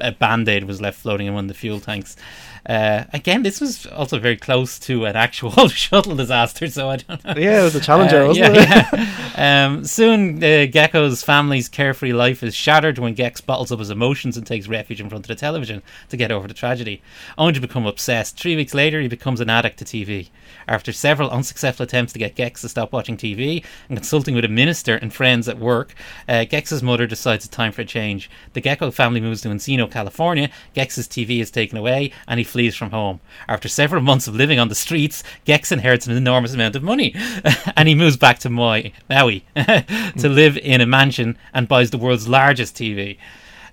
a, 0.00 0.08
a 0.08 0.12
band 0.12 0.48
aid 0.48 0.64
was 0.64 0.80
left 0.80 0.98
floating 0.98 1.26
in 1.26 1.34
one 1.34 1.44
of 1.44 1.48
the 1.48 1.54
fuel 1.54 1.80
tanks. 1.80 2.16
Uh, 2.66 3.04
again, 3.12 3.42
this 3.42 3.60
was 3.60 3.86
also 3.86 4.18
very 4.18 4.36
close 4.36 4.78
to 4.78 5.06
an 5.06 5.16
actual 5.16 5.50
shuttle 5.68 6.14
disaster, 6.14 6.68
so 6.68 6.90
I 6.90 6.96
don't 6.96 7.24
know. 7.24 7.34
yeah, 7.36 7.60
it 7.60 7.64
was 7.64 7.74
a 7.74 7.80
Challenger, 7.80 8.22
Uh, 8.22 8.26
wasn't 8.28 8.54
yeah, 8.54 8.88
it? 8.92 9.08
yeah. 9.38 9.66
um, 9.66 9.84
soon, 9.84 10.36
uh, 10.44 10.66
Gecko's 10.70 11.22
family's 11.22 11.68
carefree 11.68 12.12
life 12.12 12.42
is 12.42 12.54
shattered 12.54 12.98
when 12.98 13.14
Gex 13.14 13.40
bottles 13.40 13.72
up 13.72 13.78
his 13.78 13.90
emotions 13.90 14.36
and 14.36 14.46
takes 14.46 14.68
refuge 14.68 15.00
in 15.00 15.08
front 15.08 15.24
of 15.24 15.28
the 15.28 15.34
television 15.34 15.82
to 16.10 16.16
get 16.16 16.30
over 16.30 16.46
the 16.46 16.54
tragedy, 16.54 17.02
only 17.38 17.52
to 17.54 17.60
become 17.60 17.86
obsessed. 17.86 18.38
Three 18.38 18.56
weeks 18.56 18.74
later, 18.74 19.00
he 19.00 19.08
becomes 19.08 19.40
an 19.40 19.50
addict 19.50 19.78
to 19.78 19.84
TV. 19.84 20.28
After 20.68 20.92
several 20.92 21.30
unsuccessful 21.30 21.84
attempts 21.84 22.12
to 22.12 22.18
get 22.18 22.34
Gex 22.34 22.60
to 22.60 22.68
stop 22.68 22.92
watching 22.92 23.16
TV 23.16 23.64
and 23.88 23.96
consulting 23.96 24.34
with 24.34 24.44
a 24.44 24.48
minister 24.48 24.96
and 24.96 25.12
friends 25.12 25.48
at 25.48 25.58
work, 25.58 25.94
uh, 26.28 26.44
Gex's 26.44 26.82
mother 26.82 27.06
decides 27.06 27.44
it's 27.46 27.54
time 27.56 27.72
for 27.72 27.82
a 27.82 27.84
change. 27.84 28.30
The 28.52 28.60
Gecko 28.60 28.90
family 28.90 29.20
moves 29.20 29.40
to 29.42 29.48
Encino, 29.48 29.90
California. 29.90 30.50
Gex's 30.74 31.08
TV 31.08 31.40
is 31.40 31.50
taken 31.50 31.78
away 31.78 32.12
and 32.28 32.38
he 32.38 32.44
flees 32.50 32.76
from 32.76 32.90
home. 32.90 33.20
After 33.48 33.68
several 33.68 34.02
months 34.02 34.26
of 34.26 34.34
living 34.34 34.58
on 34.58 34.68
the 34.68 34.74
streets, 34.74 35.22
Gex 35.44 35.72
inherits 35.72 36.06
an 36.06 36.16
enormous 36.16 36.54
amount 36.54 36.76
of 36.76 36.82
money 36.82 37.14
and 37.76 37.88
he 37.88 37.94
moves 37.94 38.16
back 38.16 38.38
to 38.40 38.50
Maui, 38.50 38.92
Maui 39.08 39.40
to 39.54 39.62
mm. 39.62 40.34
live 40.34 40.56
in 40.58 40.80
a 40.80 40.86
mansion 40.86 41.38
and 41.54 41.68
buys 41.68 41.90
the 41.90 41.98
world's 41.98 42.28
largest 42.28 42.74
TV. 42.74 43.16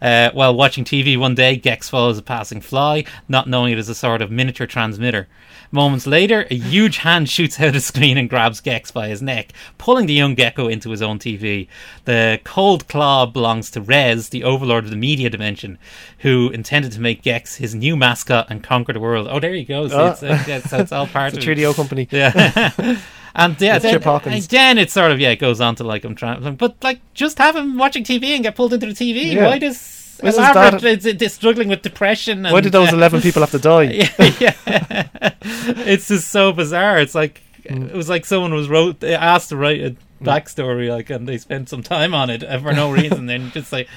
Uh, 0.01 0.31
while 0.31 0.55
watching 0.55 0.83
TV 0.85 1.17
one 1.17 1.35
day, 1.35 1.55
Gex 1.55 1.89
follows 1.89 2.17
a 2.17 2.21
passing 2.21 2.61
fly, 2.61 3.03
not 3.27 3.47
knowing 3.47 3.73
it 3.73 3.79
is 3.79 3.89
a 3.89 3.95
sort 3.95 4.21
of 4.21 4.31
miniature 4.31 4.67
transmitter. 4.67 5.27
Moments 5.71 6.07
later, 6.07 6.47
a 6.49 6.55
huge 6.55 6.97
hand 6.99 7.29
shoots 7.29 7.59
out 7.59 7.67
of 7.67 7.73
the 7.73 7.81
screen 7.81 8.17
and 8.17 8.29
grabs 8.29 8.61
Gex 8.61 8.89
by 8.91 9.09
his 9.09 9.21
neck, 9.21 9.51
pulling 9.77 10.05
the 10.05 10.13
young 10.13 10.33
gecko 10.33 10.67
into 10.67 10.91
his 10.91 11.01
own 11.01 11.19
TV. 11.19 11.67
The 12.05 12.39
cold 12.45 12.87
claw 12.87 13.25
belongs 13.25 13.69
to 13.71 13.81
Rez, 13.81 14.29
the 14.29 14.43
overlord 14.45 14.85
of 14.85 14.91
the 14.91 14.95
media 14.95 15.29
dimension, 15.29 15.77
who 16.19 16.49
intended 16.51 16.93
to 16.93 17.01
make 17.01 17.21
Gex 17.21 17.55
his 17.55 17.75
new 17.75 17.97
mascot 17.97 18.47
and 18.49 18.63
conquer 18.63 18.93
the 18.93 18.99
world. 19.01 19.27
Oh, 19.29 19.39
there 19.41 19.53
he 19.53 19.65
goes. 19.65 19.91
Oh. 19.93 20.07
it's, 20.07 20.23
uh, 20.23 20.61
so 20.61 20.77
it's 20.77 20.91
all 20.93 21.07
part 21.17 21.33
It's 21.33 21.45
of 21.45 21.51
a 21.51 21.55
3DO 21.55 21.75
company. 21.75 22.07
yeah. 22.11 22.71
And 23.39 23.55
yeah, 23.61 23.77
then, 23.79 24.01
and 24.03 24.41
then 24.43 24.77
it 24.79 24.89
sort 24.91 25.11
of 25.11 25.19
yeah 25.19 25.29
it 25.29 25.35
goes 25.37 25.61
on 25.61 25.75
to 25.75 25.83
like 25.83 26.03
I'm 26.03 26.15
trying, 26.15 26.55
but 26.55 26.75
like 26.83 26.99
just 27.13 27.37
have 27.37 27.55
him 27.55 27.77
watching 27.77 28.03
TV 28.03 28.33
and 28.35 28.43
get 28.43 28.55
pulled 28.55 28.73
into 28.73 28.87
the 28.87 28.93
TV. 28.93 29.33
Yeah. 29.33 29.45
Why 29.45 29.59
does 29.59 29.77
This 30.21 30.33
is 30.33 30.37
elaborate? 30.39 30.81
that- 30.81 31.05
It's, 31.05 31.05
it's 31.05 31.35
struggling 31.35 31.69
with 31.69 31.83
depression. 31.83 32.45
And, 32.47 32.53
Why 32.53 32.61
did 32.61 32.71
those 32.71 32.91
uh, 32.91 32.95
eleven 32.95 33.21
people 33.21 33.41
have 33.43 33.51
to 33.51 33.59
die? 33.59 33.83
yeah, 34.39 34.53
yeah. 34.65 35.31
it's 35.41 36.07
just 36.07 36.29
so 36.31 36.51
bizarre. 36.51 36.99
It's 36.99 37.15
like 37.15 37.41
Mm. 37.67 37.89
it 37.89 37.95
was 37.95 38.07
like 38.07 38.25
someone 38.25 38.53
was 38.53 38.69
wrote 38.69 39.03
asked 39.03 39.49
to 39.49 39.57
write 39.57 39.81
a 39.81 39.95
backstory, 40.23 40.89
like, 40.89 41.09
and 41.09 41.27
they 41.27 41.37
spent 41.37 41.67
some 41.67 41.83
time 41.83 42.13
on 42.13 42.29
it 42.29 42.39
for 42.61 42.71
no 42.71 42.89
reason. 42.91 43.25
then 43.25 43.51
just 43.51 43.73
like 43.73 43.89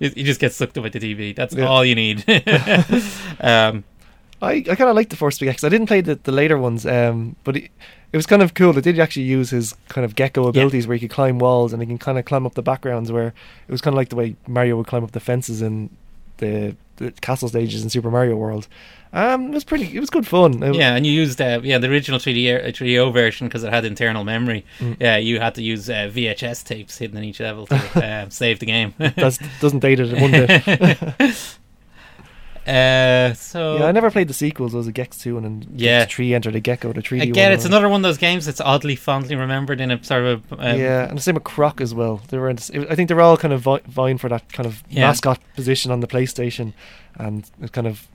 you 0.00 0.10
just 0.24 0.40
get 0.40 0.52
sucked 0.52 0.76
up 0.76 0.84
at 0.86 0.92
the 0.92 0.98
TV. 0.98 1.34
That's 1.34 1.54
Yeah. 1.54 1.66
all 1.66 1.84
you 1.84 1.94
need. 1.94 2.24
um, 3.40 3.84
I, 4.42 4.54
I 4.54 4.74
kind 4.74 4.90
of 4.90 4.96
like 4.96 5.08
the 5.10 5.16
first 5.16 5.38
big 5.38 5.48
I 5.50 5.68
didn't 5.68 5.86
play 5.86 6.00
the, 6.00 6.16
the 6.16 6.32
later 6.32 6.58
ones, 6.58 6.84
um, 6.84 7.36
but 7.44 7.56
it, 7.58 7.70
it 8.12 8.16
was 8.16 8.26
kind 8.26 8.42
of 8.42 8.54
cool. 8.54 8.76
It 8.76 8.82
did 8.84 8.98
actually 8.98 9.22
use 9.24 9.50
his 9.50 9.74
kind 9.88 10.04
of 10.04 10.14
gecko 10.14 10.46
abilities 10.48 10.86
where 10.86 10.96
he 10.96 11.00
could 11.08 11.14
climb 11.14 11.38
walls 11.38 11.72
and 11.72 11.80
he 11.82 11.86
can 11.86 11.98
kind 11.98 12.18
of 12.18 12.24
climb 12.24 12.44
up 12.46 12.54
the 12.54 12.62
backgrounds. 12.62 13.10
Where 13.10 13.28
it 13.28 13.70
was 13.72 13.80
kind 13.80 13.94
of 13.94 13.96
like 13.96 14.10
the 14.10 14.16
way 14.16 14.36
Mario 14.46 14.76
would 14.76 14.86
climb 14.86 15.04
up 15.04 15.12
the 15.12 15.20
fences 15.20 15.62
in 15.62 15.90
the, 16.38 16.76
the 16.96 17.12
castle 17.20 17.48
stages 17.48 17.82
in 17.82 17.90
Super 17.90 18.10
Mario 18.10 18.36
World. 18.36 18.66
Um, 19.14 19.48
it 19.48 19.54
was 19.54 19.64
pretty. 19.64 19.94
It 19.94 20.00
was 20.00 20.08
good 20.08 20.26
fun. 20.26 20.62
It- 20.62 20.74
yeah, 20.74 20.94
and 20.94 21.04
you 21.06 21.12
used 21.12 21.38
uh, 21.40 21.60
yeah 21.62 21.76
the 21.76 21.88
original 21.90 22.18
3D 22.18 22.46
air- 22.46 22.62
3DO 22.72 23.12
version 23.12 23.46
because 23.46 23.62
it 23.62 23.70
had 23.72 23.84
internal 23.84 24.24
memory. 24.24 24.64
Mm. 24.78 24.96
Yeah, 25.00 25.18
you 25.18 25.38
had 25.38 25.54
to 25.56 25.62
use 25.62 25.90
uh, 25.90 26.10
VHS 26.12 26.64
tapes 26.64 26.96
hidden 26.96 27.18
in 27.18 27.24
each 27.24 27.38
level 27.40 27.66
to 27.66 27.74
uh, 28.04 28.28
save 28.30 28.58
the 28.60 28.66
game. 28.66 28.94
That 28.98 29.16
doesn't 29.60 29.80
date 29.80 30.00
it 30.00 30.12
one 30.20 30.30
bit. 30.30 31.58
uh, 32.66 33.34
so 33.34 33.78
yeah, 33.78 33.86
I 33.86 33.92
never 33.92 34.10
played 34.10 34.28
the 34.28 34.34
sequels. 34.34 34.72
There 34.72 34.78
was 34.78 34.86
a 34.86 34.92
Gex 34.92 35.18
two 35.18 35.36
and 35.36 35.44
then 35.44 35.66
Yeah. 35.74 36.00
Gex 36.00 36.14
three 36.14 36.32
entered 36.34 36.54
a 36.54 36.60
Gecko. 36.60 36.92
The 36.92 37.02
three 37.02 37.20
Again, 37.20 37.46
one. 37.50 37.52
it's 37.52 37.64
another 37.64 37.88
one 37.88 38.00
of 38.00 38.02
those 38.02 38.18
games 38.18 38.46
that's 38.46 38.60
oddly 38.60 38.96
fondly 38.96 39.34
remembered 39.36 39.80
in 39.80 39.90
a 39.90 40.02
sort 40.04 40.24
of 40.24 40.42
um, 40.52 40.78
yeah, 40.78 41.08
and 41.08 41.18
the 41.18 41.22
same 41.22 41.34
with 41.34 41.44
Croc 41.44 41.80
as 41.80 41.94
well. 41.94 42.20
They 42.28 42.38
were. 42.38 42.48
In, 42.50 42.58
I 42.88 42.94
think 42.94 43.08
they're 43.08 43.20
all 43.20 43.36
kind 43.36 43.52
of 43.54 43.62
vying 43.86 44.18
for 44.18 44.28
that 44.28 44.52
kind 44.52 44.66
of 44.66 44.82
Yeah. 44.88 45.06
mascot 45.08 45.40
position 45.54 45.90
on 45.90 46.00
the 46.00 46.06
PlayStation, 46.06 46.72
and 47.18 47.44
it 47.60 47.72
kind 47.72 47.86
of 47.86 48.06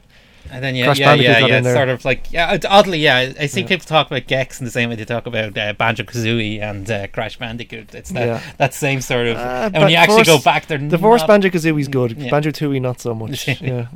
And 0.49 0.63
then 0.63 0.75
yeah, 0.75 0.85
Crash 0.85 0.99
yeah, 0.99 1.05
Bandicoot 1.15 1.49
yeah, 1.49 1.61
yeah. 1.61 1.73
Sort 1.73 1.89
of 1.89 2.05
like 2.05 2.31
yeah, 2.31 2.53
it's 2.53 2.65
oddly 2.65 2.99
yeah. 2.99 3.33
I 3.37 3.47
see 3.47 3.61
Yeah. 3.61 3.67
people 3.67 3.85
talk 3.85 4.07
about 4.07 4.27
Gex 4.27 4.59
in 4.59 4.65
the 4.65 4.71
same 4.71 4.89
way 4.89 4.95
they 4.95 5.03
talk 5.03 5.25
about 5.25 5.57
uh, 5.57 5.73
Banjo 5.73 6.03
Kazooie 6.05 6.61
and 6.61 6.89
uh, 6.89 7.07
Crash 7.07 7.37
Bandicoot. 7.37 7.93
It's 7.93 8.11
that 8.11 8.25
Yeah. 8.27 8.41
that 8.57 8.73
same 8.73 9.01
sort 9.01 9.27
of. 9.27 9.35
Uh, 9.35 9.71
and 9.73 9.83
when 9.83 9.89
you 9.89 9.97
actually 9.97 10.23
Force- 10.23 10.27
go 10.27 10.39
back, 10.39 10.67
they're 10.67 10.77
the 10.77 10.97
first 10.97 11.23
not- 11.23 11.27
Banjo 11.27 11.49
Kazooie's 11.49 11.89
good. 11.89 12.17
Yeah. 12.17 12.29
Banjo 12.31 12.51
Tooie 12.51 12.79
not 12.81 13.01
so 13.01 13.13
much. 13.13 13.45
yeah. 13.61 13.87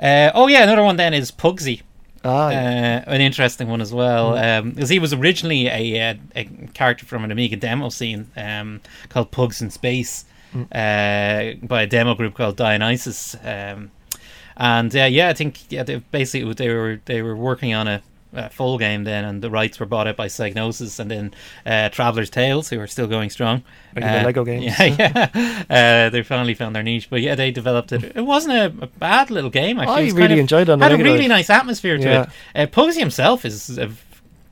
Uh, 0.00 0.30
oh 0.34 0.46
yeah, 0.46 0.62
another 0.62 0.82
one 0.82 0.96
then 0.96 1.14
is 1.14 1.30
Puggsy. 1.30 1.82
Ah, 2.24 2.50
yeah. 2.50 3.04
Uh, 3.06 3.10
an 3.12 3.20
interesting 3.20 3.68
one 3.68 3.80
as 3.80 3.92
well, 3.92 4.32
Mm. 4.32 4.74
because 4.74 4.88
he 4.90 4.98
was 4.98 5.12
originally 5.12 5.68
a, 5.68 6.10
uh, 6.10 6.14
a 6.34 6.44
character 6.74 7.06
from 7.06 7.24
an 7.24 7.30
Amiga 7.30 7.56
demo 7.56 7.88
scene 7.90 8.28
um, 8.36 8.80
called 9.08 9.30
Pugs 9.30 9.62
in 9.62 9.70
Space 9.70 10.24
Mm. 10.54 10.64
uh, 10.72 11.66
by 11.66 11.82
a 11.82 11.86
demo 11.86 12.14
group 12.14 12.34
called 12.34 12.56
Dionysus. 12.56 13.36
Um, 13.44 13.90
and 14.56 14.94
uh, 14.96 15.04
yeah, 15.04 15.28
I 15.28 15.34
think 15.34 15.70
yeah, 15.70 15.82
they, 15.84 15.96
basically 15.96 16.52
they 16.54 16.70
were 16.70 17.00
they 17.04 17.22
were 17.22 17.36
working 17.36 17.74
on 17.74 17.86
a, 17.86 18.02
a 18.32 18.50
full 18.50 18.76
game 18.78 19.04
then, 19.04 19.24
and 19.24 19.42
the 19.42 19.50
rights 19.50 19.80
were 19.80 19.86
bought 19.86 20.06
out 20.06 20.16
by 20.16 20.26
Psygnosis, 20.26 20.98
and 21.00 21.10
then 21.10 21.34
uh, 21.64 21.88
Traveller's 21.88 22.30
Tales, 22.30 22.68
who 22.68 22.78
are 22.80 22.86
still 22.86 23.06
going 23.06 23.30
strong. 23.30 23.62
The 23.94 24.04
Uh, 24.20 24.24
Lego 24.24 24.44
games. 24.44 24.64
Yeah, 24.78 25.28
yeah. 25.34 25.64
Uh, 26.06 26.10
they 26.10 26.22
finally 26.22 26.54
found 26.54 26.76
their 26.76 26.82
niche, 26.82 27.08
but 27.10 27.20
yeah, 27.22 27.34
they 27.34 27.50
developed 27.50 27.92
it. 27.92 28.04
It 28.16 28.20
wasn't 28.26 28.54
a, 28.54 28.84
a 28.84 28.86
bad 28.86 29.30
little 29.30 29.50
game. 29.50 29.78
Actually, 29.78 30.10
I 30.10 30.14
really 30.14 30.40
enjoyed 30.40 30.68
it 30.68 30.78
had 30.78 30.92
a 30.92 30.96
really 30.96 31.26
nice 31.28 31.48
atmosphere 31.50 31.96
to 31.96 32.02
Yeah. 32.04 32.22
it. 32.22 32.28
Uh, 32.54 32.66
Puggsy 32.66 32.98
himself 32.98 33.44
is 33.44 33.78
a 33.78 33.90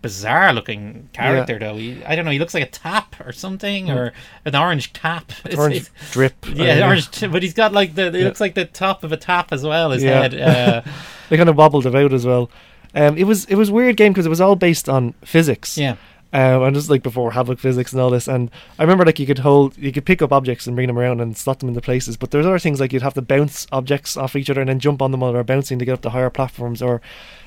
bizarre 0.03 0.53
looking 0.53 1.09
character, 1.13 1.59
though. 1.59 1.77
He, 1.77 2.05
I 2.05 2.15
don't 2.15 2.25
know. 2.25 2.31
He 2.31 2.39
looks 2.39 2.55
like 2.55 2.63
a 2.63 2.71
tap 2.71 3.17
or 3.27 3.33
something, 3.33 3.91
or 3.91 4.13
an 4.45 4.55
orange 4.55 4.93
cap. 4.93 5.33
It's- 5.45 5.59
Orange 5.59 5.77
it's- 5.77 6.13
drip. 6.13 6.35
yeah, 6.55 6.85
uh, 6.85 6.87
orange. 6.87 7.11
T- 7.11 7.27
but 7.27 7.43
he's 7.43 7.55
got 7.55 7.73
like 7.73 7.95
the. 7.95 8.07
It 8.07 8.15
Yeah. 8.15 8.25
looks 8.25 8.41
like 8.41 8.55
the 8.55 8.65
top 8.67 9.05
of 9.05 9.13
a 9.13 9.17
tap 9.17 9.53
as 9.53 9.65
well. 9.65 9.91
His 9.91 10.03
Yeah. 10.05 10.23
head. 10.29 10.35
Uh, 10.41 10.83
They 11.29 11.37
kind 11.37 11.49
of 11.49 11.57
wobbled 11.57 11.87
about 11.87 12.13
as 12.13 12.25
well. 12.25 12.51
Um, 12.97 13.17
it 13.17 13.25
was 13.25 13.45
it 13.45 13.55
was 13.55 13.69
a 13.69 13.73
weird 13.73 13.97
game 13.97 14.13
because 14.13 14.27
it 14.27 14.31
was 14.31 14.41
all 14.41 14.57
based 14.57 14.89
on 14.89 15.13
physics. 15.25 15.79
yeah. 15.79 15.97
Um, 16.33 16.65
and 16.65 16.75
just 16.75 16.91
like 16.91 17.03
before 17.05 17.31
Havok 17.31 17.61
physics 17.61 17.93
and 17.93 18.03
all 18.03 18.11
this, 18.11 18.27
and 18.27 18.51
I 18.79 18.83
remember 18.83 19.07
like 19.07 19.21
you 19.21 19.27
could 19.27 19.39
hold, 19.39 19.79
you 19.79 19.93
could 19.93 20.05
pick 20.05 20.21
up 20.21 20.33
objects 20.33 20.67
and 20.67 20.75
bring 20.75 20.89
them 20.89 20.99
around 20.99 21.21
and 21.21 21.37
slot 21.37 21.61
them 21.61 21.69
into 21.69 21.81
places. 21.81 22.17
But 22.17 22.31
there's 22.31 22.45
other 22.45 22.59
things 22.59 22.81
like 22.81 22.93
you'd 22.93 23.03
have 23.03 23.15
to 23.15 23.23
bounce 23.23 23.67
objects 23.71 24.17
off 24.17 24.35
each 24.35 24.51
other 24.51 24.61
and 24.61 24.69
then 24.69 24.81
jump 24.81 25.01
on 25.01 25.13
them 25.13 25.21
while 25.21 25.33
they're 25.33 25.45
bouncing 25.45 25.79
to 25.79 25.85
get 25.85 25.93
up 25.95 26.03
to 26.03 26.11
higher 26.11 26.29
platforms. 26.29 26.83
Or 26.83 27.01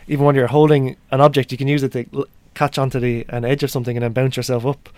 even 0.07 0.25
when 0.25 0.33
you're 0.33 0.47
holding 0.47 0.95
an 1.11 1.19
object, 1.19 1.51
you 1.51 1.57
can 1.57 1.67
use 1.67 1.83
it 1.83 1.91
to 1.91 2.05
l- 2.15 2.25
catch 2.55 2.77
onto 2.79 2.99
the 2.99 3.25
an 3.29 3.43
edge 3.45 3.63
of 3.63 3.69
something 3.69 3.97
and 3.97 4.03
then 4.03 4.13
bounce 4.13 4.37
yourself 4.37 4.65
up. 4.65 4.89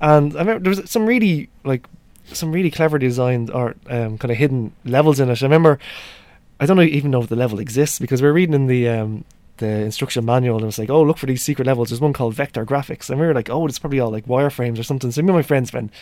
And 0.00 0.34
I 0.36 0.38
remember 0.38 0.60
there 0.70 0.80
was 0.80 0.90
some 0.90 1.04
really 1.04 1.50
like 1.64 1.86
some 2.32 2.52
really 2.52 2.70
clever 2.70 2.98
designed 2.98 3.50
or 3.50 3.74
um, 3.90 4.16
kind 4.16 4.30
of 4.30 4.38
hidden 4.38 4.72
levels 4.84 5.18
in 5.20 5.28
it. 5.28 5.42
I 5.42 5.46
remember 5.46 5.78
I 6.60 6.66
don't 6.66 6.80
even 6.80 7.10
know 7.10 7.22
if 7.22 7.28
the 7.28 7.36
level 7.36 7.58
exists 7.58 7.98
because 7.98 8.22
we 8.22 8.28
are 8.28 8.32
reading 8.32 8.54
in 8.54 8.68
the 8.68 8.88
um, 8.88 9.24
the 9.58 9.66
instruction 9.66 10.24
manual 10.24 10.56
and 10.56 10.64
it 10.64 10.66
was 10.66 10.78
like, 10.78 10.90
oh, 10.90 11.02
look 11.02 11.18
for 11.18 11.26
these 11.26 11.42
secret 11.42 11.66
levels. 11.66 11.90
There's 11.90 12.00
one 12.00 12.12
called 12.12 12.34
Vector 12.34 12.64
Graphics, 12.64 13.10
and 13.10 13.20
we 13.20 13.26
were 13.26 13.34
like, 13.34 13.50
oh, 13.50 13.66
it's 13.66 13.78
probably 13.78 14.00
all 14.00 14.10
like 14.10 14.26
wireframes 14.26 14.78
or 14.78 14.82
something. 14.82 15.10
So 15.10 15.22
me 15.22 15.28
and 15.28 15.36
my 15.36 15.42
friends 15.42 15.68
spent 15.68 15.92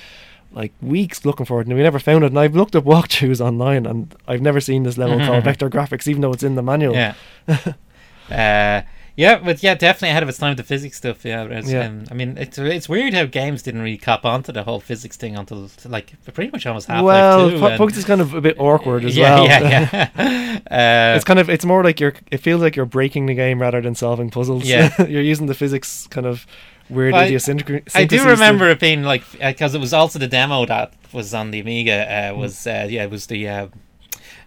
like 0.52 0.72
weeks 0.80 1.24
looking 1.24 1.46
for 1.46 1.60
it, 1.60 1.66
and 1.66 1.76
we 1.76 1.82
never 1.82 1.98
found 1.98 2.24
it. 2.24 2.28
And 2.28 2.38
I've 2.38 2.56
looked 2.56 2.76
up 2.76 2.84
walkthroughs 2.84 3.40
online, 3.40 3.86
and 3.86 4.14
I've 4.26 4.40
never 4.40 4.60
seen 4.60 4.82
this 4.82 4.98
level 4.98 5.18
called 5.26 5.44
Vector 5.44 5.70
Graphics, 5.70 6.06
even 6.08 6.22
though 6.22 6.32
it's 6.32 6.42
in 6.42 6.54
the 6.54 6.62
manual. 6.62 6.94
Yeah. 6.94 7.14
uh, 8.30 8.82
yeah, 9.16 9.38
but 9.38 9.62
yeah, 9.62 9.75
definitely 9.75 10.11
ahead 10.11 10.22
of 10.22 10.29
its 10.29 10.38
time. 10.38 10.57
The 10.57 10.62
physics 10.62 10.96
stuff, 10.96 11.25
yeah. 11.25 11.61
Yeah. 11.64 11.87
Um, 11.87 12.05
I 12.11 12.14
mean, 12.14 12.38
it's 12.38 12.59
it's 12.59 12.88
weird 12.88 13.12
how 13.14 13.27
games 13.27 13.62
didn't 13.62 13.83
really 13.83 13.98
cop 13.98 14.25
onto 14.25 14.53
the 14.53 14.62
whole 14.62 14.81
physics 14.81 15.16
thing 15.16 15.37
until 15.37 15.68
like 15.87 16.12
pretty 16.33 16.51
much 16.51 16.66
almost 16.66 16.88
half 16.88 17.05
well, 17.05 17.51
two. 17.51 17.59
Pu- 17.59 17.66
and- 17.66 17.79
Pugs 17.79 17.98
is 17.98 18.05
kind 18.05 18.20
of 18.20 18.35
a 18.35 18.40
bit 18.40 18.59
awkward 18.59 19.05
as 19.05 19.16
yeah, 19.16 19.35
well. 19.35 19.44
yeah, 19.44 20.11
yeah. 20.16 20.61
uh, 21.12 21.16
it's 21.16 21.25
kind 21.25 21.38
of 21.38 21.51
it's 21.51 21.64
more 21.64 21.85
like 21.85 22.01
you're. 22.01 22.14
It 22.31 22.38
feels 22.38 22.62
like 22.62 22.75
you're 22.75 22.87
breaking 22.87 23.27
the 23.27 23.35
game 23.35 23.61
rather 23.61 23.81
than 23.81 23.94
solving 23.94 24.31
puzzles. 24.31 24.64
Yeah. 24.64 24.94
you're 25.07 25.22
using 25.22 25.46
the 25.46 25.55
physics 25.55 26.07
kind 26.09 26.27
of 26.27 26.46
weird 26.88 27.14
I- 27.14 27.27
idiosyncrasies. 27.27 27.94
I 27.94 28.05
do 28.05 28.25
remember 28.25 28.68
it 28.70 28.81
being 28.81 29.03
like 29.03 29.25
because 29.38 29.75
it 29.75 29.81
was 29.81 29.92
also 29.92 30.18
the 30.18 30.29
demo 30.29 30.64
that 30.66 30.94
was 31.12 31.35
on 31.35 31.51
the 31.51 31.61
Amiga. 31.61 32.31
Uh, 32.31 32.35
was 32.35 32.66
uh, 32.66 32.87
yeah, 32.88 33.05
it 33.05 33.11
was 33.11 33.27
the. 33.27 33.68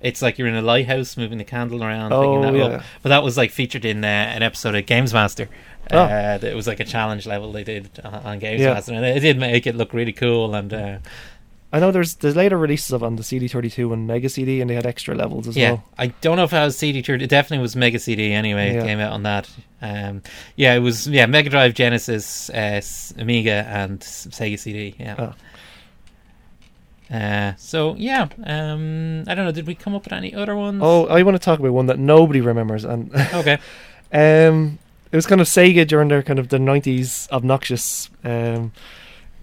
It's 0.05 0.21
like 0.21 0.37
you're 0.37 0.47
in 0.47 0.55
a 0.55 0.61
lighthouse 0.61 1.17
moving 1.17 1.39
the 1.39 1.43
candle 1.43 1.83
around. 1.83 2.13
Oh, 2.13 2.21
thinking 2.21 2.41
that 2.41 2.57
yeah. 2.57 2.75
up. 2.77 2.83
But 3.01 3.09
that 3.09 3.23
was 3.23 3.37
like 3.37 3.51
featured 3.51 3.85
in 3.85 4.03
uh, 4.03 4.07
an 4.07 4.43
episode 4.43 4.75
of 4.75 4.85
Games 4.85 5.13
Master. 5.13 5.49
Oh. 5.91 5.97
Uh, 5.97 6.39
it 6.41 6.55
was 6.55 6.67
like 6.67 6.79
a 6.79 6.83
challenge 6.83 7.25
level 7.25 7.51
they 7.51 7.63
did 7.63 7.89
on, 8.03 8.39
Games 8.39 8.61
Yeah. 8.61 8.73
Master, 8.73 8.93
and 8.93 9.05
it 9.05 9.19
did 9.19 9.39
make 9.39 9.65
it 9.65 9.75
look 9.75 9.93
really 9.93 10.13
cool. 10.13 10.53
And 10.53 10.73
uh, 10.73 10.97
I 11.73 11.79
know 11.79 11.91
there's 11.91 12.15
there's 12.15 12.35
later 12.35 12.57
releases 12.57 12.91
of 12.91 13.03
on 13.03 13.15
the 13.15 13.23
CD32 13.23 13.91
and 13.91 14.07
Mega 14.07 14.29
CD, 14.29 14.61
and 14.61 14.69
they 14.69 14.75
had 14.75 14.85
extra 14.85 15.15
levels 15.15 15.47
as 15.47 15.57
yeah, 15.57 15.71
well. 15.71 15.83
I 15.97 16.07
don't 16.07 16.37
know 16.37 16.43
if 16.43 16.53
it 16.53 16.59
was 16.59 16.77
CD32. 16.77 17.23
It 17.23 17.27
definitely 17.27 17.61
was 17.61 17.75
Mega 17.75 17.99
CD 17.99 18.31
anyway. 18.31 18.75
It 18.75 18.83
came 18.83 18.99
out 18.99 19.11
on 19.11 19.23
that. 19.23 19.49
Um, 19.81 20.21
yeah, 20.55 20.75
it 20.75 20.79
was 20.79 21.07
yeah 21.07 21.25
Mega 21.25 21.49
Drive, 21.49 21.73
Genesis, 21.73 22.49
uh, 22.51 22.81
Amiga, 23.17 23.65
and 23.67 23.99
Sega 23.99 24.57
CD. 24.57 24.95
Yeah. 24.99 25.15
Oh. 25.17 25.33
Uh, 27.11 27.53
so 27.57 27.95
yeah, 27.95 28.27
um, 28.45 29.23
I 29.27 29.35
don't 29.35 29.45
know. 29.45 29.51
Did 29.51 29.67
we 29.67 29.75
come 29.75 29.93
up 29.95 30.05
with 30.05 30.13
any 30.13 30.33
other 30.33 30.55
ones? 30.55 30.81
Oh, 30.83 31.05
I 31.07 31.21
want 31.23 31.35
to 31.35 31.39
talk 31.43 31.59
about 31.59 31.71
one 31.71 31.85
that 31.85 31.99
nobody 31.99 32.41
remembers, 32.41 32.83
and 32.83 33.13
okay. 33.33 33.59
um, 34.11 34.79
it 35.11 35.15
was 35.15 35.27
kind 35.27 35.39
of 35.39 35.47
Sega 35.47 35.87
during 35.87 36.07
their 36.07 36.23
kind 36.23 36.39
of 36.39 36.49
the 36.49 36.57
'90s 36.57 37.29
obnoxious 37.31 38.09
um, 38.23 38.71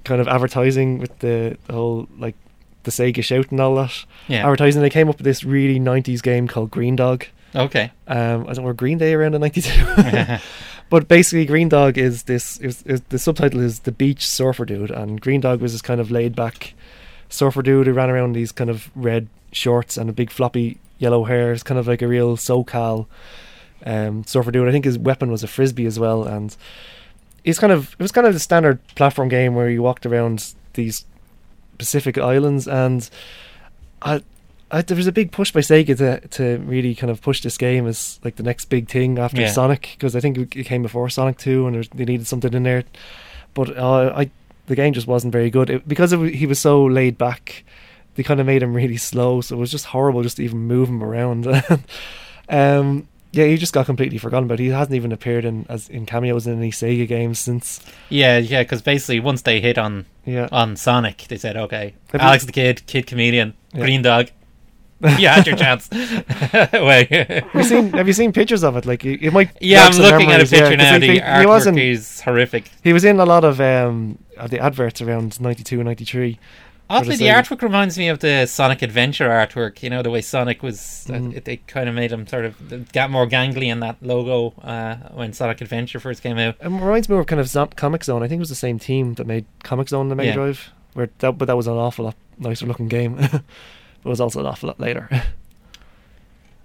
kind 0.05 0.21
of 0.21 0.27
advertising 0.29 0.99
with 0.99 1.17
the, 1.21 1.57
the 1.67 1.73
whole 1.73 2.09
like 2.19 2.35
the 2.83 2.91
Sega 2.91 3.23
shout 3.23 3.51
and 3.53 3.61
all 3.61 3.77
that 3.77 4.05
Yeah. 4.27 4.43
advertising. 4.45 4.83
They 4.83 4.91
came 4.91 5.09
up 5.09 5.19
with 5.19 5.25
this 5.25 5.45
really 5.45 5.79
'90s 5.79 6.21
game 6.23 6.49
called 6.49 6.71
Green 6.73 6.97
Dog. 6.97 7.27
Okay. 7.55 7.93
Um, 8.09 8.47
I 8.49 8.55
don't 8.55 8.65
know, 8.65 8.73
Green 8.73 8.99
Day 8.99 9.15
around 9.15 9.35
in 9.35 9.41
'92. 9.41 10.39
But 10.91 11.09
basically, 11.09 11.47
Green 11.47 11.71
Dog 11.71 11.97
is 11.97 12.25
this. 12.25 12.59
Is, 12.59 12.83
is 12.83 13.01
the 13.09 13.19
subtitle 13.19 13.61
is 13.61 13.81
the 13.81 13.93
beach 13.93 14.29
surfer 14.29 14.67
dude, 14.67 14.91
and 14.91 15.19
Green 15.23 15.41
Dog 15.41 15.63
was 15.63 15.73
this 15.73 15.81
kind 15.81 16.03
of 16.03 16.11
laid 16.11 16.37
back 16.37 16.75
surfer 17.33 17.63
dude 17.63 17.87
who 17.87 17.93
ran 17.93 18.11
around 18.11 18.27
in 18.27 18.33
these 18.35 18.53
kind 18.53 18.71
of 18.71 18.91
red 18.95 19.27
shorts 19.51 19.97
and 19.97 20.09
a 20.11 20.13
big 20.13 20.31
floppy 20.31 20.79
yellow 20.99 21.25
hair. 21.25 21.53
It's 21.53 21.63
kind 21.63 21.79
of 21.79 21.87
like 21.89 22.03
a 22.03 22.09
real 22.09 22.37
SoCal 22.37 23.07
um, 23.85 24.25
surfer 24.25 24.51
dude. 24.51 24.69
I 24.69 24.73
think 24.73 24.85
his 24.85 24.99
weapon 24.99 25.31
was 25.31 25.43
a 25.43 25.49
frisbee 25.49 25.87
as 25.87 25.99
well, 25.99 26.25
and 26.25 26.57
he's 27.45 27.59
kind 27.59 27.73
of 27.73 27.93
it 27.99 28.03
was 28.03 28.13
kind 28.13 28.27
of 28.27 28.35
the 28.35 28.41
standard 28.41 28.79
platform 28.95 29.29
game 29.29 29.55
where 29.55 29.69
you 29.71 29.83
walked 29.83 30.07
around 30.07 30.55
these 30.75 31.05
Pacific 31.79 32.19
islands, 32.19 32.69
and 32.69 33.09
I. 34.03 34.23
I, 34.75 34.81
there 34.81 34.97
was 34.97 35.07
a 35.07 35.13
big 35.13 35.33
push 35.33 35.53
by 35.53 35.61
Sega 35.61 35.99
to 35.99 36.27
to 36.29 36.57
really 36.65 36.95
kind 36.95 37.11
of 37.11 37.21
push 37.21 37.43
this 37.43 37.59
game 37.59 37.87
as 37.87 38.19
like 38.25 38.37
the 38.37 38.43
next 38.43 38.71
big 38.71 38.89
thing 38.89 39.19
after 39.19 39.43
Yeah. 39.43 39.51
Sonic 39.51 39.91
because 39.99 40.17
I 40.17 40.21
think 40.21 40.57
it 40.57 40.65
came 40.65 40.81
before 40.81 41.11
Sonic 41.11 41.37
Two 41.37 41.67
and 41.67 41.85
they 41.95 42.07
needed 42.07 42.27
something 42.27 42.55
in 42.55 42.63
there, 42.63 42.85
but 43.53 43.77
uh, 43.77 44.15
I 44.17 44.31
the 44.73 44.77
game 44.83 44.95
just 44.95 45.07
wasn't 45.07 45.33
very 45.33 45.51
good 45.51 45.69
it, 45.69 45.87
because 45.87 46.13
of, 46.15 46.23
he 46.25 46.47
was 46.47 46.59
so 46.59 46.83
laid 46.85 47.19
back. 47.19 47.63
They 48.15 48.23
kind 48.23 48.41
of 48.41 48.47
made 48.47 48.63
him 48.63 48.73
really 48.75 48.97
slow, 48.97 49.41
so 49.43 49.55
it 49.57 49.59
was 49.59 49.71
just 49.71 49.87
horrible 49.87 50.23
just 50.23 50.37
to 50.39 50.45
even 50.45 50.61
move 50.61 50.89
him 50.89 51.03
around. 51.03 51.47
um, 52.49 53.09
Yeah, 53.33 53.47
he 53.47 53.57
just 53.57 53.73
got 53.73 53.87
completely 53.87 54.19
forgotten 54.19 54.45
about. 54.45 54.59
He 54.59 54.69
hasn't 54.69 54.95
even 54.95 55.13
appeared 55.13 55.45
in 55.45 55.65
as 55.69 55.89
in 55.89 56.05
cameos 56.07 56.47
in 56.47 56.59
any 56.59 56.71
Sega 56.71 57.07
games 57.09 57.39
since. 57.39 57.81
Yeah, 58.11 58.39
yeah, 58.39 58.63
because 58.63 58.83
basically 58.83 59.21
once 59.21 59.43
they 59.43 59.61
hit 59.61 59.79
on 59.79 60.05
Yeah, 60.27 60.49
on 60.53 60.77
Sonic, 60.77 61.27
they 61.29 61.39
said, 61.39 61.57
"Okay, 61.57 61.95
Have 62.13 62.21
you- 62.21 62.27
Alex 62.29 62.45
the 62.45 62.53
Kidd, 62.53 62.87
Kid 62.87 63.07
Chameleon, 63.07 63.55
Yeah. 63.73 63.81
Green 63.81 64.03
Dog, 64.03 64.29
you 65.19 65.29
had 65.29 65.47
your 65.47 65.57
chance." 65.57 65.89
Wait. 66.73 67.09
have 67.09 67.55
you 67.55 67.63
seen 67.65 67.93
Have 67.95 68.07
you 68.07 68.13
seen 68.13 68.33
pictures 68.33 68.63
of 68.63 68.77
it? 68.77 68.85
Like 68.85 69.03
it, 69.07 69.23
it 69.23 69.33
might. 69.33 69.51
Yeah, 69.63 69.87
I'm 69.87 69.97
looking 69.97 70.31
at 70.31 70.41
a 70.43 70.47
picture 70.47 70.71
yeah, 70.77 70.77
now. 70.77 70.93
he- 70.95 71.01
The 71.01 71.07
he, 71.07 71.13
he 71.15 71.21
artwork 71.21 71.47
wasn't. 71.47 71.79
is 71.79 72.21
horrific. 72.21 72.71
He 72.85 72.93
was 72.93 73.05
in 73.05 73.19
a 73.19 73.25
lot 73.25 73.45
of 73.45 73.59
um 73.61 74.19
the 74.47 74.59
adverts 74.61 75.01
around 75.01 75.41
92 75.41 75.77
and 75.77 75.87
93. 75.87 76.39
Oddly, 76.91 77.17
the 77.17 77.27
artwork 77.29 77.63
reminds 77.63 77.97
me 77.97 78.09
of 78.09 78.19
the 78.19 78.45
Sonic 78.45 78.83
Adventure 78.83 79.29
artwork. 79.31 79.83
You 79.83 79.89
know, 79.89 80.03
the 80.03 80.11
way 80.11 80.21
Sonic 80.21 80.63
was, 80.63 81.07
uh, 81.09 81.15
Mhm. 81.15 81.37
it, 81.37 81.45
they 81.47 81.57
kind 81.57 81.89
of 81.89 81.95
made 81.95 82.13
him 82.13 82.27
sort 82.27 82.45
of 82.45 82.93
got 82.93 83.11
more 83.11 83.27
gangly 83.27 83.69
in 83.73 83.81
that 83.81 83.97
logo 84.03 84.53
uh, 84.63 84.97
when 85.15 85.33
Sonic 85.33 85.63
Adventure 85.63 86.01
first 86.01 86.23
came 86.23 86.37
out. 86.37 86.57
It 86.61 86.65
reminds 86.69 87.09
me 87.09 87.17
of 87.17 87.27
kind 87.27 87.41
of 87.41 87.47
Comix 87.47 88.05
Zone. 88.05 88.23
I 88.23 88.29
think 88.29 88.41
it 88.41 88.41
was 88.41 88.51
the 88.51 88.55
same 88.55 88.79
team 88.79 89.15
that 89.15 89.27
made 89.27 89.47
Comix 89.65 89.89
Zone 89.89 90.09
the 90.11 90.15
Mega 90.15 90.29
Yeah. 90.31 90.35
Drive. 90.35 90.71
Where 90.93 91.09
that, 91.21 91.39
but 91.39 91.47
that 91.47 91.57
was 91.57 91.67
an 91.67 91.75
awful 91.75 92.05
lot 92.05 92.17
nicer 92.39 92.67
looking 92.67 92.89
game. 92.89 93.17
it 93.21 93.43
was 94.05 94.21
also 94.21 94.41
an 94.41 94.47
awful 94.47 94.67
lot 94.67 94.79
later. 94.81 95.09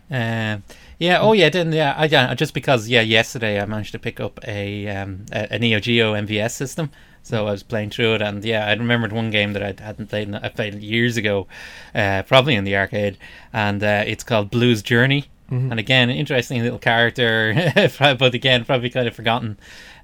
Um, 0.09 0.63
yeah. 0.99 1.19
Oh, 1.19 1.33
yeah. 1.33 1.49
Then 1.49 1.71
yeah. 1.73 1.93
I, 1.97 2.05
yeah. 2.05 2.33
Just 2.33 2.53
because 2.53 2.87
yeah, 2.87 3.01
yesterday 3.01 3.59
I 3.59 3.65
managed 3.65 3.91
to 3.91 3.99
pick 3.99 4.19
up 4.21 4.39
a 4.47 4.87
um, 4.87 5.25
a, 5.33 5.55
a 5.55 5.59
Neo 5.59 5.79
Geo 5.81 6.13
MVS 6.13 6.51
system, 6.51 6.91
so 7.27 7.45
I 7.47 7.51
was 7.51 7.63
playing 7.63 7.89
through 7.91 8.15
it, 8.15 8.21
and 8.21 8.43
yeah, 8.45 8.65
I 8.65 8.73
remembered 8.73 9.11
one 9.11 9.29
game 9.31 9.53
that 9.53 9.63
I 9.63 9.73
hadn't 9.83 10.07
played. 10.09 10.27
in- 10.29 10.35
I 10.35 10.49
played 10.49 10.75
years 10.81 11.17
ago, 11.17 11.47
uh, 11.93 12.23
probably 12.23 12.55
in 12.55 12.63
the 12.63 12.75
arcade, 12.77 13.17
and 13.53 13.83
uh, 13.83 14.03
it's 14.07 14.23
called 14.23 14.49
Blues 14.49 14.81
Journey. 14.81 15.25
Mhm. 15.51 15.71
And 15.71 15.79
again, 15.79 16.09
an 16.09 16.17
interesting 16.17 16.61
little 16.61 16.79
character, 16.79 17.53
but 17.99 18.33
again, 18.33 18.65
probably 18.65 18.89
kind 18.89 19.07
of 19.07 19.15
forgotten. 19.15 19.57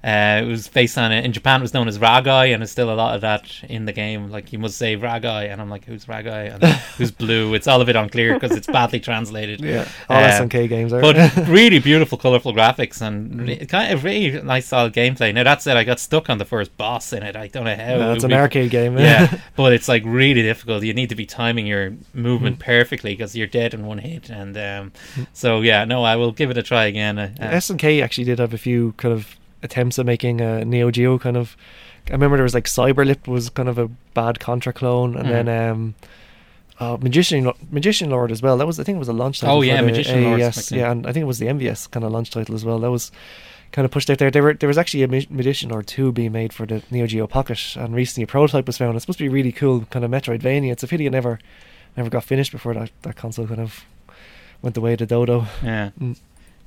Uh, 0.04 0.42
it 0.44 0.46
was 0.46 0.68
based 0.68 0.98
on 0.98 1.12
it 1.12 1.24
in 1.24 1.32
Japan. 1.32 1.60
It 1.60 1.62
was 1.62 1.72
known 1.72 1.88
as 1.88 1.98
Ragai, 1.98 2.52
and 2.52 2.60
there's 2.60 2.70
still 2.70 2.92
a 2.92 2.94
lot 2.94 3.14
of 3.14 3.22
that 3.22 3.50
in 3.70 3.86
the 3.86 3.92
game. 3.92 4.30
Like 4.30 4.52
you 4.52 4.58
must 4.58 4.76
say 4.76 4.98
Ragai, 4.98 5.50
and 5.50 5.62
I'm 5.62 5.70
like, 5.70 5.86
who's 5.86 6.04
Ragai 6.04 6.52
and 6.54 6.62
who's 6.98 7.10
Blue? 7.10 7.54
It's 7.54 7.66
all 7.66 7.80
a 7.80 7.86
bit 7.86 7.96
unclear 7.96 8.34
because 8.34 8.54
it's 8.54 8.66
badly 8.66 9.00
translated. 9.00 9.60
yeah, 9.64 9.88
all 10.10 10.18
Um, 10.22 10.48
SNK 10.50 10.68
games 10.68 10.92
are. 10.92 11.00
But 11.00 11.34
really 11.48 11.78
beautiful, 11.78 12.18
colourful 12.18 12.52
graphics 12.52 13.00
and 13.00 13.40
re- 13.48 13.64
kind 13.64 13.94
of 13.94 14.04
really 14.04 14.42
nice, 14.42 14.66
solid 14.66 14.92
gameplay. 14.92 15.32
Now 15.32 15.44
that 15.44 15.62
said, 15.62 15.78
I 15.78 15.84
got 15.84 15.98
stuck 16.00 16.28
on 16.28 16.36
the 16.36 16.44
first 16.44 16.76
boss 16.76 17.14
in 17.14 17.22
it. 17.22 17.34
I 17.34 17.46
don't 17.46 17.64
know 17.64 17.74
how. 17.74 17.96
No, 17.96 18.12
it's 18.12 18.24
an 18.24 18.28
be- 18.28 18.36
arcade 18.36 18.70
game. 18.70 18.98
yeah, 18.98 19.40
but 19.56 19.72
it's 19.72 19.88
like 19.88 20.02
really 20.04 20.42
difficult. 20.42 20.82
You 20.84 20.92
need 20.92 21.08
to 21.08 21.14
be 21.14 21.24
timing 21.24 21.66
your 21.66 21.84
Mm. 21.92 21.98
movement 22.14 22.58
perfectly 22.58 23.14
because 23.14 23.34
you're 23.34 23.46
dead 23.46 23.72
in 23.72 23.86
one 23.86 23.98
hit. 23.98 24.28
And 24.28 24.56
um, 24.58 24.92
so 25.32 25.62
yeah, 25.62 25.84
no, 25.86 26.04
I 26.04 26.16
will 26.16 26.32
give 26.32 26.50
it 26.50 26.58
a 26.58 26.62
try 26.62 26.84
again. 26.84 27.18
Uh, 27.18 27.34
uh, 27.40 27.50
SNK 27.52 28.02
actually 28.02 28.24
did 28.24 28.38
have 28.38 28.52
a 28.52 28.58
few 28.58 28.92
kind 28.98 29.14
of 29.14 29.36
attempts 29.64 29.98
at 29.98 30.06
making 30.06 30.40
a 30.40 30.64
Neo 30.64 30.90
Geo 30.92 31.18
kind 31.18 31.36
of. 31.36 31.56
I 32.08 32.12
remember 32.12 32.36
there 32.36 32.44
was 32.44 32.54
like 32.54 32.66
Cyberlip 32.66 33.26
was 33.26 33.48
kind 33.50 33.68
of 33.68 33.78
a 33.78 33.88
bad 34.12 34.38
Contra 34.38 34.72
clone, 34.72 35.16
and 35.16 35.26
Mhm. 35.26 35.30
then 35.30 35.48
um, 35.70 35.94
uh, 36.78 36.96
Magician 37.00 37.50
Magician 37.70 38.10
Lord 38.10 38.30
as 38.30 38.42
well. 38.42 38.56
That 38.58 38.66
was 38.66 38.78
I 38.78 38.84
think 38.84 38.96
it 38.96 38.98
was 38.98 39.08
a 39.08 39.12
launch 39.14 39.40
title. 39.40 39.56
Oh, 39.56 39.62
yeah, 39.62 39.80
Magician 39.80 40.22
Lord, 40.24 40.40
something. 40.54 40.78
yeah, 40.78 40.90
and 40.92 41.06
I 41.06 41.12
think 41.12 41.22
it 41.22 41.26
was 41.26 41.38
the 41.38 41.46
MVS 41.48 41.90
kind 41.90 42.04
of 42.04 42.12
launch 42.12 42.30
title 42.30 42.54
as 42.54 42.64
well. 42.64 42.78
That 42.78 42.90
was 42.90 43.10
kind 43.72 43.84
of 43.86 43.90
pushed 43.90 44.10
out 44.10 44.18
there. 44.18 44.30
There 44.30 44.42
were 44.42 44.54
there 44.54 44.68
was 44.68 44.76
actually 44.78 45.02
a 45.02 45.08
Ma- 45.08 45.20
Magician 45.30 45.70
Lord 45.70 45.86
two 45.86 46.12
being 46.12 46.32
made 46.32 46.52
for 46.52 46.66
the 46.66 46.82
Neo 46.90 47.06
Geo 47.06 47.26
Pocket, 47.26 47.74
and 47.76 47.94
recently 47.94 48.24
a 48.24 48.26
prototype 48.26 48.66
was 48.66 48.76
found. 48.76 48.94
It's 48.96 49.04
supposed 49.04 49.18
to 49.18 49.24
be 49.24 49.28
really 49.30 49.52
cool, 49.52 49.86
kind 49.90 50.04
of 50.04 50.10
Metroidvania. 50.10 50.72
It's 50.72 50.82
a 50.82 50.86
pity 50.88 51.06
it 51.06 51.10
never 51.10 51.38
never 51.96 52.10
got 52.10 52.24
finished 52.24 52.52
before 52.52 52.74
that 52.74 52.90
that 53.02 53.16
console 53.16 53.46
kind 53.46 53.60
of 53.60 53.84
went 54.60 54.74
the 54.74 54.80
way 54.82 54.92
of 54.92 54.98
the 54.98 55.06
dodo. 55.06 55.46
yeah. 55.62 55.90
Mm. 56.00 56.16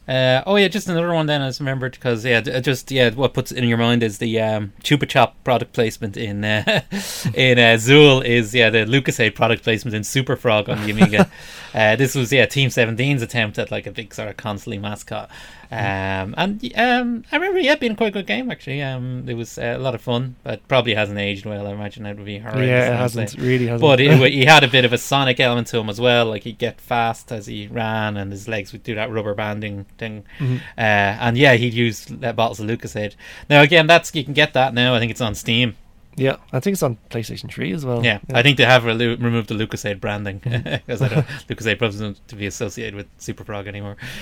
Uh, 0.08 0.42
oh 0.46 0.56
yeah, 0.56 0.70
just 0.70 0.88
another 0.88 1.14
one 1.14 1.26
then 1.26 1.42
I 1.42 1.50
just 1.50 1.60
remembered 1.60 1.92
because 1.92 2.24
yeah, 2.24 2.40
just 2.40 2.92
yeah, 2.92 3.10
what 3.10 3.34
puts 3.34 3.52
in 3.52 3.66
your 3.66 3.78
mind 3.78 4.04
is 4.04 4.20
the 4.20 4.40
um, 4.40 4.72
Chupa 4.82 5.04
Chups 5.04 5.34
product 5.44 5.74
placement 5.74 6.16
in 6.16 6.46
uh, 6.46 6.64
in 7.34 7.60
uh, 7.60 7.76
Zool 7.76 8.24
is 8.24 8.56
yeah 8.56 8.70
the 8.70 8.86
Lucozade 8.86 9.36
product 9.36 9.64
placement 9.64 9.94
in 9.94 10.06
Super 10.06 10.38
Frog 10.38 10.70
on 10.70 10.82
the 10.86 10.92
Amiga. 10.92 11.30
uh, 11.74 11.98
this 11.98 12.16
was 12.16 12.32
yeah 12.32 12.46
Team 12.46 12.70
17's 12.70 13.22
attempt 13.22 13.60
at 13.60 13.70
like 13.70 13.86
a 13.86 13.92
big 13.92 14.14
sort 14.14 14.30
of 14.30 14.38
console 14.38 14.80
mascot, 14.80 15.30
um, 15.72 16.34
and 16.38 16.64
um, 16.78 17.26
I 17.30 17.36
remember 17.36 17.60
yeah 17.60 17.76
being 17.76 17.98
quite 17.98 18.08
a 18.08 18.12
good 18.12 18.28
game 18.28 18.50
actually. 18.50 18.82
Um, 18.82 19.28
it 19.28 19.34
was 19.34 19.58
uh, 19.58 19.76
a 19.76 19.80
lot 19.80 19.94
of 19.94 20.00
fun, 20.00 20.38
but 20.42 20.66
probably 20.70 20.94
hasn't 20.94 21.20
aged 21.20 21.46
well. 21.46 21.68
I 21.68 21.72
imagine 21.72 22.06
it 22.06 22.16
would 22.16 22.26
be 22.26 22.40
horrendous. 22.40 22.70
yeah, 22.70 22.94
it 22.94 22.98
honestly. 22.98 23.22
hasn't 23.24 23.42
really 23.42 23.68
hasn't. 23.68 23.82
But 23.82 24.00
it, 24.00 24.32
he 24.32 24.46
had 24.46 24.64
a 24.64 24.70
bit 24.70 24.86
of 24.86 24.94
a 24.94 24.98
sonic 24.98 25.42
element 25.42 25.68
to 25.68 25.80
him 25.80 25.90
as 25.90 26.00
well. 26.00 26.28
Like 26.28 26.44
he'd 26.44 26.58
get 26.58 26.80
fast 26.80 27.34
as 27.34 27.48
he 27.48 27.68
ran, 27.68 28.16
and 28.16 28.32
his 28.32 28.48
legs 28.48 28.72
would 28.72 28.84
do 28.84 28.96
that 28.96 29.12
rubber 29.12 29.34
banding 29.34 29.86
thing. 29.98 30.24
Mhm. 30.40 30.58
Uh, 30.78 30.82
and 30.82 31.38
yeah, 31.38 31.54
he'd 31.54 31.74
use 31.74 32.08
uh, 32.24 32.34
bottles 32.34 32.60
of 32.60 32.68
Lucozade. 32.68 33.16
Now 33.50 33.62
again, 33.62 33.88
that's 33.88 34.14
you 34.16 34.24
can 34.24 34.34
get 34.34 34.54
that 34.54 34.74
now. 34.74 34.94
I 34.96 35.00
think 35.00 35.12
it's 35.12 35.22
on 35.22 35.36
Steam. 35.36 35.76
Yeah, 36.20 36.38
I 36.52 36.60
think 36.60 36.74
it's 36.74 36.82
on 36.82 36.98
PlayStation 37.12 37.48
3 37.54 37.74
as 37.74 37.86
well. 37.86 38.04
yeah, 38.04 38.18
I 38.34 38.42
think 38.42 38.58
they 38.58 38.66
have 38.66 38.82
relo- 38.82 39.22
removed 39.22 39.50
the 39.50 39.54
Lucozade 39.54 40.00
branding 40.02 40.40
Mm-hmm. 40.40 40.64
because 40.88 41.00
I 41.04 41.10
don't 41.10 41.28
Lucozade 41.48 41.78
probably 41.78 42.00
doesn't 42.00 42.28
to 42.30 42.36
be 42.36 42.48
associated 42.48 42.96
with 42.96 43.06
Super 43.20 43.44
Frog 43.44 43.68
anymore. 43.68 43.98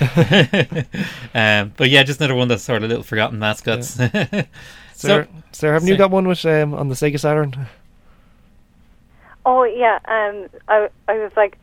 um, 1.34 1.72
but 1.76 1.88
yeah, 1.88 2.02
just 2.02 2.20
another 2.20 2.34
one 2.34 2.48
that's 2.48 2.62
sort 2.62 2.82
of 2.82 2.88
little 2.90 3.02
forgotten 3.04 3.38
mascots. 3.38 3.98
Sera, 4.92 5.26
Sera, 5.52 5.72
haven't 5.74 5.88
you 5.88 5.96
got 5.96 6.10
one 6.10 6.28
with 6.28 6.44
um, 6.44 6.74
on 6.74 6.88
the 6.88 6.94
Sega 6.94 7.18
Saturn? 7.18 7.66
Oh 9.44 9.64
yeah, 9.64 9.98
um, 10.06 10.48
I 10.68 10.88
I 11.08 11.14
was 11.18 11.32
like, 11.36 11.56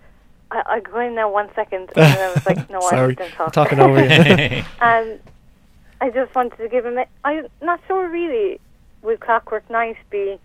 I, 0.53 0.61
I 0.75 0.79
go 0.79 0.99
in 0.99 1.15
there 1.15 1.27
one 1.27 1.49
second, 1.55 1.89
and 1.95 2.05
then 2.13 2.17
I 2.29 2.33
was 2.33 2.45
like, 2.45 2.69
no, 2.69 2.79
Sorry, 2.81 3.15
going 3.15 3.29
to 3.31 3.35
talk. 3.35 3.53
talking 3.53 3.79
over 3.79 3.99
you. 4.01 4.63
Um, 4.81 5.19
I 6.01 6.09
just 6.09 6.33
wanted 6.35 6.57
to 6.57 6.67
give 6.69 6.85
him. 6.85 6.97
A, 6.97 7.05
I'm 7.23 7.47
not 7.61 7.79
sure 7.87 8.07
really. 8.09 8.59
Would 9.03 9.19
Clockwork 9.19 9.69
Knight 9.69 9.97
be 10.09 10.37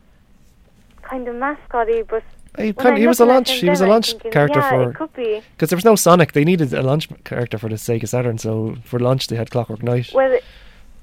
kind 1.03 1.29
of 1.29 1.35
mascotty, 1.37 2.03
but 2.03 2.23
He, 2.59 2.73
kind 2.73 2.95
of, 2.97 2.99
he 3.01 3.07
was 3.07 3.21
a 3.21 3.25
launch. 3.25 3.51
He 3.51 3.69
was 3.69 3.81
a 3.81 3.87
launch 3.87 4.13
thinking, 4.13 4.33
character 4.33 4.59
yeah, 4.61 4.71
for 4.71 4.91
it 4.91 4.95
could 4.97 5.13
be. 5.15 5.43
because 5.53 5.71
there 5.71 5.77
was 5.77 5.85
no 5.85 5.95
Sonic. 5.97 6.33
They 6.33 6.45
needed 6.45 6.73
a 6.75 6.83
launch 6.83 7.09
character 7.25 7.57
for 7.59 7.69
the 7.69 7.77
Sega 7.77 8.09
Saturn. 8.09 8.39
So 8.39 8.77
for 8.85 8.99
launch, 8.99 9.29
they 9.29 9.37
had 9.37 9.51
Clockwork 9.51 9.83
Knight. 9.83 10.11
Well, 10.13 10.33
it 10.33 10.45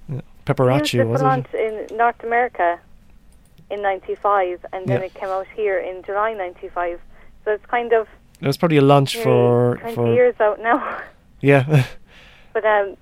was 0.10 0.22
for 0.46 0.70
it? 0.72 1.22
launch 1.22 1.54
in 1.54 1.88
North 1.98 2.22
America 2.24 2.80
in 3.70 3.82
'95, 3.82 4.66
and 4.74 4.86
then 4.88 5.00
Yeah. 5.00 5.06
it 5.08 5.14
came 5.14 5.30
out 5.30 5.48
here 5.56 5.80
in 5.80 6.04
July 6.04 6.34
'95. 6.34 7.00
So 7.44 7.52
it's 7.52 7.66
kind 7.68 7.94
of 7.94 8.08
It 8.46 8.48
was 8.48 8.58
probably 8.58 8.78
a 8.78 8.82
lunch 8.84 9.16
nearly 9.16 9.24
for 9.26 9.78
20 9.82 9.96
for 9.96 10.14
years 10.14 10.36
out 10.40 10.62
now. 10.62 11.02
yeah. 11.42 11.86
But 12.54 12.64
um, 12.64 12.96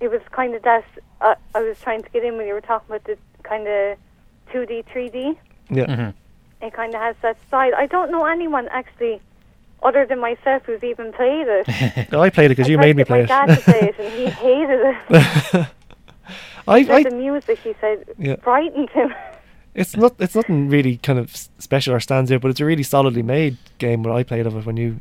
it 0.00 0.10
was 0.10 0.22
kind 0.32 0.54
of 0.56 0.62
that. 0.62 0.84
Uh, 1.20 1.34
I 1.54 1.60
was 1.60 1.78
trying 1.80 2.02
to 2.02 2.08
get 2.08 2.24
in 2.24 2.36
when 2.38 2.46
you 2.48 2.54
were 2.54 2.62
talking 2.62 2.86
about 2.88 3.04
the 3.04 3.16
kind 3.44 3.68
of 3.68 3.96
2D, 4.50 4.84
3D. 4.86 5.36
yeah. 5.70 5.84
Mhm. 5.86 6.14
It 6.62 6.72
kind 6.72 6.92
of 6.94 7.00
has 7.00 7.14
that 7.22 7.36
side. 7.50 7.74
I 7.74 7.84
don't 7.86 8.10
know 8.10 8.24
anyone 8.24 8.66
actually, 8.68 9.20
other 9.82 10.04
than 10.06 10.18
myself, 10.20 10.62
who's 10.64 10.82
even 10.82 11.12
played 11.12 11.46
it. 11.48 12.08
No, 12.12 12.20
I 12.22 12.30
played 12.30 12.46
it 12.46 12.56
because 12.56 12.68
you 12.68 12.78
made 12.78 12.96
me 12.96 13.02
to 13.04 13.06
play 13.06 13.26
get 13.26 13.28
my 13.28 13.46
dad 13.46 13.54
to 13.58 13.62
play 13.62 13.80
it, 13.90 13.98
and 14.00 14.12
he 14.18 14.24
hated 14.46 14.80
it. 14.80 15.66
I, 16.66 16.76
I, 16.96 17.02
the 17.04 17.10
music, 17.10 17.58
he 17.58 17.74
said, 17.80 18.06
Yeah. 18.18 18.36
frightened 18.36 18.88
him. 18.90 19.12
It's 19.74 19.96
not, 19.96 20.14
it's 20.18 20.34
nothing 20.34 20.68
really 20.68 20.98
kind 20.98 21.18
of 21.18 21.34
special 21.58 21.94
or 21.94 22.00
stands 22.00 22.30
out, 22.32 22.40
but 22.40 22.50
it's 22.50 22.60
a 22.60 22.64
really 22.64 22.82
solidly 22.82 23.22
made 23.22 23.56
game. 23.78 24.02
When 24.02 24.14
I 24.14 24.22
played 24.22 24.46
of 24.46 24.56
it, 24.56 24.66
when 24.66 24.76
you, 24.76 25.00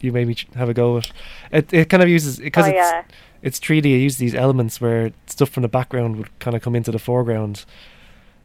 you 0.00 0.12
made 0.12 0.28
me 0.28 0.36
have 0.54 0.68
a 0.68 0.74
go 0.74 0.98
at 0.98 1.10
it. 1.50 1.72
It 1.72 1.88
kind 1.88 2.02
of 2.02 2.08
uses 2.08 2.38
because 2.38 2.66
oh 2.66 2.68
it's 2.70 2.76
yeah, 2.76 3.02
it's 3.42 3.58
3D. 3.60 3.84
It 3.86 3.98
uses 3.98 4.18
these 4.18 4.34
elements 4.34 4.80
where 4.80 5.12
stuff 5.26 5.48
from 5.50 5.62
the 5.62 5.68
background 5.68 6.16
would 6.16 6.38
kind 6.38 6.56
of 6.56 6.62
come 6.62 6.74
into 6.76 6.90
the 6.92 6.98
foreground. 6.98 7.64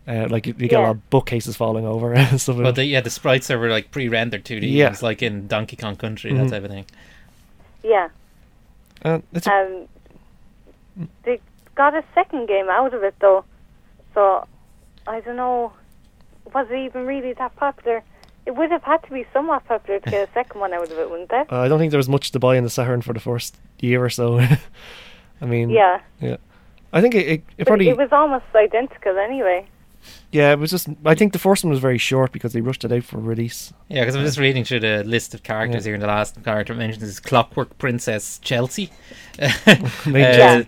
Uh, 0.08 0.26
like 0.30 0.48
you, 0.48 0.56
you 0.58 0.70
get 0.70 0.80
a 0.80 0.84
lot 0.84 0.92
of 0.92 1.10
bookcases 1.10 1.58
falling 1.58 1.86
over 1.86 2.14
and 2.16 2.40
stuff. 2.40 2.58
But 2.58 2.76
the, 2.76 2.86
yeah, 2.86 3.02
the 3.02 3.10
sprites 3.10 3.52
are 3.52 3.70
like 3.70 3.92
pre-rendered 3.92 4.46
2D. 4.46 4.72
Yeah. 4.72 4.90
It's 4.90 5.04
like 5.04 5.22
in 5.22 5.48
Donkey 5.48 5.76
Kong 5.76 5.96
Country, 5.98 6.32
Mhm. 6.32 6.44
that 6.46 6.50
type 6.50 6.64
of 6.64 6.70
thing. 6.72 6.86
yeah. 7.84 8.08
uh, 9.04 9.20
it's 9.34 9.46
a, 9.48 9.52
Um, 11.00 11.10
they 11.24 11.40
got 11.76 11.94
a 11.94 12.04
second 12.16 12.48
game 12.48 12.70
out 12.70 12.94
of 12.94 13.04
it 13.04 13.16
though, 13.20 13.44
so 14.14 14.48
I 15.08 15.20
don't 15.22 15.36
know. 15.38 15.74
Was 16.54 16.68
it 16.70 16.78
even 16.78 17.06
really 17.06 17.34
that 17.34 17.56
popular? 17.56 18.04
It 18.46 18.56
would 18.56 18.72
have 18.72 18.84
had 18.84 19.04
to 19.04 19.12
be 19.12 19.26
somewhat 19.34 19.66
popular 19.68 20.00
to 20.00 20.10
get 20.10 20.30
a 20.30 20.32
second 20.40 20.60
one 20.62 20.74
out 20.74 20.90
of 20.92 20.98
it, 20.98 21.10
wouldn't 21.10 21.32
it? 21.32 21.52
uh, 21.52 21.60
I 21.60 21.68
don't 21.68 21.80
think 21.80 21.92
there 21.92 21.98
was 21.98 22.08
much 22.10 22.32
to 22.32 22.40
buy 22.40 22.56
in 22.56 22.64
the 22.64 22.70
Saturn 22.70 23.02
for 23.02 23.14
the 23.14 23.20
first 23.20 23.58
year 23.80 24.04
or 24.04 24.10
so. 24.10 24.40
I 25.42 25.46
mean, 25.46 25.70
yeah, 25.70 26.00
yeah. 26.22 26.38
I 26.94 27.02
think 27.02 27.14
it, 27.16 27.28
it, 27.28 27.44
it 27.58 27.68
probably 27.68 27.90
it 27.90 27.98
was 27.98 28.12
almost 28.14 28.46
identical 28.56 29.18
anyway. 29.18 29.68
yeah. 30.32 30.54
It 30.54 30.60
was 30.60 30.72
just 30.72 30.88
I 31.06 31.14
think 31.16 31.34
the 31.34 31.40
first 31.40 31.64
one 31.66 31.72
was 31.72 31.80
very 31.82 31.98
short 31.98 32.32
because 32.32 32.54
they 32.54 32.62
rushed 32.62 32.86
it 32.86 32.92
out 32.94 33.04
for 33.04 33.18
release. 33.18 33.74
Yeah, 33.90 34.02
because 34.02 34.16
I'm 34.16 34.24
just 34.24 34.38
reading 34.40 34.64
through 34.64 34.80
the 34.80 35.04
list 35.04 35.34
of 35.34 35.44
characters 35.44 35.86
Yeah. 35.86 35.90
here, 35.90 35.94
and 35.96 36.04
the 36.04 36.08
last 36.08 36.42
character 36.46 36.74
mentioned 36.74 37.04
is 37.04 37.20
Clockwork 37.20 37.78
Princess 37.78 38.40
Chelsea. 38.40 38.90
Uh, 39.40 39.50
Yeah. 40.08 40.64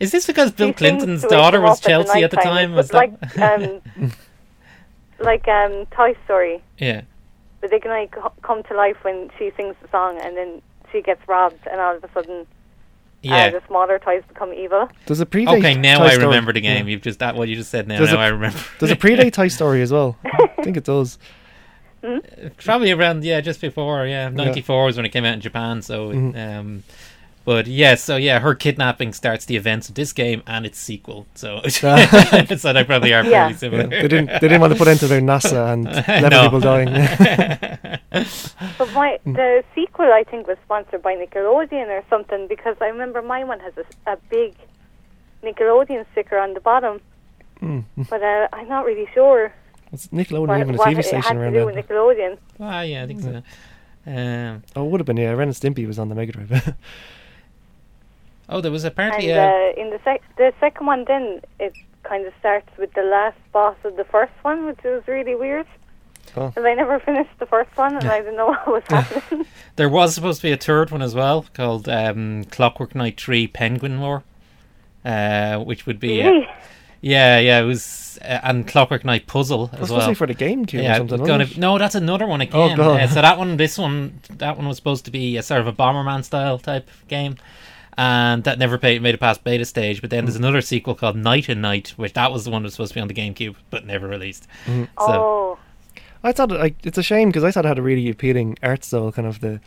Is 0.00 0.10
this 0.12 0.26
because 0.26 0.50
Bill 0.50 0.72
Clinton's 0.72 1.20
sings 1.20 1.22
to 1.22 1.26
wake 1.28 1.30
daughter 1.42 1.60
was 1.60 1.78
up 1.78 1.84
at 1.84 1.88
Chelsea 1.88 2.24
at 2.24 2.30
the 2.30 2.38
time? 2.38 2.70
It's 2.76 2.90
Was 2.90 2.92
like 2.92 3.38
um, 3.38 3.80
like 5.18 5.46
um, 5.46 5.86
Toy 5.90 6.16
Story, 6.24 6.62
yeah. 6.78 7.02
but 7.60 7.70
they 7.70 7.78
can 7.78 7.90
like 7.90 8.14
come 8.42 8.62
to 8.64 8.74
life 8.74 8.96
when 9.02 9.30
she 9.38 9.50
sings 9.56 9.76
the 9.82 9.88
song, 9.90 10.18
and 10.20 10.36
then 10.36 10.62
she 10.90 11.02
gets 11.02 11.20
robbed, 11.28 11.66
and 11.70 11.80
all 11.80 11.94
of 11.96 12.02
a 12.02 12.10
sudden 12.14 12.46
Yeah. 13.22 13.46
uh, 13.46 13.50
the 13.50 13.62
smaller 13.66 13.98
toys 13.98 14.22
become 14.28 14.54
evil. 14.54 14.88
Does 15.06 15.20
it 15.20 15.28
predate? 15.30 15.58
Okay, 15.58 15.74
now 15.74 15.98
Toy 15.98 16.04
I 16.04 16.10
Story? 16.12 16.26
remember 16.26 16.52
the 16.54 16.62
Yeah. 16.62 16.76
game. 16.78 16.88
You've 16.88 17.02
just 17.02 17.18
that 17.18 17.36
what 17.36 17.48
you 17.48 17.56
just 17.56 17.70
said 17.70 17.86
now. 17.86 17.98
Does 17.98 18.10
now 18.12 18.20
it- 18.20 18.24
I 18.24 18.28
remember. 18.28 18.58
Does 18.78 18.90
it 18.90 18.98
predate 18.98 19.32
Toy 19.34 19.48
Story 19.48 19.82
as 19.82 19.92
well? 19.92 20.16
I 20.24 20.62
think 20.62 20.76
it 20.78 20.84
does. 20.84 21.18
Probably 22.64 22.92
around 22.92 23.24
yeah, 23.24 23.42
just 23.42 23.60
before 23.60 24.06
yeah, 24.06 24.30
ninety 24.30 24.62
four 24.62 24.86
was 24.86 24.96
when 24.96 25.04
it 25.04 25.10
came 25.10 25.26
out 25.26 25.34
in 25.34 25.42
Japan. 25.42 25.82
So, 25.82 26.08
Mhm. 26.10 26.58
um, 26.58 26.82
but 27.44 27.66
yeah, 27.66 27.94
so 27.94 28.16
yeah, 28.16 28.38
her 28.40 28.54
kidnapping 28.54 29.12
starts 29.12 29.44
the 29.46 29.56
events 29.56 29.88
of 29.88 29.94
this 29.94 30.12
game 30.12 30.42
and 30.46 30.64
its 30.66 30.78
sequel. 30.78 31.26
So, 31.34 31.60
so 31.68 32.72
they 32.72 32.84
probably 32.84 33.12
are 33.14 33.24
Yeah. 33.24 33.30
fairly 33.30 33.54
similar. 33.54 33.82
Yeah, 33.84 34.02
they 34.02 34.08
didn't. 34.08 34.26
They 34.26 34.38
didn't 34.48 34.60
want 34.60 34.72
to 34.72 34.78
put 34.78 34.88
into 34.88 35.06
their 35.08 35.20
NASA 35.20 35.72
and 35.72 35.86
eleven 36.08 36.30
No. 36.30 36.42
people 36.44 36.60
dying. 36.60 36.92
But 38.78 38.92
my 38.92 39.18
Hmm. 39.24 39.32
the 39.34 39.64
sequel 39.74 40.12
I 40.12 40.24
think 40.24 40.46
was 40.46 40.58
sponsored 40.64 41.02
by 41.02 41.14
Nickelodeon 41.16 41.88
or 41.88 42.02
something 42.10 42.46
because 42.48 42.76
I 42.80 42.86
remember 42.86 43.22
my 43.22 43.44
one 43.44 43.60
has 43.60 43.72
a, 43.76 44.12
a 44.12 44.16
big 44.28 44.54
Nickelodeon 45.42 46.04
sticker 46.12 46.38
on 46.38 46.54
the 46.54 46.60
bottom, 46.60 47.00
Mm. 47.62 47.84
but 48.08 48.22
uh, 48.22 48.48
I'm 48.54 48.68
not 48.68 48.86
really 48.86 49.06
sure 49.12 49.52
Was 49.92 50.06
Nickelodeon 50.08 50.48
what, 50.48 50.60
even 50.60 50.74
a 50.74 50.78
what 50.78 50.88
TV 50.88 50.92
it 50.92 50.96
had 50.96 51.04
station 51.04 51.36
to 51.36 51.42
around 51.42 51.52
do 51.52 51.64
then? 51.72 51.82
Nickelodeon. 51.82 52.38
ah, 52.60 52.80
yeah, 52.82 53.02
I 53.02 53.06
think 53.06 53.20
so. 53.20 53.42
Um, 54.06 54.62
Oh, 54.74 54.86
it 54.86 54.90
would 54.90 55.00
have 55.00 55.06
been. 55.06 55.18
Yeah, 55.18 55.32
Ren 55.32 55.48
and 55.48 55.56
Stimpy 55.56 55.86
was 55.86 55.98
on 55.98 56.08
the 56.08 56.14
Mega 56.14 56.32
Drive. 56.32 56.74
Oh, 58.50 58.60
there 58.60 58.70
was 58.70 58.84
And 58.84 58.92
apparently 58.92 59.32
uh, 59.32 59.40
uh, 59.40 59.72
in 59.76 59.90
the 59.90 60.00
sec- 60.04 60.22
the 60.36 60.52
second 60.60 60.86
one, 60.86 61.04
then 61.06 61.40
it 61.58 61.72
kind 62.02 62.26
of 62.26 62.32
starts 62.38 62.68
with 62.78 62.92
the 62.94 63.02
last 63.02 63.38
boss 63.52 63.76
of 63.84 63.96
the 63.96 64.04
first 64.04 64.32
one, 64.42 64.66
which 64.66 64.82
was 64.84 65.02
really 65.06 65.34
weird. 65.34 65.66
Oh. 66.36 66.48
Because 66.48 66.64
I 66.64 66.74
never 66.74 66.98
finished 67.10 67.38
the 67.38 67.46
first 67.46 67.76
one, 67.76 67.96
and 67.96 68.08
I 68.08 68.18
didn't 68.18 68.36
know 68.36 68.48
what 68.48 68.66
was 68.66 68.82
happening. 68.88 69.46
there 69.76 69.88
was 69.88 70.14
supposed 70.14 70.40
to 70.40 70.46
be 70.48 70.52
a 70.52 70.56
third 70.56 70.90
one 70.90 71.02
as 71.02 71.14
well 71.14 71.46
called 71.54 71.88
um, 71.88 72.44
Clockwork 72.44 72.94
Knight 72.94 73.20
Three 73.20 73.46
Penguin 73.46 74.00
War, 74.00 74.22
uh, 75.04 75.58
which 75.58 75.86
would 75.86 75.98
be 75.98 76.22
uh, 76.22 76.42
yeah, 77.00 77.38
yeah, 77.38 77.60
it 77.60 77.64
was 77.64 78.18
uh, 78.22 78.40
and 78.42 78.68
Clockwork 78.68 79.04
Knight 79.04 79.26
Puzzle 79.26 79.70
It 79.72 79.74
as 79.74 79.80
was 79.80 79.90
well. 79.90 80.00
supposed 80.00 80.18
for 80.18 80.26
the 80.26 80.34
GameCube 80.34 80.82
yeah, 80.82 80.94
or 80.94 80.98
something. 80.98 81.24
gonna, 81.24 81.46
no, 81.56 81.78
that's 81.78 81.94
another 81.94 82.26
one 82.26 82.42
again. 82.42 82.72
Oh, 82.72 82.76
God. 82.76 83.00
Uh, 83.00 83.08
so 83.08 83.22
that 83.22 83.38
one, 83.38 83.56
this 83.56 83.78
one, 83.78 84.20
that 84.28 84.56
one 84.56 84.68
was 84.68 84.76
supposed 84.76 85.06
to 85.06 85.10
be 85.10 85.36
a 85.38 85.42
sort 85.42 85.62
of 85.62 85.66
a 85.66 85.72
Bomberman 85.72 86.24
style 86.24 86.58
type 86.58 86.88
game, 87.08 87.36
and 87.98 88.44
that 88.44 88.58
never 88.58 88.78
paid, 88.78 89.02
made 89.02 89.14
it 89.14 89.18
past 89.20 89.42
beta 89.44 89.64
stage. 89.64 90.00
But 90.00 90.10
then 90.10 90.22
Mm. 90.22 90.26
there's 90.26 90.36
another 90.36 90.60
sequel 90.60 90.94
called 90.94 91.16
Night 91.16 91.48
and 91.48 91.60
Night, 91.62 91.88
which 91.96 92.12
that 92.14 92.32
was 92.32 92.44
the 92.44 92.50
one 92.50 92.62
that 92.62 92.66
was 92.68 92.74
supposed 92.74 92.90
to 92.92 92.94
be 92.94 93.00
on 93.00 93.08
the 93.08 93.14
GameCube, 93.14 93.56
but 93.70 93.84
never 93.86 94.06
released. 94.08 94.46
Mm-hmm. 94.66 94.84
So 94.98 95.12
oh, 95.12 95.58
I 96.22 96.32
thought 96.32 96.50
like 96.50 96.76
it's 96.84 96.98
a 96.98 97.02
shame 97.02 97.28
because 97.30 97.44
I 97.44 97.50
thought 97.50 97.64
it 97.64 97.68
had 97.68 97.78
a 97.78 97.82
really 97.82 98.08
appealing 98.10 98.58
art 98.62 98.84
style. 98.84 99.10
Kind 99.12 99.26
of 99.28 99.40
the 99.40 99.60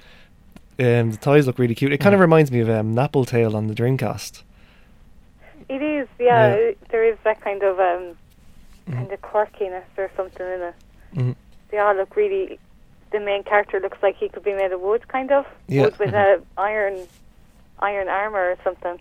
um, 0.79 1.11
the 1.11 1.17
toys 1.21 1.45
look 1.45 1.59
really 1.59 1.75
cute. 1.75 1.93
It 1.93 1.99
kind 1.99 2.15
of 2.15 2.19
Mm. 2.19 2.21
reminds 2.21 2.51
me 2.51 2.59
of 2.61 2.69
um, 2.69 2.95
Napple 2.95 3.27
Tale 3.27 3.55
on 3.55 3.67
the 3.67 3.75
Dreamcast. 3.75 4.41
it 5.69 5.81
is. 5.81 6.07
Yeah, 6.19 6.55
Yeah. 6.55 6.71
there 6.89 7.03
is 7.05 7.17
that 7.23 7.39
kind 7.41 7.63
of 7.63 7.79
um, 7.79 8.17
Mhm. 8.89 8.93
kind 8.95 9.11
of 9.13 9.21
quirkiness 9.21 9.83
or 9.97 10.09
something 10.17 10.45
in 10.45 10.61
it. 10.61 10.73
Mhm. 11.15 11.35
They 11.69 11.77
all 11.77 11.95
look 11.95 12.15
really. 12.15 12.59
The 13.11 13.19
main 13.19 13.43
character 13.43 13.79
looks 13.79 13.97
like 14.03 14.15
he 14.17 14.27
could 14.27 14.43
be 14.43 14.53
made 14.53 14.71
of 14.73 14.81
wood, 14.81 15.07
kind 15.07 15.31
of 15.31 15.45
Yeah. 15.67 15.83
wood 15.83 15.97
with 15.99 16.13
a 16.13 16.41
iron, 16.57 16.97
iron 17.79 18.07
armor 18.07 18.51
or 18.51 18.57
something. 18.63 18.99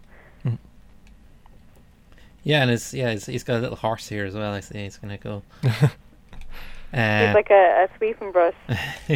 yeah, 2.45 2.63
and 2.63 2.71
it's 2.71 2.93
yeah, 2.93 3.11
it's, 3.11 3.27
he's 3.27 3.45
got 3.45 3.59
a 3.59 3.61
little 3.61 3.77
horse 3.77 4.09
here 4.09 4.25
as 4.25 4.35
well. 4.35 4.53
I 4.53 4.61
see 4.61 4.83
he's 4.83 4.97
gonna 4.99 5.19
go. 5.19 5.43
He's 5.63 6.99
Uh, 7.01 7.33
like 7.35 7.51
a, 7.51 7.87
a 7.87 7.89
sweeping 7.97 8.33
brush. 8.33 8.55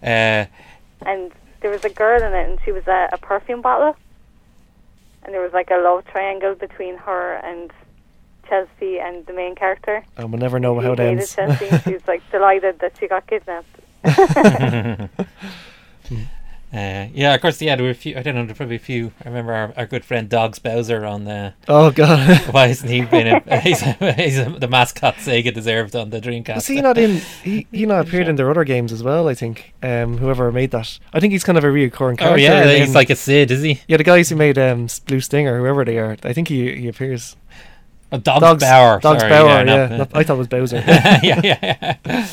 uh, 0.00 0.44
and 1.04 1.32
there 1.60 1.70
was 1.72 1.84
a 1.84 1.90
girl 1.90 2.22
in 2.22 2.32
it, 2.34 2.48
and 2.48 2.58
she 2.64 2.70
was 2.70 2.86
a, 2.86 3.08
a 3.12 3.18
perfume 3.18 3.62
bottle, 3.62 3.96
and 5.24 5.34
there 5.34 5.40
was 5.42 5.52
like 5.52 5.70
a 5.72 5.76
love 5.78 6.04
triangle 6.06 6.54
between 6.54 6.98
her 6.98 7.34
and 7.42 7.72
Chelsea 8.48 9.00
and 9.00 9.26
the 9.26 9.32
main 9.32 9.56
character. 9.56 10.04
And 10.16 10.30
we'll 10.30 10.38
never 10.38 10.60
know 10.60 10.78
she 10.78 10.86
how 10.86 10.92
it 10.92 10.98
hated 11.00 11.18
ends. 11.18 11.34
Chelsea, 11.34 11.66
and 11.68 11.82
she 11.82 11.92
was 11.94 12.06
like 12.06 12.22
delighted 12.30 12.78
that 12.78 12.92
she 13.00 13.08
got 13.08 13.26
kidnapped. 13.26 13.66
Uh, 16.72 17.06
yeah, 17.14 17.32
of 17.32 17.40
course. 17.40 17.62
Yeah, 17.62 17.76
there 17.76 17.84
were 17.84 17.90
a 17.90 17.94
few. 17.94 18.16
I 18.18 18.22
don't 18.22 18.34
know. 18.34 18.40
There 18.42 18.48
were 18.48 18.54
probably 18.54 18.76
a 18.76 18.80
few. 18.80 19.12
I 19.24 19.28
remember 19.28 19.52
our, 19.52 19.72
our 19.76 19.86
good 19.86 20.04
friend 20.04 20.28
Dogs 20.28 20.58
Bowser 20.58 21.04
on 21.06 21.24
the. 21.24 21.54
oh 21.68 21.90
God. 21.92 22.38
Why 22.52 22.66
isn't 22.66 22.88
he 22.88 23.02
been? 23.02 23.40
A, 23.46 23.60
he's 23.60 23.80
a, 23.82 24.12
he's 24.14 24.36
a, 24.38 24.50
the 24.50 24.66
mascot 24.68 25.14
Sega 25.14 25.54
deserved 25.54 25.94
on 25.94 26.10
the 26.10 26.20
Dreamcast. 26.20 26.54
Was 26.56 26.66
he 26.66 26.80
not 26.82 26.98
in? 26.98 27.20
He 27.44 27.66
he 27.70 27.86
not 27.86 28.06
appeared 28.06 28.26
in 28.28 28.34
their 28.36 28.50
other 28.50 28.64
games 28.64 28.92
as 28.92 29.02
well. 29.02 29.28
I 29.28 29.34
think. 29.34 29.74
Um, 29.82 30.18
whoever 30.18 30.50
made 30.50 30.72
that, 30.72 30.98
I 31.12 31.20
think 31.20 31.32
he's 31.32 31.44
kind 31.44 31.56
of 31.56 31.62
a 31.64 31.70
recurring 31.70 32.16
character. 32.16 32.34
Oh 32.34 32.36
yeah, 32.36 32.68
in- 32.68 32.80
he's 32.84 32.94
like 32.94 33.10
a 33.10 33.16
Sid, 33.16 33.52
is 33.52 33.62
he? 33.62 33.80
yeah, 33.86 33.96
the 33.96 34.04
guys 34.04 34.28
who 34.28 34.36
made 34.36 34.58
um, 34.58 34.88
Blue 35.06 35.20
Stinger, 35.20 35.58
whoever 35.58 35.84
they 35.84 35.98
are. 35.98 36.16
I 36.24 36.32
think 36.32 36.48
he 36.48 36.74
he 36.76 36.88
appears. 36.88 37.36
Oh, 38.12 38.18
Dogs, 38.18 38.40
Dogs 38.40 38.62
Bower. 38.62 39.00
Dogs 39.00 39.20
sorry, 39.20 39.30
Bower. 39.32 39.48
yeah, 39.48 39.64
Yeah, 39.90 39.96
not- 39.98 40.10
I 40.16 40.22
thought 40.24 40.34
it 40.34 40.38
was 40.38 40.48
Bowser. 40.48 40.76
yeah, 40.86 41.20
yeah, 41.22 41.96
yeah. 42.04 42.30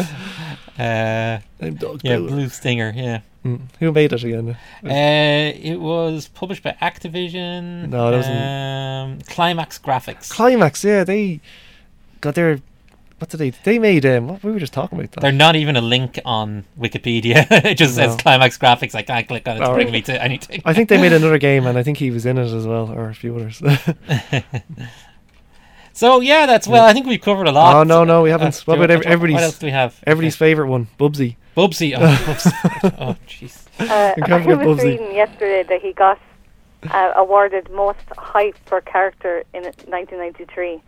Uh, 0.80 1.40
yeah. 1.60 2.18
Blue 2.18 2.50
Stinger. 2.50 2.94
Yeah. 2.96 3.22
Mm. 3.46 3.62
Who 3.80 3.92
made 3.92 4.14
it 4.14 4.24
again? 4.24 4.56
Uh, 4.84 4.88
it 4.90 5.80
was 5.80 6.30
published 6.30 6.64
by 6.64 6.76
Activision. 6.82 7.90
No, 7.90 8.14
it 8.14 8.18
wasn't- 8.18 8.40
Um, 8.40 9.20
Climax 9.28 9.78
Graphics. 9.80 10.30
Climax. 10.30 10.84
Yeah, 10.84 11.04
they 11.04 11.42
got 12.22 12.36
their. 12.36 12.60
What 13.20 13.30
did 13.30 13.38
they? 13.38 13.50
They 13.52 13.80
made 13.80 14.06
um. 14.06 14.28
What, 14.30 14.44
we 14.44 14.52
were 14.52 14.60
just 14.60 14.74
talking 14.74 14.98
about 14.98 15.12
that. 15.12 15.22
They're 15.22 15.32
not 15.32 15.56
even 15.56 15.76
a 15.78 15.82
link 15.82 16.20
on 16.26 16.64
Wikipedia. 16.80 17.46
it 17.66 17.76
just 17.78 17.96
says 17.96 18.16
Climax 18.16 18.58
Graphics. 18.58 18.96
I 18.96 19.02
can't 19.02 19.28
click 19.28 19.48
on 19.48 19.58
it 19.58 19.60
to 19.60 19.70
Oh, 19.72 19.74
bring 19.76 19.92
me 19.92 20.02
to 20.04 20.22
anything. 20.24 20.62
I 20.66 20.74
think 20.74 20.88
they 20.90 20.98
made 20.98 21.14
another 21.22 21.38
game, 21.38 21.66
and 21.66 21.78
I 21.78 21.84
think 21.84 21.98
he 21.98 22.12
was 22.12 22.26
in 22.26 22.38
it 22.38 22.52
as 22.52 22.66
well, 22.66 22.92
or 22.92 23.10
a 23.10 23.14
few 23.16 23.36
others. 23.36 23.62
so 25.94 26.20
yeah, 26.20 26.46
that's 26.46 26.68
well. 26.68 26.86
I 26.86 26.92
think 26.94 27.06
we've 27.08 27.22
covered 27.22 27.48
a 27.48 27.52
lot. 27.52 27.76
Oh, 27.76 27.84
no, 27.84 28.04
no, 28.04 28.22
we 28.24 28.30
haven't. 28.30 28.56
What 28.66 28.76
about 28.78 28.92
every- 28.92 29.06
What 29.06 29.14
everybody's- 29.14 29.42
else 29.44 29.60
do 29.60 29.68
we 29.68 29.72
have? 29.72 29.98
Everybody's 30.06 30.36
favorite 30.36 30.68
one, 30.68 30.88
Bubsy. 31.00 31.36
Bubsy. 31.56 31.94
Oh, 31.98 32.02
Bubsy. 32.02 32.96
oh, 33.00 33.16
jeez. 33.28 33.66
Uh, 33.80 34.14
I 34.22 34.46
was 34.46 34.58
Bubsy. 34.58 34.84
reading 34.84 35.16
yesterday 35.16 35.64
that 35.64 35.82
he 35.82 35.94
got 35.94 36.20
uh, 36.90 37.14
awarded 37.16 37.70
most 37.72 38.00
hype 38.18 38.58
for 38.66 38.82
character 38.82 39.44
in 39.54 39.64
1993. 39.64 40.82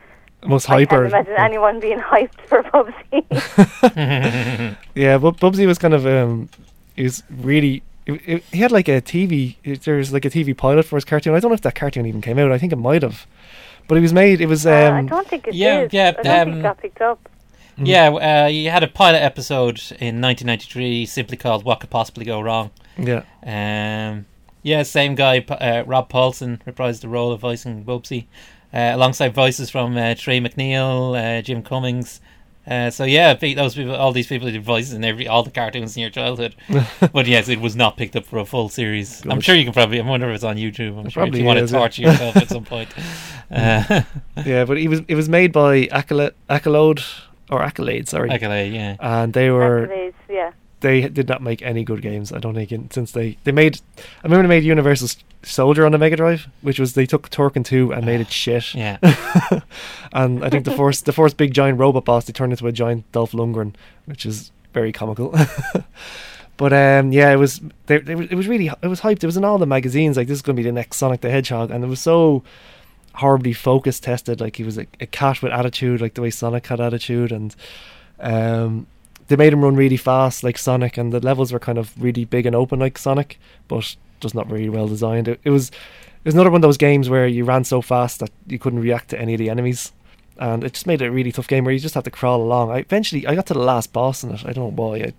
Most 0.46 0.70
I 0.70 0.74
hyper. 0.74 1.10
can't 1.10 1.14
imagine 1.14 1.34
anyone 1.38 1.80
being 1.80 2.00
hyped 2.00 2.40
for 2.48 2.62
Bubsy. 2.64 3.26
Yeah, 4.96 5.18
but 5.18 5.38
Bubsy 5.38 5.66
was 5.66 5.78
kind 5.78 5.94
of 5.94 6.06
um, 6.06 6.50
he 6.96 7.04
was 7.04 7.24
really. 7.30 7.84
It, 8.06 8.22
it, 8.28 8.44
he 8.52 8.60
had 8.60 8.72
like 8.72 8.88
a 8.88 9.02
TV. 9.02 9.56
There 9.84 9.96
was 9.98 10.14
like 10.14 10.26
a 10.26 10.30
TV 10.30 10.56
pilot 10.56 10.86
for 10.86 10.96
his 10.96 11.06
cartoon. 11.06 11.34
I 11.34 11.40
don't 11.40 11.50
know 11.50 11.56
if 11.56 11.62
that 11.62 11.74
cartoon 11.76 12.06
even 12.06 12.22
came 12.22 12.38
out. 12.38 12.52
I 12.52 12.58
think 12.60 12.72
it 12.72 12.78
might 12.78 13.02
have, 13.02 13.26
but 13.88 13.98
it 13.98 14.02
was 14.02 14.14
made. 14.14 14.42
It 14.42 14.48
was 14.48 14.66
Uh, 14.66 14.72
I 14.72 15.00
um. 15.00 15.08
don't 15.08 15.28
think 15.28 15.48
it 15.48 15.54
yeah, 15.54 15.82
is. 15.82 15.94
yeah, 15.94 16.08
I 16.10 16.12
don't 16.12 16.24
think 16.24 16.48
um, 16.54 16.60
it 16.60 16.62
got 16.64 16.78
picked 16.78 17.02
up. 17.02 17.30
Mm. 17.78 17.88
Yeah, 17.88 18.08
uh, 18.46 18.48
you 18.48 18.70
had 18.70 18.84
a 18.84 18.88
pilot 18.88 19.20
episode 19.20 19.80
in 20.00 20.22
1993 20.22 21.06
simply 21.06 21.38
called 21.38 21.64
"What 21.66 21.80
Could 21.82 21.90
Possibly 21.90 22.26
Go 22.26 22.40
Wrong." 22.42 22.72
yeah, 22.98 23.24
Um, 23.44 24.26
yeah, 24.64 24.84
same 24.84 25.16
guy, 25.16 25.40
uh, 25.50 25.84
Rob 25.86 26.10
Paulsen 26.10 26.62
reprised 26.66 27.02
the 27.02 27.10
role 27.10 27.32
of 27.34 27.42
voicing 27.42 27.84
Bubsy, 27.84 28.26
uh, 28.74 28.92
alongside 28.94 29.34
voices 29.34 29.70
from 29.70 29.98
uh, 29.98 30.16
Tress 30.16 30.40
MacNeille, 30.40 31.40
uh, 31.40 31.42
Jim 31.42 31.62
Cummings. 31.62 32.22
Uh, 32.68 32.90
so 32.90 33.04
yeah, 33.04 33.34
pe- 33.36 33.54
those 33.54 33.76
people, 33.76 33.96
all 33.96 34.12
these 34.12 34.28
people 34.28 34.50
did 34.50 34.64
voices 34.64 34.94
in 34.94 35.04
every 35.04 35.28
all 35.28 35.44
the 35.44 35.52
cartoons 35.52 35.96
in 35.96 36.02
your 36.02 36.10
childhood. 36.10 36.56
but 37.14 37.28
yes, 37.28 37.48
it 37.48 37.62
was 37.62 37.76
not 37.76 37.96
picked 37.96 38.16
up 38.16 38.26
for 38.26 38.40
a 38.40 38.46
full 38.46 38.70
series. 38.70 39.24
I'm 39.26 39.40
sure 39.42 39.54
you 39.56 39.64
can 39.66 39.74
probably. 39.74 40.00
I 40.02 40.06
wonder 40.08 40.28
if 40.30 40.36
it's 40.36 40.44
on 40.44 40.58
YouTube. 40.58 40.98
I'm 41.00 41.06
It 41.06 41.12
sure 41.12 41.24
if 41.24 41.28
probably 41.28 41.40
you 41.42 41.46
want 41.46 41.60
is, 41.60 41.70
to 41.70 41.76
yeah. 41.76 41.80
torture 41.80 42.02
yourself 42.02 42.38
at 42.38 42.50
some 42.50 42.64
point. 42.76 42.90
Uh, 43.52 44.02
yeah. 44.44 44.66
But 44.66 44.78
he 44.78 44.88
was. 44.88 45.02
It 45.08 45.16
was 45.16 45.30
made 45.30 45.52
by 45.52 45.86
Accolade, 45.92 46.34
Accolade 46.50 47.02
or 47.52 47.62
Accolade. 47.62 48.10
Sorry, 48.10 48.32
Accolade, 48.32 48.74
yeah. 48.74 48.96
and 49.00 49.34
they 49.34 49.52
were. 49.52 49.88
Accolades, 49.88 50.14
yeah. 50.30 50.52
They 50.82 51.08
did 51.08 51.28
not 51.28 51.42
make 51.42 51.62
any 51.62 51.84
good 51.84 52.02
games. 52.02 52.32
I 52.32 52.40
don't 52.40 52.54
think 52.54 52.72
in, 52.72 52.92
since 52.92 53.12
they 53.12 53.38
they 53.44 53.52
made. 53.52 53.80
I 53.98 54.24
remember 54.24 54.44
they 54.44 54.56
made 54.60 54.64
Universal 54.64 55.10
Soldier 55.44 55.86
on 55.86 55.92
the 55.92 55.98
Mega 55.98 56.16
Drive, 56.16 56.48
which 56.62 56.80
was 56.80 56.94
they 56.94 57.06
took 57.06 57.30
Turrican 57.30 57.64
two 57.64 57.94
and 57.94 58.06
made 58.06 58.22
it 58.22 58.32
shit. 58.32 58.74
Yeah. 58.74 58.98
and 60.14 60.44
I 60.44 60.50
think 60.50 60.66
the 60.66 60.72
first 60.72 61.06
the 61.06 61.14
first 61.14 61.38
big 61.38 61.54
giant 61.54 61.80
robot 61.80 62.06
boss 62.06 62.26
they 62.26 62.34
turned 62.34 62.54
into 62.54 62.68
a 62.68 62.72
giant 62.72 63.10
Dolph 63.12 63.32
Lundgren, 63.32 63.76
which 64.06 64.26
is 64.26 64.52
very 64.74 64.92
comical. 64.92 65.34
but 66.58 66.74
um, 66.74 67.12
yeah, 67.12 67.32
it 67.32 67.38
was 67.38 67.62
they, 67.88 67.96
it 67.96 68.16
was 68.16 68.28
it 68.28 68.36
was 68.36 68.48
really 68.48 68.68
it 68.68 68.88
was 68.88 69.02
hyped. 69.02 69.24
It 69.24 69.28
was 69.28 69.38
in 69.38 69.46
all 69.46 69.58
the 69.58 69.66
magazines 69.66 70.18
like 70.18 70.28
this 70.28 70.38
is 70.38 70.42
going 70.42 70.56
to 70.56 70.62
be 70.62 70.68
the 70.68 70.74
next 70.74 70.98
Sonic 70.98 71.22
the 71.22 71.30
Hedgehog, 71.30 71.72
and 71.72 71.84
it 71.84 71.88
was 71.88 72.02
so 72.02 72.44
horribly 73.16 73.54
focus 73.54 74.00
tested. 74.00 74.42
Like 74.42 74.58
he 74.58 74.64
was 74.64 74.78
a, 74.78 74.86
a 75.00 75.06
cat 75.06 75.42
with 75.42 75.52
attitude, 75.52 76.02
like 76.02 76.14
the 76.14 76.22
way 76.22 76.30
Sonic 76.30 76.68
had 76.68 76.80
attitude, 76.82 77.32
and 77.32 77.56
um, 78.20 78.88
they 79.28 79.36
made 79.36 79.54
him 79.54 79.64
run 79.64 79.76
really 79.76 79.98
fast 79.98 80.44
like 80.44 80.58
Sonic, 80.58 80.98
and 80.98 81.12
the 81.12 81.20
levels 81.20 81.52
were 81.52 81.60
kind 81.60 81.78
of 81.78 81.92
really 82.02 82.26
big 82.26 82.46
and 82.46 82.56
open 82.56 82.80
like 82.80 82.98
Sonic, 82.98 83.40
but 83.68 83.96
just 84.20 84.36
not 84.36 84.50
really 84.50 84.70
well 84.70 84.88
designed. 84.88 85.28
It, 85.28 85.40
it 85.44 85.50
was 85.50 85.70
it 85.70 86.26
was 86.30 86.34
another 86.34 86.52
one 86.52 86.60
of 86.60 86.68
those 86.68 86.78
games 86.78 87.10
where 87.10 87.28
you 87.28 87.44
ran 87.46 87.64
so 87.64 87.82
fast 87.82 88.20
that 88.20 88.32
you 88.48 88.58
couldn't 88.60 88.80
react 88.80 89.10
to 89.10 89.20
any 89.20 89.34
of 89.34 89.40
the 89.40 89.50
enemies, 89.50 89.94
and 90.38 90.64
it 90.64 90.74
just 90.74 90.88
made 90.88 91.02
it 91.02 91.08
a 91.08 91.12
really 91.12 91.32
tough 91.32 91.48
game 91.48 91.64
where 91.66 91.74
you 91.74 91.80
just 91.80 91.96
had 91.96 92.04
to 92.06 92.12
crawl 92.12 92.42
along. 92.42 92.72
I 92.72 92.80
eventually 92.80 93.26
I 93.26 93.36
got 93.36 93.46
to 93.48 93.54
the 93.54 93.60
last 93.60 93.94
boss 93.94 94.24
in 94.24 94.32
it. 94.32 94.46
I 94.46 94.54
don't 94.54 94.76
know 94.76 94.84
why. 94.84 94.98
I, 94.98 95.14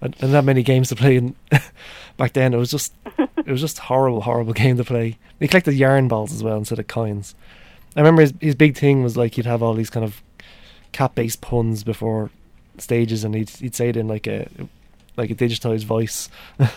I 0.00 0.08
didn't 0.08 0.30
have 0.30 0.44
many 0.44 0.62
games 0.62 0.88
to 0.90 0.96
play 0.96 1.16
in 1.16 1.34
back 2.16 2.32
then. 2.32 2.54
It 2.54 2.58
was 2.58 2.70
just 2.70 2.92
it 3.18 3.28
it 3.46 3.50
was 3.52 3.60
just 3.60 3.78
horrible, 3.78 4.22
horrible 4.22 4.52
game 4.52 4.76
to 4.76 4.84
play. 4.84 5.18
He 5.40 5.48
collected 5.48 5.74
yarn 5.74 6.08
balls 6.08 6.32
as 6.32 6.42
well 6.42 6.58
instead 6.58 6.78
of 6.78 6.86
coins. 6.86 7.34
I 7.96 8.00
remember 8.00 8.22
his 8.22 8.34
his 8.40 8.54
big 8.54 8.76
thing 8.76 9.02
was 9.02 9.16
like 9.16 9.34
he'd 9.34 9.46
have 9.46 9.62
all 9.62 9.74
these 9.74 9.90
kind 9.90 10.04
of 10.04 10.22
cat 10.92 11.14
based 11.14 11.40
puns 11.40 11.84
before 11.84 12.30
stages, 12.80 13.24
and 13.24 13.34
he'd 13.34 13.50
he'd 13.50 13.74
say 13.74 13.88
it 13.90 13.96
in 13.96 14.08
like 14.08 14.26
a 14.26 14.48
like 15.16 15.30
a 15.30 15.34
digitized 15.34 15.84
voice. 15.84 16.28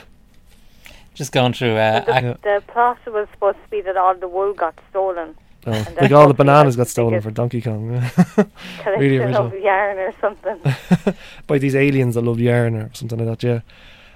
Just 1.13 1.31
going 1.33 1.53
through. 1.53 1.75
Uh, 1.75 1.99
the, 2.05 2.11
ac- 2.17 2.25
Yeah. 2.25 2.33
the 2.43 2.63
plot 2.67 2.97
was 3.07 3.27
supposed 3.33 3.57
to 3.63 3.69
be 3.69 3.81
that 3.81 3.97
all 3.97 4.15
the 4.15 4.27
wool 4.27 4.53
got 4.53 4.75
stolen. 4.89 5.35
Oh, 5.67 5.71
And 5.73 5.95
like 5.97 6.11
all 6.11 6.27
the 6.27 6.33
bananas 6.33 6.75
got 6.75 6.87
stolen 6.87 7.13
get- 7.15 7.23
for 7.23 7.31
Donkey 7.31 7.61
Kong 7.61 7.89
Collection 8.25 8.95
original. 8.97 9.45
of 9.47 9.59
yarn 9.59 9.97
or 9.99 10.13
something. 10.21 10.57
by 11.47 11.57
these 11.57 11.75
aliens 11.75 12.15
that 12.15 12.21
love 12.23 12.39
yarn 12.39 12.75
or 12.75 12.89
something 12.93 13.19
like 13.19 13.27
that. 13.39 13.43
Yeah, 13.47 13.59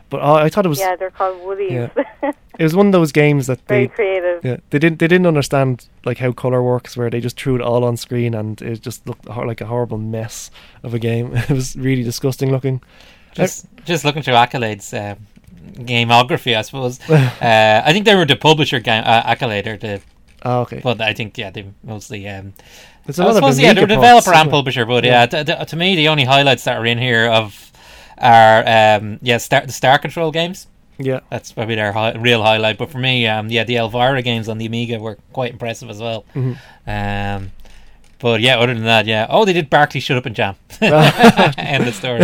but 0.09 0.21
uh, 0.21 0.33
I 0.35 0.49
thought 0.49 0.65
it 0.65 0.69
was 0.69 0.79
yeah, 0.79 0.95
they're 0.95 1.11
called 1.11 1.41
woolies. 1.43 1.71
Yeah. 1.71 1.89
it 2.59 2.63
was 2.63 2.75
one 2.75 2.87
of 2.87 2.91
those 2.91 3.11
games 3.11 3.47
that 3.47 3.59
Very 3.67 3.87
they 3.87 3.93
creative. 3.93 4.43
yeah 4.45 4.57
they 4.69 4.79
didn't 4.79 4.99
they 4.99 5.07
didn't 5.07 5.27
understand 5.27 5.87
like 6.05 6.17
how 6.19 6.31
color 6.31 6.61
works 6.63 6.95
where 6.97 7.09
they 7.09 7.19
just 7.19 7.39
threw 7.39 7.55
it 7.55 7.61
all 7.61 7.83
on 7.83 7.97
screen 7.97 8.33
and 8.33 8.61
it 8.61 8.81
just 8.81 9.05
looked 9.07 9.27
hor- 9.27 9.47
like 9.47 9.61
a 9.61 9.65
horrible 9.65 9.97
mess 9.97 10.51
of 10.83 10.93
a 10.93 10.99
game. 10.99 11.35
It 11.49 11.49
was 11.49 11.75
really 11.75 12.03
disgusting 12.03 12.51
looking. 12.51 12.81
just 13.33 13.65
just 13.85 14.05
looking 14.05 14.23
through 14.23 14.35
accolades. 14.35 14.93
Uh, 14.93 15.15
gameography, 15.73 16.55
I 16.55 16.61
suppose. 16.61 16.99
uh, 17.09 17.81
I 17.85 17.91
think 17.91 18.05
they 18.05 18.15
were 18.15 18.25
the 18.25 18.35
publisher 18.35 18.79
game 18.79 19.03
uh, 19.03 19.23
accolade, 19.25 19.67
or 19.67 19.77
the, 19.77 20.01
Ah, 20.43 20.59
okay. 20.59 20.79
but 20.83 21.01
I 21.01 21.13
think 21.13 21.37
yeah, 21.37 21.49
they 21.49 21.65
mostly. 21.83 22.27
Um, 22.29 22.53
There's 23.05 23.17
a 23.19 23.23
I 23.23 23.25
lot 23.25 23.29
of 23.31 23.35
suppose 23.37 23.59
yeah, 23.59 23.73
they're 23.73 23.83
Amiga 23.85 23.95
developer 23.99 24.33
and 24.33 24.49
publisher, 24.49 24.85
but 24.85 25.03
Yeah. 25.03 25.27
yeah, 25.31 25.43
t- 25.43 25.53
t- 25.53 25.65
to 25.65 25.75
me 25.75 25.95
the 25.95 26.07
only 26.07 26.23
highlights 26.23 26.63
that 26.65 26.77
are 26.77 26.85
in 26.85 26.97
here 26.99 27.27
of 27.27 27.71
are 28.17 28.97
um, 28.99 29.19
yeah, 29.21 29.37
Star- 29.37 29.65
the 29.65 29.71
Star 29.71 29.97
Control 29.99 30.31
games. 30.31 30.67
Yeah. 30.97 31.19
That's 31.29 31.51
probably 31.51 31.75
their 31.75 31.91
hi- 31.91 32.13
real 32.15 32.41
highlight. 32.41 32.77
But 32.77 32.89
for 32.89 32.99
me, 32.99 33.27
um, 33.27 33.49
yeah, 33.49 33.63
the 33.65 33.75
Elvira 33.77 34.21
games 34.21 34.47
on 34.47 34.57
the 34.57 34.65
Amiga 34.65 34.97
were 34.99 35.17
quite 35.33 35.51
impressive 35.51 35.89
as 35.89 35.99
well. 35.99 36.23
Mhm. 36.33 36.57
Um, 36.87 37.51
but 38.19 38.39
yeah, 38.39 38.57
other 38.57 38.73
than 38.73 38.85
that, 38.85 39.05
yeah. 39.05 39.27
Oh, 39.29 39.43
they 39.43 39.51
did 39.53 39.69
Barkley 39.69 39.99
Shut 39.99 40.15
Up 40.17 40.25
and 40.25 40.35
Jam. 40.35 40.55
End 40.81 41.85
of 41.87 41.93
story. 41.95 42.21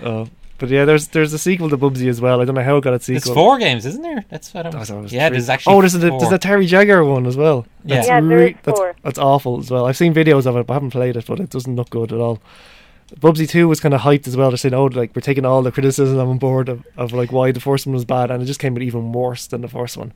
Oh, 0.00 0.28
but 0.58 0.68
yeah, 0.68 0.84
there's 0.84 1.08
there's 1.08 1.32
a 1.32 1.38
sequel 1.38 1.68
to 1.70 1.76
Bubsy 1.76 2.08
as 2.08 2.20
well. 2.20 2.40
I 2.40 2.44
don't 2.44 2.54
know 2.54 2.62
how 2.62 2.76
it 2.76 2.84
got 2.84 2.94
its 2.94 3.06
sequel. 3.06 3.14
There's 3.14 3.24
sequel. 3.24 3.34
four 3.42 3.58
games, 3.58 3.86
isn't 3.86 4.02
there? 4.02 4.24
That's 4.28 4.52
what 4.54 4.66
I'm. 4.66 4.76
I 4.76 4.84
thought 4.84 5.04
it 5.06 5.12
yeah, 5.12 5.28
three. 5.28 5.36
there's 5.38 5.48
actually. 5.48 5.74
Oh, 5.74 5.80
there's 5.80 5.94
a 5.94 6.08
four. 6.08 6.20
there's 6.20 6.32
a 6.32 6.38
Terry 6.38 6.66
Jagger 6.66 7.04
one 7.04 7.26
as 7.26 7.36
well. 7.36 7.66
Yeah. 7.84 7.96
That's 7.96 8.08
Yeah, 8.08 8.20
there 8.20 8.46
is 8.46 8.54
that's, 8.62 8.78
four. 8.78 8.94
that's 9.02 9.18
awful 9.18 9.58
as 9.58 9.70
well. 9.70 9.86
I've 9.86 9.96
seen 9.96 10.14
videos 10.14 10.46
of 10.46 10.56
it, 10.56 10.66
but 10.66 10.74
I 10.74 10.76
haven't 10.76 10.90
played 10.90 11.16
it. 11.16 11.26
But 11.26 11.40
it 11.40 11.50
doesn't 11.50 11.74
look 11.74 11.90
good 11.90 12.12
at 12.12 12.20
all. 12.20 12.40
Bubsy 13.20 13.48
Two 13.48 13.68
was 13.68 13.78
kind 13.80 13.94
of 13.94 14.00
hyped 14.00 14.26
as 14.26 14.36
well. 14.36 14.50
They're 14.50 14.56
saying, 14.56 14.74
"Oh, 14.74 14.86
like 14.86 15.14
we're 15.14 15.22
taking 15.22 15.44
all 15.46 15.62
the 15.62 15.70
criticism 15.72 16.18
on 16.18 16.38
board 16.38 16.68
of, 16.68 16.84
of 16.96 17.12
like 17.12 17.30
why 17.32 17.52
the 17.52 17.60
first 17.60 17.86
one 17.86 17.94
was 17.94 18.04
bad," 18.04 18.30
and 18.30 18.42
it 18.42 18.46
just 18.46 18.58
came 18.60 18.74
out 18.74 18.82
even 18.82 19.12
worse 19.12 19.46
than 19.46 19.60
the 19.60 19.68
first 19.68 19.96
one. 19.96 20.12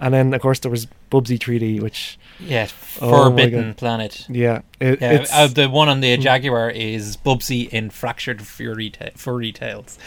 And 0.00 0.12
then, 0.14 0.34
of 0.34 0.40
course, 0.40 0.58
there 0.58 0.70
was 0.70 0.88
Bubsy 1.12 1.38
3D, 1.38 1.80
which 1.80 2.18
yeah, 2.40 2.66
Oh 3.00 3.26
Forbidden 3.26 3.74
Planet. 3.74 4.26
yeah, 4.28 4.62
it, 4.80 5.00
Yeah, 5.00 5.12
it's 5.12 5.32
uh, 5.32 5.46
the 5.46 5.68
one 5.68 5.88
on 5.88 6.00
the 6.00 6.16
Mm. 6.16 6.20
Jaguar 6.22 6.70
is 6.70 7.16
Bubsy 7.16 7.68
in 7.68 7.88
Fractured 7.90 8.42
Fury 8.42 8.90
ta- 8.90 9.10
Furry 9.14 9.52
Tales. 9.52 9.98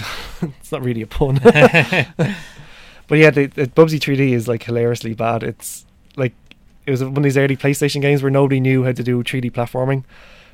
it's 0.42 0.72
not 0.72 0.82
really 0.82 1.02
a 1.02 1.06
pun. 1.06 1.38
But 3.08 3.18
yeah, 3.18 3.30
the, 3.30 3.46
the 3.46 3.66
Bubsy 3.66 3.98
3D 3.98 4.32
is 4.32 4.48
like 4.48 4.62
hilariously 4.62 5.12
bad. 5.14 5.42
It's 5.42 5.84
like 6.16 6.32
it 6.86 6.90
was 6.90 7.02
one 7.04 7.16
of 7.18 7.22
these 7.22 7.36
early 7.36 7.56
PlayStation 7.56 8.00
games 8.00 8.22
where 8.22 8.30
nobody 8.30 8.58
knew 8.60 8.84
how 8.84 8.92
to 8.92 9.02
do 9.02 9.22
3D 9.22 9.52
platforming, 9.52 10.04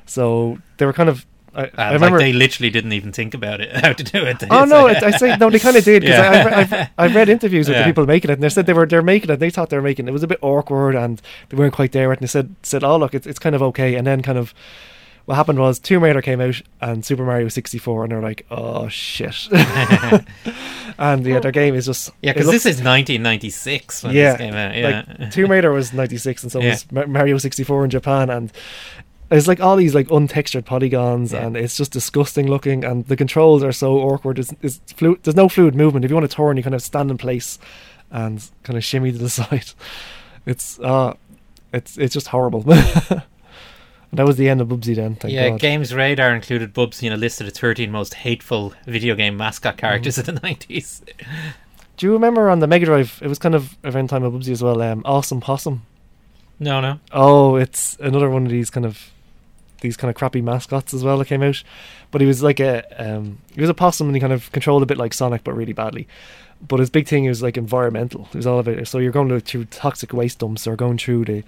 so 0.09 0.57
they 0.77 0.85
were 0.85 0.93
kind 0.93 1.09
of. 1.09 1.25
I, 1.55 1.63
And 1.63 1.71
I 1.79 1.81
uh, 1.81 1.85
like 1.85 1.93
remember. 1.93 2.19
they 2.19 2.31
literally 2.31 2.69
didn't 2.69 2.93
even 2.93 3.11
think 3.11 3.33
about 3.33 3.59
it 3.59 3.75
how 3.83 3.91
to 3.93 4.03
do 4.03 4.23
it. 4.23 4.43
oh 4.51 4.65
no! 4.65 4.83
like- 4.83 5.01
I 5.01 5.09
say 5.11 5.35
no. 5.37 5.49
They 5.49 5.57
kind 5.57 5.75
of 5.75 5.83
did 5.83 6.03
because 6.03 6.17
Yeah. 6.19 6.53
I've, 6.57 6.71
I've, 6.73 6.89
I've 6.97 7.15
read 7.15 7.27
interviews 7.27 7.67
with 7.67 7.75
Yeah. 7.75 7.83
the 7.83 7.89
people 7.89 8.05
making 8.05 8.29
it, 8.29 8.33
and 8.35 8.43
they 8.43 8.49
said 8.49 8.67
they 8.67 8.73
were 8.73 8.85
they're 8.85 9.01
making 9.01 9.31
it. 9.31 9.37
They 9.37 9.49
thought 9.49 9.69
they 9.71 9.77
were 9.77 9.81
making 9.83 10.05
it. 10.05 10.09
It 10.09 10.13
was 10.13 10.21
a 10.23 10.27
bit 10.27 10.37
awkward, 10.43 10.93
and 10.95 11.19
they 11.49 11.57
weren't 11.57 11.73
quite 11.73 11.91
there. 11.91 12.11
And 12.11 12.21
they 12.21 12.27
said 12.27 12.55
said, 12.61 12.83
"Oh 12.83 12.97
look, 12.97 13.15
it's 13.15 13.25
it's 13.25 13.39
kind 13.39 13.55
of 13.55 13.63
okay." 13.63 13.95
And 13.95 14.05
then 14.05 14.21
kind 14.21 14.37
of 14.37 14.53
what 15.25 15.35
happened 15.35 15.57
was 15.59 15.79
Tomb 15.79 16.03
Raider 16.03 16.21
came 16.21 16.39
out 16.39 16.61
and 16.81 17.03
Super 17.03 17.23
Mario 17.25 17.47
64, 17.49 18.03
and 18.03 18.11
they're 18.11 18.21
like, 18.21 18.45
"Oh 18.51 18.87
shit!" 18.87 19.47
and 20.99 21.25
yeah, 21.25 21.39
their 21.39 21.51
game 21.51 21.75
is 21.75 21.85
just 21.87 22.11
yeah, 22.21 22.33
because 22.33 22.47
this 22.47 22.65
is 22.65 22.77
1996 22.83 24.03
when 24.03 24.13
Yeah, 24.15 24.31
this 24.31 24.37
came 24.37 24.53
out. 24.53 24.75
Yeah, 24.75 25.03
like 25.19 25.31
Tomb 25.31 25.51
Raider 25.51 25.71
was 25.71 25.93
96 25.93 26.43
and 26.43 26.51
so 26.51 26.59
Yeah. 26.61 26.69
was 26.91 26.91
Mario 27.07 27.37
64 27.37 27.83
in 27.85 27.89
Japan 27.89 28.29
and 28.29 28.51
it's 29.31 29.47
like 29.47 29.59
all 29.59 29.75
these 29.75 29.93
like 29.95 30.07
untextured 30.07 30.65
polygons 30.65 31.31
Yeah. 31.33 31.45
and 31.45 31.55
it's 31.57 31.77
just 31.77 31.91
disgusting 31.91 32.47
looking 32.47 32.83
and 32.83 33.05
the 33.07 33.15
controls 33.15 33.63
are 33.63 33.71
so 33.71 33.97
awkward 33.99 34.39
it's, 34.39 34.53
it's 34.61 34.79
flu- 34.93 35.19
there's 35.23 35.35
no 35.35 35.47
fluid 35.49 35.75
movement 35.75 36.03
if 36.05 36.09
you 36.11 36.15
want 36.15 36.29
to 36.29 36.35
turn 36.35 36.57
you 36.57 36.63
kind 36.63 36.73
of 36.75 36.81
stand 36.81 37.11
in 37.11 37.17
place 37.17 37.59
and 38.11 38.49
kind 38.63 38.77
of 38.77 38.83
shimmy 38.83 39.11
to 39.11 39.17
the 39.17 39.29
side 39.41 39.71
it's 40.45 40.79
uh 40.79 41.13
it's 41.73 41.97
it's 41.97 42.13
just 42.13 42.27
horrible 42.29 42.61
that 42.63 44.25
was 44.25 44.37
the 44.37 44.49
end 44.49 44.61
of 44.61 44.67
Bubsy 44.69 44.95
then 44.95 45.15
thank 45.15 45.33
yeah. 45.33 45.49
God. 45.49 45.59
Games 45.59 45.93
Radar 45.93 46.33
included 46.33 46.73
Bubsy 46.73 47.03
in 47.03 47.13
a 47.13 47.17
list 47.17 47.39
of 47.41 47.45
the 47.45 47.51
13 47.51 47.91
most 47.91 48.15
hateful 48.15 48.73
video 48.87 49.13
game 49.15 49.37
mascot 49.37 49.77
characters 49.77 50.15
Mm. 50.17 50.19
of 50.19 50.25
the 50.25 50.31
90s. 50.47 51.01
do 51.97 52.07
you 52.07 52.13
remember 52.13 52.49
on 52.49 52.59
the 52.59 52.67
Mega 52.67 52.85
Drive 52.85 53.19
it 53.21 53.27
was 53.27 53.37
kind 53.37 53.53
of 53.53 53.77
around 53.83 54.07
time 54.09 54.23
of 54.23 54.33
Bubsy 54.33 54.51
as 54.51 54.63
well 54.63 54.81
um, 54.81 55.03
Awesome 55.05 55.39
Possum 55.41 55.83
No, 56.59 56.81
no. 56.81 56.99
Oh, 57.11 57.55
it's 57.55 57.95
another 57.99 58.29
one 58.29 58.45
of 58.45 58.51
these 58.51 58.69
kind 58.71 58.85
of 58.85 59.11
these 59.81 59.97
kind 59.97 60.09
of 60.09 60.15
crappy 60.15 60.41
mascots 60.41 60.93
as 60.93 61.03
well 61.03 61.17
that 61.17 61.25
came 61.25 61.43
out. 61.43 61.63
But 62.11 62.21
he 62.21 62.27
was 62.27 62.41
like 62.43 62.59
a 62.59 62.83
um, 62.97 63.39
he 63.53 63.61
was 63.61 63.69
a 63.69 63.73
possum 63.73 64.07
and 64.07 64.15
he 64.15 64.19
kind 64.19 64.33
of 64.33 64.51
controlled 64.51 64.83
a 64.83 64.87
bit 64.87 64.97
like 64.97 65.13
Sonic, 65.13 65.43
but 65.43 65.53
really 65.53 65.73
badly. 65.73 66.07
But 66.65 66.79
his 66.79 66.89
big 66.89 67.07
thing 67.07 67.25
was 67.25 67.41
like 67.41 67.57
environmental. 67.57 68.27
It 68.33 68.35
was 68.35 68.47
all 68.47 68.59
about 68.59 68.77
it. 68.77 68.87
So 68.87 68.97
you're 68.97 69.11
going 69.11 69.39
through 69.39 69.65
toxic 69.65 70.13
waste 70.13 70.39
dumps 70.39 70.67
or 70.67 70.75
going 70.75 70.97
through 70.97 71.23
the, 71.23 71.43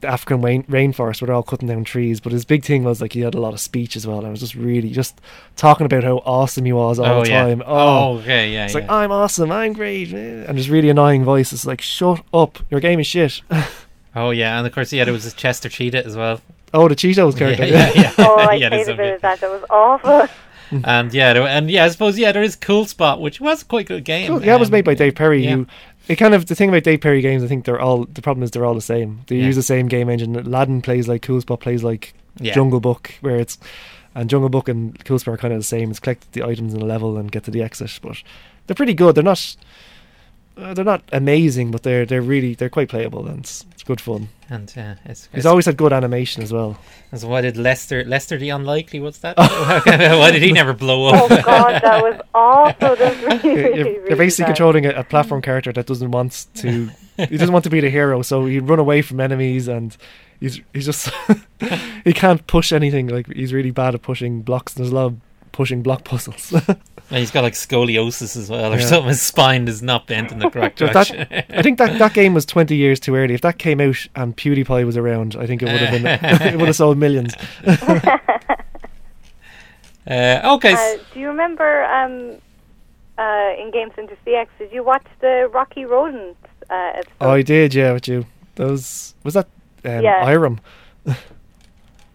the 0.00 0.08
African 0.08 0.40
rain, 0.40 0.62
rainforest 0.62 1.20
where 1.20 1.26
they're 1.26 1.34
all 1.34 1.42
cutting 1.42 1.68
down 1.68 1.84
trees. 1.84 2.20
But 2.20 2.32
his 2.32 2.46
big 2.46 2.64
thing 2.64 2.84
was 2.84 3.02
like 3.02 3.12
he 3.12 3.20
had 3.20 3.34
a 3.34 3.40
lot 3.40 3.52
of 3.52 3.60
speech 3.60 3.96
as 3.96 4.06
well. 4.06 4.18
And 4.18 4.28
it 4.28 4.30
was 4.30 4.40
just 4.40 4.54
really 4.54 4.90
just 4.90 5.20
talking 5.56 5.84
about 5.84 6.04
how 6.04 6.18
awesome 6.24 6.64
he 6.64 6.72
was 6.72 6.98
all 6.98 7.06
oh, 7.06 7.24
the 7.24 7.30
yeah. 7.30 7.44
time. 7.44 7.62
Oh, 7.66 8.18
okay, 8.18 8.52
yeah. 8.52 8.64
It's 8.64 8.74
yeah. 8.74 8.80
like 8.80 8.90
I'm 8.90 9.12
awesome, 9.12 9.52
I'm 9.52 9.74
great, 9.74 10.14
eh," 10.14 10.44
and 10.48 10.56
his 10.56 10.70
really 10.70 10.88
annoying 10.88 11.24
voice 11.24 11.52
is 11.52 11.66
like, 11.66 11.82
"Shut 11.82 12.24
up, 12.32 12.60
your 12.70 12.80
game 12.80 13.00
is 13.00 13.06
shit." 13.06 13.42
oh, 14.16 14.30
yeah. 14.30 14.56
And 14.56 14.66
of 14.66 14.72
course, 14.72 14.90
yeah, 14.90 15.04
there 15.04 15.12
was 15.12 15.26
a 15.26 15.32
Chester 15.32 15.68
Cheetah 15.68 16.06
as 16.06 16.16
well. 16.16 16.40
Oh, 16.74 16.88
the 16.88 16.94
Cheetos 16.96 17.36
character. 17.38 17.64
Yeah, 17.66 17.90
yeah, 17.94 18.02
yeah. 18.02 18.12
Oh, 18.18 18.34
I 18.50 18.54
Yeah, 18.54 18.68
there's 18.68 18.86
hated 18.88 19.00
a 19.00 19.02
a 19.02 19.06
bit 19.06 19.06
bit. 19.06 19.14
of 19.16 19.20
that. 19.22 19.40
That 19.40 19.50
was 19.50 19.64
awful. 19.70 20.28
And 20.82 21.14
yeah, 21.14 21.34
there, 21.34 21.46
and 21.46 21.70
yeah, 21.70 21.84
I 21.84 21.88
suppose 21.88 22.18
yeah, 22.18 22.32
there 22.32 22.42
is 22.42 22.56
Cool 22.56 22.86
Spot, 22.86 23.20
which 23.20 23.38
was 23.40 23.62
quite 23.62 23.84
a 23.84 23.88
good 23.88 24.04
game. 24.04 24.26
Cool. 24.28 24.44
Yeah, 24.44 24.56
it 24.56 24.60
was 24.60 24.70
Um, 24.70 24.72
made 24.72 24.84
by 24.84 24.94
Dave 24.94 25.14
Perry. 25.14 25.44
yeah. 25.44 25.56
Who 25.56 25.66
it 26.08 26.16
kind 26.16 26.34
of 26.34 26.46
the 26.46 26.54
thing 26.54 26.68
about 26.70 26.82
Dave 26.82 27.00
Perry 27.00 27.20
games, 27.20 27.44
I 27.44 27.46
think 27.46 27.64
they're 27.64 27.78
all 27.80 28.06
the 28.12 28.22
problem 28.22 28.42
is 28.42 28.50
they're 28.50 28.64
all 28.64 28.74
the 28.74 28.80
same. 28.80 29.20
They 29.28 29.36
Yeah. 29.36 29.44
use 29.46 29.56
the 29.56 29.62
same 29.62 29.86
game 29.86 30.08
engine. 30.10 30.34
Aladdin 30.34 30.82
plays 30.82 31.06
like 31.06 31.22
Cool 31.22 31.40
Spot 31.42 31.60
plays 31.60 31.84
like 31.84 32.12
Yeah. 32.40 32.54
Jungle 32.54 32.80
Book, 32.80 33.12
where 33.20 33.36
it's 33.36 33.56
and 34.16 34.28
Jungle 34.28 34.48
Book 34.48 34.68
and 34.68 35.02
Cool 35.04 35.18
Spot 35.20 35.34
are 35.34 35.38
kind 35.38 35.52
of 35.54 35.60
the 35.60 35.64
same. 35.64 35.90
It's 35.90 36.00
collect 36.00 36.32
the 36.32 36.42
items 36.42 36.74
in 36.74 36.80
a 36.82 36.86
level 36.86 37.18
and 37.18 37.30
get 37.30 37.44
to 37.44 37.50
the 37.52 37.62
exit, 37.62 38.00
but 38.02 38.16
they're 38.66 38.74
pretty 38.74 38.94
good. 38.94 39.14
They're 39.14 39.22
not. 39.22 39.54
Uh, 40.56 40.72
they're 40.72 40.84
not 40.84 41.02
amazing, 41.12 41.70
but 41.72 41.82
they're 41.82 42.06
they're 42.06 42.22
really 42.22 42.54
they're 42.54 42.68
quite 42.68 42.88
playable 42.88 43.26
and 43.26 43.40
it's, 43.40 43.64
it's 43.72 43.82
good 43.82 44.00
fun. 44.00 44.28
And 44.48 44.72
uh, 44.76 44.94
it's, 45.04 45.26
He's 45.26 45.38
it's 45.38 45.46
always 45.46 45.66
had 45.66 45.76
good 45.76 45.92
animation 45.92 46.42
as 46.44 46.52
well. 46.52 46.78
So 47.14 47.26
why 47.26 47.40
did 47.40 47.56
Lester 47.56 48.04
Lester 48.04 48.38
the 48.38 48.50
unlikely? 48.50 49.00
What's 49.00 49.18
that? 49.18 49.36
why 49.36 50.30
did 50.30 50.42
he 50.42 50.52
never 50.52 50.72
blow 50.72 51.08
up? 51.08 51.30
Oh 51.30 51.42
God, 51.42 51.82
that 51.82 52.02
was 52.02 52.20
awful. 52.34 52.96
That 52.96 52.98
was 52.98 53.42
really, 53.42 53.42
You're, 53.42 53.54
really, 53.64 53.76
you're, 53.78 53.84
really 53.86 54.08
you're 54.10 54.16
basically 54.16 54.44
bad. 54.44 54.48
controlling 54.56 54.86
a, 54.86 54.90
a 54.90 55.04
platform 55.04 55.42
character 55.42 55.72
that 55.72 55.86
doesn't 55.86 56.10
want 56.12 56.46
to. 56.54 56.90
he 57.16 57.36
doesn't 57.36 57.52
want 57.52 57.64
to 57.64 57.70
be 57.70 57.80
the 57.80 57.90
hero, 57.90 58.22
so 58.22 58.46
he'd 58.46 58.60
run 58.60 58.78
away 58.78 59.02
from 59.02 59.18
enemies, 59.20 59.66
and 59.66 59.96
he's 60.38 60.60
he's 60.72 60.84
just 60.86 61.10
he 62.04 62.12
can't 62.12 62.46
push 62.46 62.72
anything. 62.72 63.08
Like 63.08 63.26
he's 63.32 63.52
really 63.52 63.70
bad 63.72 63.94
at 63.94 64.02
pushing 64.02 64.42
blocks. 64.42 64.76
And 64.76 64.84
there's 64.84 64.92
a 64.92 64.94
lot 64.94 65.06
of 65.06 65.16
pushing 65.54 65.82
block 65.82 66.04
puzzles. 66.12 66.52
And 66.52 67.18
he's 67.18 67.30
got 67.30 67.44
like 67.44 67.54
scoliosis 67.54 68.36
as 68.36 68.50
well, 68.50 68.72
or 68.74 68.78
Yeah. 68.78 68.86
something. 68.86 69.08
His 69.08 69.22
spine 69.22 69.68
is 69.68 69.82
not 69.82 70.06
bent 70.06 70.32
in 70.32 70.38
the 70.40 70.50
correct 70.54 70.80
But 70.80 70.92
that- 70.92 71.06
direction. 71.08 71.44
I 71.50 71.62
think 71.62 71.78
that 71.78 71.98
that 71.98 72.12
game 72.12 72.34
was 72.34 72.44
20 72.46 72.74
years 72.76 73.00
too 73.00 73.14
early. 73.14 73.34
If 73.34 73.40
that 73.42 73.58
came 73.58 73.80
out 73.80 73.96
and 74.14 74.36
PewDiePie 74.36 74.84
was 74.84 74.96
around, 74.96 75.36
I 75.36 75.46
think 75.46 75.62
it 75.62 75.66
would 75.66 75.80
have 75.80 76.02
been 76.02 76.06
it 76.54 76.58
would 76.58 76.66
have 76.66 76.76
sold 76.76 76.98
millions. 76.98 77.34
uh, 77.66 78.28
okay, 80.56 80.74
Uh, 80.74 80.98
do 81.12 81.20
you 81.20 81.28
remember 81.28 81.84
um, 81.84 82.36
uh, 83.18 83.52
in 83.60 83.70
Game 83.70 83.90
Center 83.94 84.16
CX? 84.26 84.48
Did 84.58 84.72
you 84.72 84.82
watch 84.84 85.06
the 85.20 85.48
Rocky 85.52 85.84
Rodent 85.84 86.36
uh, 86.70 86.92
episode? 86.96 87.12
Oh, 87.20 87.30
I 87.32 87.42
did, 87.42 87.74
yeah, 87.74 87.92
with 87.92 88.08
you. 88.08 88.26
That 88.56 88.68
was 88.68 89.14
was 89.24 89.34
that 89.34 89.48
um, 89.84 90.02
Yeah. 90.02 90.24
Irem, 90.26 90.58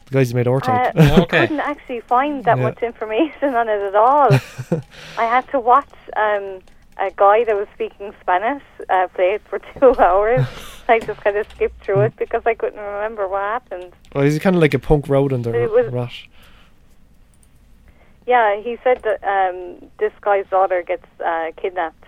the 0.10 0.18
guys 0.18 0.32
who 0.32 0.36
made 0.38 0.48
R 0.48 0.60
Type. 0.60 0.96
Uh, 0.96 1.22
I 1.22 1.26
couldn't 1.26 1.60
actually 1.60 2.02
find 2.02 2.44
that 2.46 2.58
Yeah. 2.58 2.64
much 2.64 2.82
information 2.84 3.56
on 3.56 3.70
it 3.70 3.82
at 3.82 3.96
all. 3.96 4.30
I 5.18 5.26
had 5.26 5.48
to 5.52 5.60
watch 5.60 5.90
um, 6.16 6.60
a 6.98 7.12
guy 7.16 7.44
that 7.46 7.56
was 7.56 7.68
speaking 7.74 8.14
Spanish 8.22 8.64
uh, 8.90 9.08
play 9.14 9.34
it 9.36 9.42
for 9.50 9.60
two 9.80 9.96
hours. 10.00 10.46
I 10.88 11.00
just 11.00 11.22
kind 11.22 11.38
of 11.38 11.48
skipped 11.52 11.84
through 11.84 12.02
it 12.02 12.16
because 12.18 12.42
I 12.46 12.56
couldn't 12.56 12.80
remember 12.80 13.28
what 13.28 13.42
happened. 13.42 13.94
well, 14.14 14.24
he's 14.24 14.40
kind 14.40 14.56
of 14.56 14.62
like 14.62 14.74
a 14.74 14.80
punk 14.80 15.08
rodent 15.08 15.46
or 15.48 15.56
It 15.56 15.72
was- 15.72 15.92
rat. 15.94 16.12
Yeah, 18.26 18.62
he 18.62 18.78
said 18.84 19.02
that 19.04 19.24
um, 19.24 19.90
this 19.98 20.12
guy's 20.22 20.46
daughter 20.52 20.84
gets 20.84 21.06
uh, 21.26 21.48
kidnapped, 21.58 22.04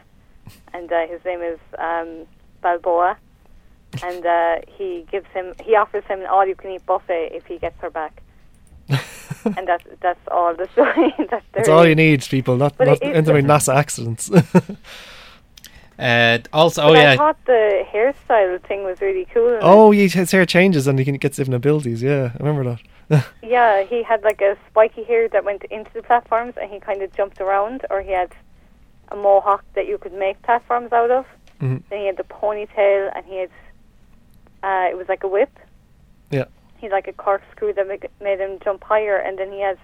and 0.71 0.91
uh, 0.91 1.07
his 1.07 1.23
name 1.25 1.41
is 1.41 1.57
um, 1.79 2.27
Balboa, 2.61 3.17
and 4.03 4.25
uh, 4.25 4.55
he 4.77 5.05
gives 5.11 5.27
him 5.33 5.53
he 5.63 5.75
offers 5.75 6.03
him 6.05 6.19
an 6.21 6.27
all-you-can-eat 6.27 6.85
buffet 6.85 7.29
if 7.33 7.45
he 7.45 7.57
gets 7.57 7.79
her 7.81 7.89
back, 7.89 8.21
and 9.57 9.67
that's 9.67 9.83
that's 10.01 10.25
all 10.29 10.55
the 10.55 10.67
story. 10.73 11.13
that's 11.29 11.45
That's 11.53 11.69
all 11.69 11.85
you 11.87 11.95
need, 11.95 12.21
people. 12.29 12.55
Not 12.57 12.77
But 12.77 12.87
not 12.87 12.97
it 13.01 13.15
is 13.17 13.25
the- 13.25 13.33
NASA 13.33 13.75
accidents. 13.75 14.29
Uh, 15.99 16.39
also, 16.51 16.81
But 16.81 16.91
oh 16.91 16.93
I 16.95 17.01
yeah, 17.03 17.15
thought 17.15 17.37
the 17.45 17.83
hairstyle 17.93 18.59
thing 18.63 18.83
was 18.83 19.01
really 19.01 19.27
cool. 19.31 19.59
oh, 19.61 19.91
he, 19.91 20.07
his 20.07 20.31
hair 20.31 20.47
changes 20.47 20.87
and 20.87 20.97
he 20.97 21.05
can 21.05 21.15
gets 21.17 21.37
different 21.37 21.55
abilities. 21.55 22.01
Yeah, 22.01 22.31
I 22.33 22.43
remember 22.43 22.77
that. 23.09 23.25
Yeah, 23.43 23.83
he 23.83 24.01
had 24.01 24.23
like 24.23 24.41
a 24.41 24.57
spiky 24.67 25.03
hair 25.03 25.27
that 25.29 25.43
went 25.45 25.63
into 25.65 25.91
the 25.93 26.01
platforms, 26.01 26.55
and 26.59 26.71
he 26.71 26.79
kind 26.79 27.03
of 27.03 27.13
jumped 27.13 27.39
around, 27.39 27.85
or 27.91 28.01
he 28.01 28.11
had 28.13 28.31
a 29.09 29.15
mohawk 29.15 29.63
that 29.75 29.85
you 29.87 29.99
could 29.99 30.13
make 30.13 30.41
platforms 30.41 30.91
out 30.91 31.11
of. 31.11 31.25
Mhm. 31.61 31.83
Then 31.89 31.99
he 31.99 32.05
had 32.07 32.17
the 32.17 32.23
ponytail, 32.23 33.11
and 33.15 33.23
he 33.27 33.37
had 33.37 33.49
uh, 34.63 34.87
it 34.89 34.97
was 34.97 35.07
like 35.09 35.23
a 35.23 35.27
whip. 35.27 35.57
Yeah. 36.29 36.45
He 36.77 36.87
had 36.87 36.91
like 36.91 37.07
a 37.07 37.13
corkscrew 37.13 37.73
that 37.73 37.87
make, 37.87 38.05
made 38.21 38.39
him 38.39 38.59
jump 38.63 38.83
higher, 38.83 39.17
and 39.17 39.37
then 39.37 39.51
he 39.51 39.61
has 39.61 39.77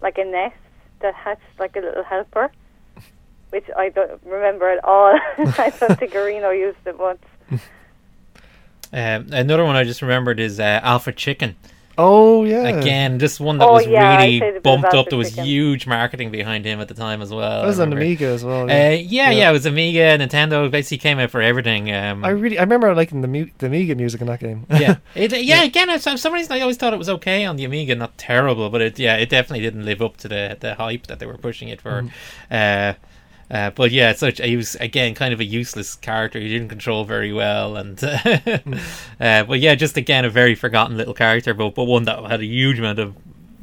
like 0.00 0.18
a 0.18 0.24
nest 0.24 0.56
that 1.00 1.14
hatched 1.14 1.42
like 1.58 1.76
a 1.76 1.80
little 1.80 2.04
helper, 2.04 2.50
which 3.50 3.66
I 3.76 3.88
don't 3.90 4.20
remember 4.24 4.68
at 4.68 4.84
all. 4.84 5.18
I 5.38 5.72
don't 5.78 5.98
think 5.98 6.12
Arino 6.12 6.56
used 6.56 6.78
it 6.86 6.98
once. 6.98 7.24
um, 7.50 7.60
another 9.32 9.64
one 9.64 9.76
I 9.76 9.84
just 9.84 10.02
remembered 10.02 10.40
is 10.40 10.60
uh, 10.60 10.80
Alfred 10.82 11.16
Chicken. 11.16 11.56
Oh 12.00 12.44
yeah. 12.44 12.68
Again, 12.68 13.18
just 13.18 13.40
one 13.40 13.58
that 13.58 13.66
Oh, 13.66 13.72
was 13.74 13.86
yeah, 13.86 14.16
really 14.18 14.38
played 14.38 14.42
a 14.42 14.52
bit 14.52 14.56
of 14.58 14.62
bumped 14.62 14.94
up. 14.94 15.08
There 15.08 15.18
was 15.18 15.30
Chicken. 15.30 15.44
huge 15.44 15.86
marketing 15.88 16.30
behind 16.30 16.64
him 16.64 16.80
at 16.80 16.86
the 16.86 16.94
time 16.94 17.20
as 17.20 17.30
well. 17.32 17.64
It 17.64 17.66
was 17.66 17.80
on. 17.80 17.92
Amiga 17.92 18.26
as 18.26 18.44
well. 18.44 18.62
Uh, 18.62 18.66
Yeah. 18.66 18.92
yeah, 18.94 19.30
yeah, 19.32 19.50
it 19.50 19.52
was 19.52 19.66
Amiga, 19.66 20.16
Nintendo. 20.16 20.70
Basically, 20.70 20.98
came 20.98 21.18
out 21.18 21.30
for 21.30 21.42
everything. 21.42 21.92
Um, 21.92 22.24
I 22.24 22.28
really, 22.30 22.56
I 22.58 22.62
remember 22.62 22.94
liking 22.94 23.20
the 23.20 23.28
mu- 23.28 23.50
the 23.58 23.66
Amiga 23.66 23.96
music 23.96 24.20
in 24.20 24.28
that 24.28 24.38
game. 24.40 24.64
yeah, 24.70 24.96
it, 25.16 25.32
yeah. 25.44 25.64
Again, 25.64 25.88
for 25.98 26.16
some 26.16 26.32
reason, 26.32 26.52
I 26.52 26.60
always 26.60 26.76
thought 26.76 26.92
it 26.92 26.98
was 26.98 27.08
okay 27.08 27.44
on 27.44 27.56
the 27.56 27.64
Amiga, 27.64 27.96
not 27.96 28.16
terrible, 28.16 28.70
but 28.70 28.80
it, 28.80 28.98
yeah, 28.98 29.16
it 29.16 29.28
definitely 29.28 29.64
didn't 29.64 29.84
live 29.84 30.00
up 30.00 30.16
to 30.18 30.28
the 30.28 30.56
the 30.60 30.76
hype 30.76 31.08
that 31.08 31.18
they 31.18 31.26
were 31.26 31.36
pushing 31.36 31.68
it 31.68 31.80
for. 31.80 32.04
Uh, 32.50 32.92
uh, 33.50 33.70
but 33.70 33.90
yeah, 33.90 34.12
such 34.12 34.40
he 34.40 34.56
was 34.56 34.74
again 34.76 35.14
kind 35.14 35.32
of 35.32 35.40
a 35.40 35.44
useless 35.44 35.94
character. 35.94 36.38
He 36.38 36.48
didn't 36.48 36.68
control 36.68 37.04
very 37.04 37.32
well, 37.32 37.76
and 37.76 38.02
uh, 39.20 39.44
but 39.44 39.60
yeah, 39.60 39.74
just 39.74 39.96
again 39.96 40.24
a 40.24 40.30
very 40.30 40.54
forgotten 40.54 40.96
little 40.96 41.14
character, 41.14 41.54
but 41.54 41.74
but 41.74 41.84
one 41.84 42.04
that 42.04 42.22
had 42.24 42.40
a 42.40 42.46
huge 42.46 42.78
amount 42.78 42.98
of 42.98 43.14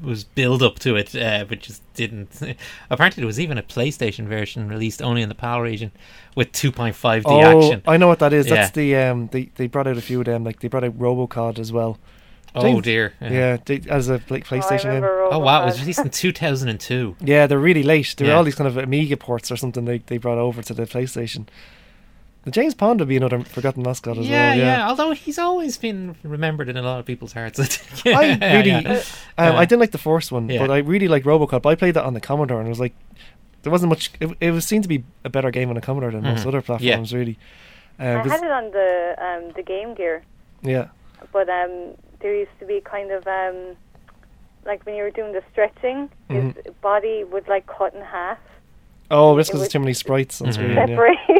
was 0.02 0.24
build 0.24 0.62
up 0.62 0.80
to 0.80 0.96
it, 0.96 1.16
uh, 1.16 1.46
but 1.48 1.60
just 1.60 1.82
didn't. 1.94 2.30
Apparently, 2.90 3.22
there 3.22 3.28
was 3.28 3.40
even 3.40 3.58
a 3.58 3.64
PlayStation 3.64 4.28
version 4.28 4.68
released 4.68 5.02
only 5.02 5.22
in 5.22 5.30
the 5.30 5.36
PAL 5.36 5.62
region 5.62 5.92
with 6.36 6.52
2.5D 6.52 7.24
oh, 7.26 7.42
action. 7.42 7.82
I 7.88 7.98
know 7.98 8.08
what 8.08 8.20
that 8.20 8.34
is. 8.34 8.48
That's 8.48 8.76
Yeah. 8.76 8.84
the 8.84 8.96
um, 9.12 9.28
they 9.28 9.52
they 9.56 9.68
brought 9.68 9.88
out 9.88 9.98
a 9.98 10.02
few 10.02 10.20
of 10.20 10.26
them. 10.26 10.44
Like 10.44 10.60
they 10.60 10.68
brought 10.68 10.84
out 10.84 10.98
RoboCod 10.98 11.60
as 11.60 11.72
well. 11.72 11.98
Oh 12.56 12.82
dear. 12.82 13.14
Yeah, 13.22 13.58
they, 13.66 13.82
as 13.90 14.10
a 14.10 14.20
pla- 14.20 14.38
Oh, 14.38 14.40
PlayStation 14.42 14.92
game. 14.94 15.04
Oh 15.04 15.40
wow, 15.40 15.64
it 15.64 15.66
was 15.66 15.80
released 15.82 16.00
in 16.00 16.10
2002. 16.50 17.16
Yeah, 17.22 17.48
they're 17.48 17.60
really 17.60 17.84
late. 17.84 18.16
There 18.18 18.28
Yeah. 18.28 18.34
were 18.34 18.38
all 18.38 18.44
these 18.44 18.56
kind 18.56 18.68
of 18.68 18.78
Amiga 18.78 19.18
ports 19.18 19.52
or 19.52 19.58
something 19.58 19.86
they 19.86 20.00
they 20.00 20.18
brought 20.18 20.38
over 20.38 20.62
to 20.62 20.74
the 20.74 20.84
PlayStation. 20.84 21.48
The 22.44 22.52
James 22.52 22.76
Pond 22.76 23.00
would 23.00 23.10
be 23.10 23.18
another 23.18 23.40
forgotten 23.44 23.82
mascot 23.82 24.20
as 24.20 24.28
yeah, 24.30 24.50
well. 24.52 24.58
yeah, 24.60 24.78
Yeah, 24.78 24.88
Although 24.90 25.12
he's 25.14 25.40
always 25.40 25.78
been 25.78 26.16
remembered 26.22 26.70
in 26.70 26.78
a 26.78 26.82
lot 26.84 27.00
of 27.00 27.06
people's 27.08 27.34
hearts. 27.34 27.60
I. 28.06 28.38
I 28.40 28.56
really, 28.58 28.70
Yeah. 28.70 28.78
um, 28.78 28.86
Yeah. 29.40 29.58
I 29.58 29.66
didn't 29.66 29.80
like 29.80 29.92
the 29.92 29.98
first 29.98 30.32
one, 30.32 30.48
Yeah. 30.48 30.60
but 30.60 30.70
I 30.70 30.78
really 30.78 31.08
like 31.08 31.24
RoboCod. 31.24 31.66
I 31.66 31.74
played 31.74 31.96
that 31.96 32.06
on 32.06 32.14
the 32.14 32.22
Commodore, 32.22 32.60
and 32.60 32.68
it 32.68 32.70
was 32.70 32.80
like 32.80 32.94
there 33.64 33.72
wasn't 33.72 33.90
much. 33.90 34.12
It, 34.20 34.30
it 34.40 34.52
was 34.52 34.64
seemed 34.64 34.84
to 34.84 34.88
be 34.90 35.04
a 35.24 35.30
better 35.30 35.50
game 35.50 35.70
on 35.70 35.76
the 35.76 35.82
Commodore 35.82 36.12
than 36.12 36.22
most 36.22 36.44
Mhm. 36.44 36.48
other 36.50 36.62
platforms, 36.62 37.12
really. 37.16 37.40
I 37.98 38.08
Uh, 38.10 38.22
'cause- 38.22 38.32
had 38.34 38.44
it 38.44 38.52
on 38.52 38.70
the 38.72 39.16
um, 39.18 39.52
the 39.56 39.64
Game 39.64 39.96
Gear. 39.96 40.22
yeah, 40.62 40.90
but 41.34 41.50
um, 41.50 41.96
there 42.26 42.36
used 42.36 42.58
to 42.60 42.66
be 42.66 42.82
kind 42.82 43.12
of 43.12 43.26
um, 43.28 43.76
like 44.66 44.84
when 44.86 44.96
you 44.96 45.04
were 45.04 45.12
doing 45.12 45.32
the 45.34 45.44
stretching, 45.52 46.10
his 46.30 46.44
Mm-hmm. 46.54 46.72
body 46.82 47.24
would 47.24 47.48
like 47.48 47.68
cut 47.68 47.94
in 47.94 48.02
half, 48.02 48.40
oh, 49.12 49.36
that's 49.36 49.48
It 49.48 49.52
because 49.52 49.60
was- 49.62 49.62
there's 49.68 49.74
too 49.74 49.80
many 49.80 49.94
sprites 49.94 50.42
on 50.42 50.48
Mhm. 50.48 50.54
screen. 50.54 50.76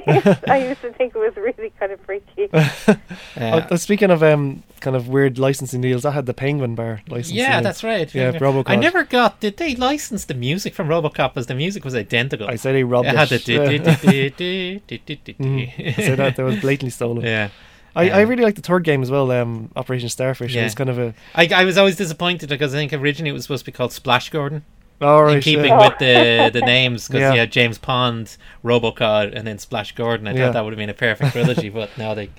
Yeah. 0.08 0.38
I 0.56 0.58
used 0.70 0.82
to 0.84 0.94
think 0.94 1.16
it 1.16 1.20
was 1.28 1.36
really 1.36 1.72
kind 1.80 1.92
of 1.92 2.00
freaky. 2.02 2.50
Yeah. 3.38 3.68
Uh, 3.72 3.78
speaking 3.78 4.12
of 4.12 4.22
um, 4.24 4.64
kind 4.80 4.96
of 4.96 5.08
weird 5.10 5.38
licensing 5.40 5.82
deals, 5.82 6.06
I 6.06 6.12
had 6.12 6.26
the 6.26 6.34
Penguin 6.34 6.74
Bar 6.76 7.02
licensing. 7.10 7.38
Yeah, 7.38 7.60
that's 7.62 7.84
right. 7.84 8.08
Yeah, 8.14 8.32
RoboCop. 8.32 8.70
I 8.70 8.76
never 8.76 9.04
got. 9.04 9.40
Did 9.42 9.58
they 9.58 9.76
license 9.76 10.24
the 10.26 10.34
music 10.36 10.74
from 10.76 10.88
RoboCop? 10.88 11.32
As 11.36 11.48
the 11.48 11.56
music 11.56 11.84
was 11.84 11.96
identical. 11.96 12.48
I 12.48 12.56
say 12.56 12.72
they 12.74 12.84
robbed 12.84 13.08
it 13.10 13.16
had 13.16 13.30
the 13.30 13.40
Mhm. 13.40 13.60
I 13.68 14.30
di. 14.38 15.94
say 16.08 16.16
that 16.16 16.36
that 16.38 16.44
was 16.44 16.60
blatantly 16.62 16.92
stolen. 16.92 17.26
Yeah, 17.26 17.50
I, 17.96 18.10
I 18.10 18.24
Um, 18.24 18.30
really 18.30 18.44
like 18.44 18.56
the 18.56 18.62
third 18.62 18.84
game 18.84 19.02
as 19.02 19.10
well, 19.10 19.32
um, 19.32 19.70
Operation 19.76 20.10
Starfish. 20.10 20.52
It 20.54 20.58
Yeah. 20.58 20.64
was 20.66 20.76
kind 20.76 20.90
of 20.90 21.00
a 21.00 21.14
I, 21.34 21.48
I 21.54 21.64
was 21.64 21.78
always 21.78 21.96
disappointed 21.96 22.50
because 22.50 22.74
I 22.76 22.78
think 22.78 22.94
originally 22.94 23.30
it 23.30 23.34
was 23.34 23.44
supposed 23.44 23.66
to 23.66 23.72
be 23.72 23.76
called 23.76 23.94
Splash 23.94 24.30
Gordon, 24.30 24.64
all 25.02 25.28
in 25.28 25.42
keeping 25.42 25.66
yeah. 25.66 25.78
with 25.90 25.98
the 26.00 26.50
the 26.60 26.66
names 26.66 27.08
because 27.08 27.22
Yeah. 27.22 27.34
you 27.34 27.40
had 27.40 27.52
James 27.52 27.78
Pond, 27.78 28.36
RoboCod, 28.64 29.34
and 29.36 29.48
then 29.48 29.58
Splash 29.60 29.94
Gordon. 29.96 30.28
I 30.28 30.34
Yeah. 30.34 30.46
thought 30.46 30.54
that 30.54 30.64
would 30.64 30.74
have 30.74 30.78
been 30.78 30.90
a 30.90 30.94
perfect 30.94 31.32
trilogy, 31.34 31.70
but 31.70 31.90
now 31.98 32.14
they 32.14 32.30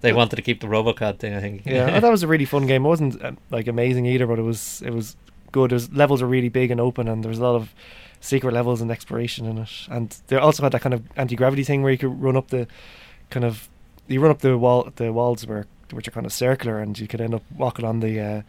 they 0.00 0.12
wanted 0.12 0.36
to 0.36 0.42
keep 0.42 0.60
the 0.60 0.66
RoboCop 0.66 1.18
thing. 1.18 1.34
I 1.34 1.40
think. 1.40 1.62
yeah, 1.64 1.86
I 1.86 1.98
thought 2.00 2.08
it 2.08 2.18
was 2.20 2.22
a 2.22 2.28
really 2.28 2.44
fun 2.44 2.66
game. 2.66 2.84
It 2.84 2.88
wasn't 2.88 3.24
um, 3.24 3.38
like 3.50 3.66
amazing 3.66 4.06
either, 4.06 4.26
but 4.26 4.38
it 4.38 4.42
was 4.42 4.82
it 4.84 4.92
was 4.92 5.16
good. 5.50 5.72
It 5.72 5.74
was, 5.76 5.92
levels 5.92 6.20
were 6.22 6.28
really 6.28 6.48
big 6.50 6.70
and 6.70 6.80
open, 6.80 7.08
and 7.08 7.22
there 7.24 7.30
was 7.30 7.38
a 7.38 7.42
lot 7.42 7.54
of 7.56 7.72
secret 8.20 8.52
levels 8.54 8.80
and 8.80 8.90
exploration 8.90 9.46
in 9.46 9.58
it. 9.58 9.70
And 9.90 10.14
they 10.28 10.36
also 10.36 10.62
had 10.62 10.72
that 10.72 10.80
kind 10.82 10.94
of 10.94 11.02
anti 11.16 11.36
gravity 11.36 11.64
thing 11.64 11.82
where 11.82 11.92
you 11.92 11.98
could 11.98 12.20
run 12.22 12.36
up 12.36 12.48
the 12.48 12.66
kind 13.30 13.44
of 13.44 13.68
you 14.08 14.20
run 14.20 14.30
up 14.30 14.40
the 14.40 14.56
wall 14.58 14.90
the 14.96 15.12
walls 15.12 15.46
where 15.46 15.66
which 15.92 16.08
are 16.08 16.12
kind 16.12 16.26
of 16.26 16.32
circular, 16.32 16.80
and 16.80 16.98
you 16.98 17.06
could 17.06 17.20
end 17.20 17.34
up 17.34 17.42
walking 17.56 17.84
on 17.84 18.00
the 18.00 18.20
uh, 18.20 18.42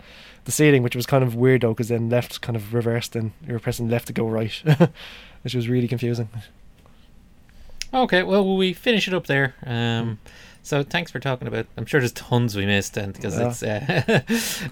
the 0.45 0.51
ceiling, 0.51 0.83
which 0.83 0.95
was 0.95 1.05
kind 1.05 1.23
of 1.23 1.35
weird 1.35 1.61
though, 1.61 1.73
because 1.73 1.89
then 1.89 2.09
left 2.09 2.41
kind 2.41 2.55
of 2.55 2.73
reversed, 2.73 3.15
and 3.15 3.31
you 3.45 3.53
were 3.53 3.59
pressing 3.59 3.89
left 3.89 4.07
to 4.07 4.13
go 4.13 4.27
right, 4.27 4.51
which 5.43 5.53
was 5.55 5.67
really 5.69 5.87
confusing. 5.87 6.29
Okay, 7.93 8.23
well, 8.23 8.57
we 8.57 8.73
finish 8.73 9.07
it 9.07 9.13
up 9.13 9.27
there? 9.27 9.55
Um, 9.65 10.19
so 10.63 10.83
thanks 10.83 11.11
for 11.11 11.19
talking 11.19 11.47
about. 11.47 11.67
I'm 11.77 11.85
sure 11.85 11.99
there's 12.01 12.11
tons 12.11 12.55
we 12.55 12.65
missed, 12.65 12.97
and 12.97 13.13
because 13.13 13.37
Yeah. 13.39 13.47
it's 13.47 13.63
uh, 13.63 14.21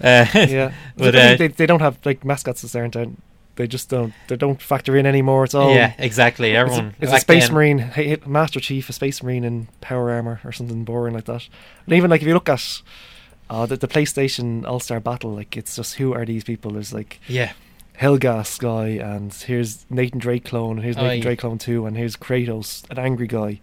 uh, 0.02 0.26
yeah, 0.46 0.72
But, 0.96 1.14
uh, 1.14 1.36
they 1.36 1.48
they 1.48 1.66
don't 1.66 1.80
have 1.80 1.98
like 2.04 2.24
mascots 2.24 2.62
that 2.62 2.76
aren't. 2.76 2.96
out. 2.96 3.08
They 3.56 3.66
just 3.68 3.88
don't. 3.88 4.12
They 4.28 4.36
don't 4.36 4.60
factor 4.60 4.96
in 4.96 5.06
anymore. 5.06 5.44
It's 5.44 5.54
all 5.54 5.74
yeah, 5.74 5.94
exactly. 5.98 6.50
It's 6.50 6.56
a- 6.56 6.58
Everyone, 6.58 6.94
It's 7.00 7.10
a, 7.10 7.14
back 7.14 7.20
space 7.20 7.44
then- 7.46 7.54
marine, 7.54 7.78
hey, 7.78 8.16
master 8.26 8.58
chief, 8.60 8.88
a 8.88 8.92
space 8.92 9.22
marine 9.22 9.44
in 9.44 9.68
power 9.80 10.10
armor 10.10 10.40
or 10.44 10.50
something 10.52 10.84
boring 10.84 11.14
like 11.14 11.26
that. 11.26 11.48
And 11.86 11.94
even 11.94 12.10
like 12.10 12.20
if 12.22 12.26
you 12.28 12.34
look 12.34 12.48
at 12.48 12.82
uh, 13.50 13.66
the, 13.66 13.76
the 13.76 13.86
PlayStation 13.88 14.66
All 14.66 14.80
Star 14.80 14.98
Battle, 15.00 15.32
like 15.34 15.56
it's 15.56 15.76
just 15.76 15.94
who 15.96 16.12
are 16.14 16.24
these 16.24 16.42
people? 16.44 16.72
There's 16.72 16.92
like 16.92 17.20
Yeah, 17.28 17.52
Helgas 18.00 18.58
guy, 18.58 18.88
and 19.04 19.32
here's 19.32 19.86
Nathan 19.88 20.18
Drake 20.18 20.44
clone, 20.46 20.76
and 20.78 20.82
here's 20.84 20.96
Oh, 20.96 21.02
Nathan 21.02 21.18
yeah. 21.18 21.22
Drake 21.22 21.38
clone 21.38 21.58
two, 21.58 21.86
and 21.86 21.96
here's 21.96 22.16
Kratos, 22.16 22.90
an 22.90 22.98
angry 22.98 23.28
guy, 23.28 23.60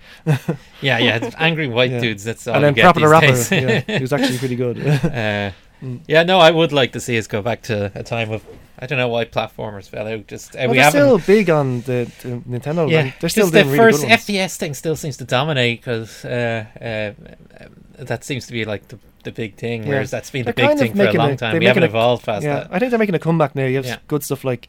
yeah, 0.82 0.98
yeah. 1.00 1.32
angry 1.38 1.68
white 1.68 1.92
Yeah. 1.92 2.00
dudes. 2.00 2.24
That's 2.24 2.48
all 2.48 2.56
and 2.56 2.64
then 2.64 2.76
PaRappa 2.76 3.00
the 3.02 3.08
Rapper, 3.10 3.56
yeah, 3.90 3.98
who's 4.00 4.14
actually 4.14 4.38
pretty 4.38 4.56
good. 4.56 4.80
uh, 5.06 5.52
Mm. 5.82 6.00
yeah, 6.08 6.24
no, 6.24 6.40
I 6.40 6.52
would 6.52 6.72
like 6.72 6.92
to 6.94 7.00
see 7.00 7.18
us 7.18 7.28
go 7.28 7.42
back 7.42 7.62
to 7.64 7.92
a 7.96 8.04
time 8.04 8.32
of. 8.32 8.44
I 8.84 8.88
don't 8.88 8.98
know 8.98 9.10
why 9.10 9.26
platformers 9.26 9.88
fell 9.88 10.08
out. 10.08 10.26
Just 10.28 10.56
uh, 10.56 10.60
Well, 10.62 10.70
we 10.72 10.78
they're 10.78 10.90
still 10.90 11.20
big 11.20 11.50
on 11.52 11.82
the, 11.82 12.12
the 12.24 12.30
Nintendo. 12.50 12.90
yeah, 12.90 13.02
like, 13.04 13.20
they're 13.20 13.30
still 13.30 13.48
the 13.52 13.64
really 13.64 13.78
first. 13.78 14.04
FPS 14.04 14.58
thing 14.58 14.74
still 14.74 14.96
seems 14.96 15.18
to 15.18 15.24
dominate 15.26 15.82
because 15.82 16.26
uh, 16.26 16.66
uh, 16.82 18.04
that 18.04 18.24
seems 18.24 18.48
to 18.48 18.54
be 18.54 18.66
like 18.66 18.88
the 18.88 18.98
the 19.24 19.32
big 19.32 19.56
thing. 19.56 19.84
Yeah. 19.84 19.90
Whereas 19.90 20.10
that's 20.10 20.32
been 20.32 20.46
the 20.46 20.54
They're 20.54 20.68
big 20.70 20.80
thing 20.80 20.96
for 20.96 21.04
a 21.08 21.14
long 21.14 21.32
a- 21.34 21.38
time. 21.38 21.60
We 21.60 21.66
haven't 21.66 21.84
a- 21.84 21.88
evolved 21.88 22.26
past 22.26 22.44
yeah, 22.44 22.56
that. 22.62 22.68
I 22.72 22.80
think 22.80 22.90
they're 22.90 22.98
making 23.00 23.14
a 23.16 23.20
comeback 23.20 23.56
now. 23.56 23.66
You 23.66 23.76
have 23.78 23.86
Yeah. 23.86 23.98
good 24.08 24.24
stuff 24.24 24.44
like 24.44 24.68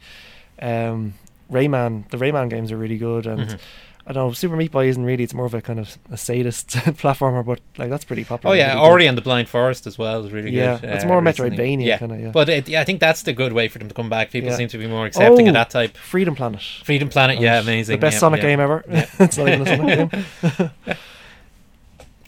um, 0.60 1.14
Rayman. 1.50 2.08
The 2.10 2.18
Rayman 2.18 2.50
games 2.50 2.70
are 2.70 2.76
really 2.76 2.98
good, 2.98 3.26
and 3.26 3.40
Mhm. 3.48 3.58
I 4.05 4.12
don't 4.12 4.28
know. 4.28 4.32
Super 4.32 4.57
Meat 4.57 4.72
Boy 4.72 4.88
isn't 4.88 5.05
really. 5.05 5.22
It's 5.22 5.32
more 5.34 5.46
of 5.46 5.55
a 5.55 5.62
kind 5.62 5.78
of 5.78 5.96
a 6.11 6.16
sadist 6.16 6.68
platformer, 6.98 7.44
but 7.44 7.61
like 7.78 7.88
that's 7.88 8.05
pretty 8.05 8.24
popular. 8.24 8.53
Oh 8.55 8.59
yeah, 8.59 8.74
really. 8.74 8.88
Ori 8.90 9.07
and 9.07 9.16
the 9.16 9.22
Blind 9.22 9.48
Forest 9.48 9.86
as 9.86 9.96
well 9.96 10.24
is 10.24 10.32
really 10.32 10.50
Yeah, 10.50 10.78
good. 10.80 10.90
it's 10.90 11.05
uh, 11.05 11.09
more 11.09 11.20
recently. 11.22 11.57
Metroidvania 11.57 11.86
Yeah, 11.86 11.98
kinda, 11.98 12.18
yeah. 12.18 12.30
but 12.32 12.48
it, 12.48 12.68
yeah, 12.68 12.80
I 12.80 12.84
think 12.84 12.98
that's 13.00 13.22
the 13.22 13.32
good 13.32 13.53
way 13.53 13.68
for 13.68 13.78
them 13.78 13.86
to 13.88 13.94
come 13.94 14.11
back. 14.11 14.30
People 14.32 14.50
Yeah. 14.50 14.57
seem 14.57 14.68
to 14.68 14.78
be 14.78 14.88
more 14.88 15.07
accepting 15.07 15.46
Oh, 15.46 15.50
of 15.50 15.55
that 15.55 15.70
type. 15.70 15.96
Freedom 15.96 16.34
Planet. 16.34 16.61
Freedom 16.82 17.09
Planet, 17.09 17.38
yeah, 17.40 17.61
amazing. 17.61 17.94
The 17.94 18.00
best 18.00 18.14
yeah, 18.14 18.18
Sonic 18.20 18.42
yeah. 18.42 18.48
game 18.48 18.61
ever. 18.61 18.84
Yeah. 18.90 19.07
it's 19.20 19.38
not 19.38 19.48
even 19.48 19.66
a 19.68 19.76
Sonic 19.76 20.11
game. 20.57 20.70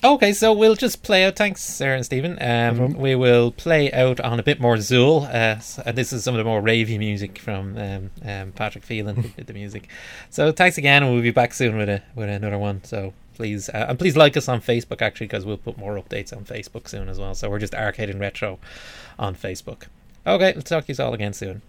Okay, 0.05 0.35
so 0.35 0.53
we'll 0.53 0.75
just 0.75 1.03
play 1.03 1.25
out. 1.25 1.35
Thanks, 1.37 1.63
Sera 1.63 1.97
and 1.97 2.05
Stephen. 2.05 2.33
Um, 2.33 2.77
problem. 2.77 3.01
we 3.01 3.15
will 3.15 3.51
play 3.51 3.91
out 3.91 4.21
on 4.21 4.39
a 4.39 4.43
bit 4.43 4.61
more 4.61 4.77
Zool. 4.77 5.25
Uh, 5.25 5.59
and 5.87 5.97
this 5.97 6.13
is 6.13 6.23
some 6.23 6.35
of 6.35 6.39
the 6.39 6.45
more 6.45 6.61
ravey 6.61 6.99
music 6.99 7.39
from 7.39 7.79
um, 7.79 8.11
um, 8.23 8.53
Patrick 8.53 8.85
Phelan 8.85 9.17
who 9.17 9.29
did 9.29 9.47
the 9.47 9.55
music. 9.55 9.89
So 10.29 10.53
thanks 10.53 10.77
again, 10.77 11.03
and 11.03 11.11
we'll 11.11 11.23
be 11.23 11.31
back 11.31 11.55
soon 11.55 11.79
with 11.79 11.89
a 11.89 12.03
with 12.15 12.29
another 12.29 12.59
one. 12.59 12.85
So 12.85 13.15
please 13.33 13.71
uh, 13.71 13.87
and 13.89 13.99
please 13.99 14.15
like 14.15 14.37
us 14.37 14.47
on 14.47 14.61
Facebook 14.61 15.01
actually, 15.01 15.29
because 15.29 15.47
we'll 15.47 15.57
put 15.57 15.79
more 15.79 15.95
updates 15.95 16.37
on 16.37 16.45
Facebook 16.45 16.87
soon 16.87 17.09
as 17.09 17.19
well. 17.19 17.35
So 17.35 17.49
we're 17.49 17.59
just 17.59 17.75
Arcade 17.75 18.11
and 18.11 18.21
Retro 18.21 18.59
on 19.19 19.35
Facebook. 19.35 19.85
Okay, 20.27 20.53
let's 20.55 20.69
talk 20.69 20.85
to 20.85 20.93
you 20.93 21.03
all 21.03 21.15
again 21.15 21.33
soon. 21.33 21.63